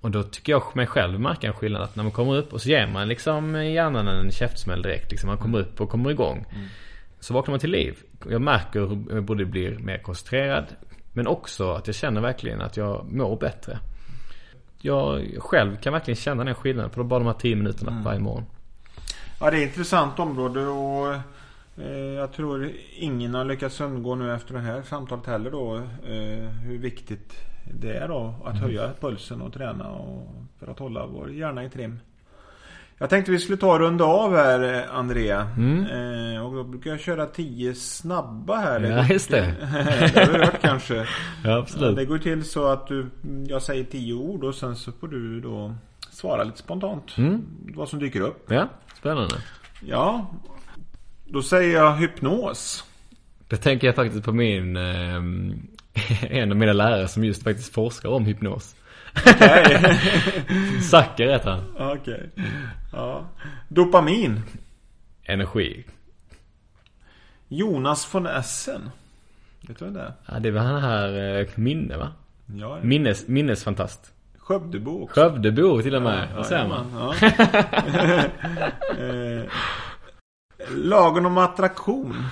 Och 0.00 0.10
då 0.10 0.22
tycker 0.22 0.52
jag 0.52 0.62
mig 0.76 0.86
själv 0.86 1.20
märka 1.20 1.46
en 1.46 1.52
skillnad 1.52 1.82
att 1.82 1.96
när 1.96 2.02
man 2.02 2.12
kommer 2.12 2.36
upp 2.36 2.52
och 2.52 2.62
så 2.62 2.68
ger 2.68 2.86
man 2.86 3.08
liksom 3.08 3.64
hjärnan 3.64 4.08
en 4.08 4.30
käftsmäll 4.30 4.82
direkt. 4.82 5.10
Liksom 5.10 5.28
man 5.28 5.38
kommer 5.38 5.58
upp 5.58 5.80
och 5.80 5.90
kommer 5.90 6.10
igång. 6.10 6.46
Mm. 6.50 6.66
Så 7.20 7.34
vaknar 7.34 7.52
man 7.52 7.60
till 7.60 7.70
liv. 7.70 7.98
Jag 8.30 8.42
märker 8.42 8.80
hur 8.80 9.14
jag 9.14 9.24
både 9.24 9.44
blir 9.44 9.78
mer 9.78 9.98
koncentrerad. 9.98 10.64
Men 11.12 11.26
också 11.26 11.72
att 11.72 11.86
jag 11.86 11.96
känner 11.96 12.20
verkligen 12.20 12.60
att 12.60 12.76
jag 12.76 13.12
mår 13.12 13.36
bättre. 13.36 13.78
Jag 14.80 15.36
själv 15.38 15.76
kan 15.76 15.92
verkligen 15.92 16.16
känna 16.16 16.44
den 16.44 16.54
skillnaden 16.54 16.90
på 16.90 17.04
bara 17.04 17.18
de 17.18 17.26
här 17.26 17.34
10 17.34 17.56
minuterna 17.56 17.90
mm. 17.90 18.04
varje 18.04 18.20
morgon. 18.20 18.44
Ja 19.40 19.50
det 19.50 19.56
är 19.56 19.62
ett 19.62 19.68
intressant 19.68 20.18
område 20.18 20.66
och 20.66 21.14
eh, 21.76 22.14
jag 22.14 22.32
tror 22.32 22.70
ingen 22.96 23.34
har 23.34 23.44
lyckats 23.44 23.80
undgå 23.80 24.14
nu 24.14 24.34
efter 24.34 24.54
det 24.54 24.60
här 24.60 24.82
samtalet 24.82 25.26
heller 25.26 25.50
då 25.50 25.76
eh, 25.76 26.48
hur 26.48 26.78
viktigt 26.78 27.32
det 27.74 27.92
är 27.92 28.08
då 28.08 28.34
att 28.44 28.52
mm. 28.54 28.62
höja 28.62 28.90
pulsen 29.00 29.42
och 29.42 29.52
träna 29.52 29.88
och 29.88 30.34
för 30.58 30.66
att 30.66 30.78
hålla 30.78 31.06
vår 31.06 31.30
hjärna 31.30 31.64
i 31.64 31.70
trim. 31.70 32.00
Jag 32.98 33.10
tänkte 33.10 33.32
vi 33.32 33.38
skulle 33.38 33.58
ta 33.58 33.72
och 33.72 33.78
runda 33.78 34.04
av 34.04 34.36
här 34.36 34.86
André. 34.92 35.30
Mm. 35.30 35.86
Eh, 35.86 36.46
och 36.46 36.54
då 36.54 36.64
brukar 36.64 36.90
jag 36.90 37.00
köra 37.00 37.26
tio 37.26 37.74
snabba 37.74 38.56
här. 38.56 38.80
Ja 38.80 39.06
just 39.06 39.30
det. 39.30 39.54
det 40.14 40.20
har 40.20 40.32
du 40.32 40.44
hört 40.44 40.60
kanske. 40.60 41.06
Ja 41.44 41.58
absolut. 41.58 41.96
Det 41.96 42.04
går 42.04 42.18
till 42.18 42.44
så 42.44 42.66
att 42.66 42.86
du, 42.86 43.06
jag 43.46 43.62
säger 43.62 43.84
tio 43.84 44.14
ord 44.14 44.44
och 44.44 44.54
sen 44.54 44.76
så 44.76 44.92
får 44.92 45.08
du 45.08 45.40
då 45.40 45.74
svara 46.10 46.44
lite 46.44 46.58
spontant. 46.58 47.18
Mm. 47.18 47.42
Vad 47.74 47.88
som 47.88 47.98
dyker 47.98 48.20
upp. 48.20 48.50
Ja, 48.50 48.68
spännande. 48.98 49.36
Ja. 49.80 50.30
Då 51.24 51.42
säger 51.42 51.74
jag 51.74 51.96
hypnos. 51.96 52.84
Det 53.48 53.56
tänker 53.56 53.86
jag 53.86 53.96
faktiskt 53.96 54.24
på 54.24 54.32
min 54.32 54.76
eh, 54.76 55.22
en 56.30 56.50
av 56.50 56.56
mina 56.56 56.72
lärare 56.72 57.08
som 57.08 57.24
just 57.24 57.42
faktiskt 57.42 57.74
forskar 57.74 58.08
om 58.08 58.24
hypnos. 58.24 58.74
Okay. 59.26 59.94
Zacker 60.90 61.28
heter 61.32 61.50
han. 61.50 61.64
Okej. 61.76 62.30
Okay. 62.32 62.44
Ja. 62.92 63.26
Dopamin. 63.68 64.40
Energi. 65.24 65.84
Jonas 67.48 68.14
von 68.14 68.26
Essen. 68.26 68.90
Vet 69.60 69.78
du 69.78 69.84
vem 69.84 69.94
det 69.94 70.00
är? 70.00 70.12
Ja, 70.26 70.38
det 70.38 70.50
var 70.50 70.60
han 70.60 70.82
här 70.82 71.38
eh, 71.40 71.46
Minne 71.54 71.96
va? 71.96 72.12
Ja, 72.46 72.78
Minnes, 72.82 73.28
minnesfantast. 73.28 74.12
Skövdebo 74.48 75.02
också. 75.02 75.20
Skövdebo 75.20 75.82
till 75.82 75.94
och 75.94 76.02
med. 76.02 76.28
Ja, 76.36 76.44
säger 76.44 76.68
man? 76.68 76.92
Ja. 76.94 77.14
eh, 79.04 79.44
lagen 80.70 81.26
om 81.26 81.38
attraktion. 81.38 82.26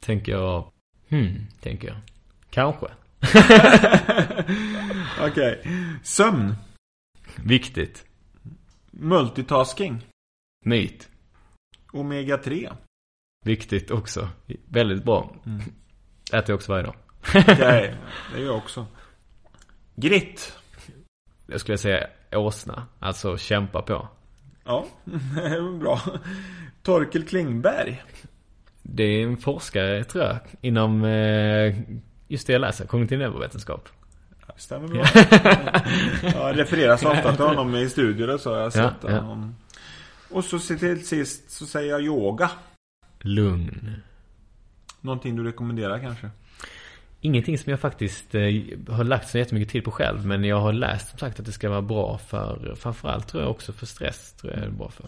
Tänker 0.00 0.32
jag. 0.32 0.72
Hmm, 1.08 1.46
tänker 1.60 1.88
jag. 1.88 1.96
Kanske. 2.50 2.86
Okej. 5.20 5.30
Okay. 5.30 5.56
Sömn. 6.02 6.54
Viktigt. 7.44 8.04
Multitasking. 8.90 10.06
Myt. 10.64 11.08
Omega 11.92 12.38
3. 12.38 12.70
Viktigt 13.44 13.90
också. 13.90 14.28
Väldigt 14.68 15.04
bra. 15.04 15.36
Mm. 15.46 15.60
Äter 16.32 16.44
jag 16.50 16.54
också 16.54 16.72
varje 16.72 16.84
dag. 16.84 16.94
Okej, 17.28 17.42
okay. 17.42 17.94
det 18.34 18.40
gör 18.40 18.46
jag 18.46 18.56
också. 18.56 18.86
Grit. 19.96 20.61
Jag 21.52 21.60
skulle 21.60 21.78
säga 21.78 22.06
åsna. 22.32 22.86
Alltså 22.98 23.36
kämpa 23.38 23.82
på. 23.82 24.08
Ja, 24.64 24.86
bra. 25.80 26.00
Torkel 26.82 27.24
Klingberg. 27.24 28.02
Det 28.82 29.02
är 29.02 29.22
en 29.22 29.36
forskare 29.36 30.04
tror 30.04 30.24
jag. 30.24 30.36
Inom 30.60 31.04
eh, 31.04 31.74
just 32.28 32.46
det 32.46 32.52
jag 32.52 32.60
läser, 32.60 32.86
kognitiv 32.86 33.18
neurovetenskap. 33.18 33.88
Ja, 34.46 34.54
stämmer 34.56 34.88
bra. 34.88 35.04
ja, 36.34 36.52
refereras 36.54 37.02
ofta 37.04 37.36
till 37.36 37.44
honom 37.44 37.74
i 37.74 37.88
studier 37.88 38.30
och 38.34 38.40
så. 38.40 38.50
Jag 38.50 38.62
har 38.62 38.70
sett 38.70 38.82
Ja, 39.02 39.10
ja. 39.10 39.18
honom. 39.20 39.54
Och 40.30 40.44
så 40.44 40.58
till 40.58 41.06
sist 41.06 41.50
så 41.50 41.66
säger 41.66 41.90
jag 41.90 42.02
yoga. 42.02 42.50
Lugn. 43.20 43.92
Någonting 45.00 45.36
du 45.36 45.44
rekommenderar 45.44 45.98
kanske? 45.98 46.30
Ingenting 47.24 47.58
som 47.58 47.70
jag 47.70 47.80
faktiskt 47.80 48.34
eh, 48.34 48.42
har 48.88 49.04
lagt 49.04 49.28
så 49.28 49.38
jättemycket 49.38 49.72
tid 49.72 49.84
på 49.84 49.90
själv. 49.90 50.26
Men 50.26 50.44
jag 50.44 50.60
har 50.60 50.72
läst 50.72 51.08
som 51.10 51.18
sagt 51.18 51.40
att 51.40 51.46
det 51.46 51.52
ska 51.52 51.70
vara 51.70 51.82
bra 51.82 52.18
för, 52.18 52.74
framförallt 52.78 53.28
tror 53.28 53.42
jag 53.42 53.50
också 53.50 53.72
för 53.72 53.86
stress. 53.86 54.32
Tror 54.32 54.52
jag 54.52 54.62
är 54.62 54.68
bra 54.70 54.88
för. 54.90 55.06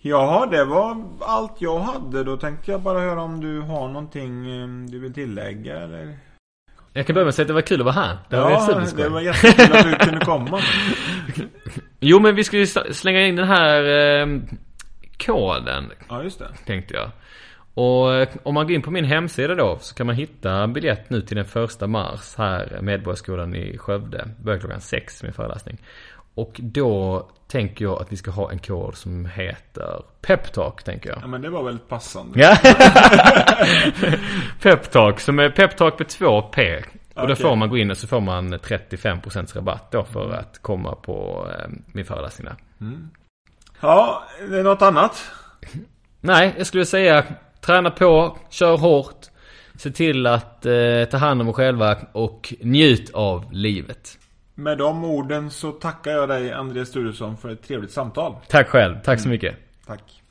Ja, 0.00 0.48
det 0.50 0.64
var 0.64 1.04
allt 1.20 1.52
jag 1.58 1.78
hade. 1.78 2.24
Då 2.24 2.36
tänkte 2.36 2.70
jag 2.70 2.80
bara 2.80 3.00
höra 3.00 3.22
om 3.22 3.40
du 3.40 3.60
har 3.60 3.88
någonting 3.88 4.60
eh, 4.60 4.68
du 4.90 4.98
vill 4.98 5.14
tillägga 5.14 5.78
eller? 5.78 6.18
Jag 6.92 7.06
kan 7.06 7.14
börja 7.14 7.24
med 7.24 7.28
att 7.28 7.34
säga 7.34 7.44
att 7.44 7.48
det 7.48 7.54
var 7.54 7.60
kul 7.60 7.80
att 7.80 7.84
vara 7.84 7.94
här. 7.94 8.18
Det 8.28 8.36
var 8.36 8.50
ja, 8.50 8.84
det 8.96 9.08
var 9.08 9.20
jättekul 9.20 9.76
att 9.76 9.84
du 9.84 9.94
kunde 10.06 10.24
komma. 10.24 10.60
Jo 12.00 12.20
men 12.20 12.34
vi 12.34 12.44
skulle 12.44 12.66
slänga 12.66 13.26
in 13.26 13.36
den 13.36 13.48
här 13.48 13.82
eh, 14.20 14.26
koden 15.26 15.90
Ja, 16.08 16.22
just 16.22 16.38
det. 16.38 16.48
tänkte 16.66 16.94
jag. 16.94 17.10
Och 17.74 18.14
eh, 18.14 18.28
om 18.42 18.54
man 18.54 18.66
går 18.66 18.74
in 18.74 18.82
på 18.82 18.90
min 18.90 19.04
hemsida 19.04 19.54
då 19.54 19.78
så 19.80 19.94
kan 19.94 20.06
man 20.06 20.16
hitta 20.16 20.66
biljett 20.66 21.10
nu 21.10 21.20
till 21.20 21.36
den 21.36 21.44
första 21.44 21.86
mars 21.86 22.34
här 22.38 22.78
Medborgarskolan 22.82 23.54
i 23.54 23.78
Skövde. 23.78 24.28
Börjar 24.42 24.60
klockan 24.60 24.80
sex 24.80 25.22
med 25.22 25.34
föreläsning. 25.34 25.78
Och 26.34 26.60
då 26.62 27.26
tänker 27.48 27.84
jag 27.84 28.02
att 28.02 28.12
vi 28.12 28.16
ska 28.16 28.30
ha 28.30 28.50
en 28.50 28.58
kod 28.58 28.96
som 28.96 29.26
heter 29.26 30.02
Peptalk 30.20 30.82
tänker 30.82 31.10
jag. 31.10 31.18
Ja, 31.22 31.26
men 31.26 31.42
det 31.42 31.50
var 31.50 31.62
väldigt 31.62 31.88
passande. 31.88 32.40
Ja. 32.40 32.56
Peptalk 34.62 35.20
som 35.20 35.38
är 35.38 35.50
Peptalk 35.50 35.98
med 35.98 36.08
två 36.08 36.42
P. 36.42 36.82
Och 37.14 37.26
då 37.26 37.32
Okej. 37.32 37.36
får 37.36 37.56
man 37.56 37.68
gå 37.68 37.76
in 37.76 37.90
och 37.90 37.96
så 37.98 38.06
får 38.06 38.20
man 38.20 38.54
35% 38.54 39.56
rabatt 39.56 39.90
då 39.90 40.04
för 40.04 40.32
att 40.32 40.62
komma 40.62 40.94
på 40.94 41.48
eh, 41.50 41.70
min 41.86 42.04
föreläsning 42.04 42.48
där. 42.48 42.56
Ja, 43.80 44.24
det 44.50 44.58
är 44.58 44.62
något 44.62 44.82
annat? 44.82 45.30
Nej, 46.20 46.54
jag 46.58 46.66
skulle 46.66 46.84
säga 46.84 47.24
träna 47.66 47.90
på, 47.90 48.36
kör 48.50 48.76
hårt. 48.76 49.26
Se 49.76 49.90
till 49.90 50.26
att 50.26 50.66
eh, 50.66 51.04
ta 51.10 51.16
hand 51.16 51.40
om 51.40 51.48
er 51.48 51.52
själva 51.52 51.96
och 52.12 52.54
njut 52.60 53.10
av 53.14 53.52
livet. 53.52 54.18
Med 54.54 54.78
de 54.78 55.04
orden 55.04 55.50
så 55.50 55.72
tackar 55.72 56.10
jag 56.10 56.28
dig 56.28 56.52
Andreas 56.52 56.88
Sturesson 56.88 57.36
för 57.36 57.48
ett 57.48 57.62
trevligt 57.62 57.92
samtal. 57.92 58.34
Tack 58.48 58.68
själv, 58.68 58.96
tack 59.04 59.20
så 59.20 59.28
mycket. 59.28 59.56
Tack. 59.86 60.22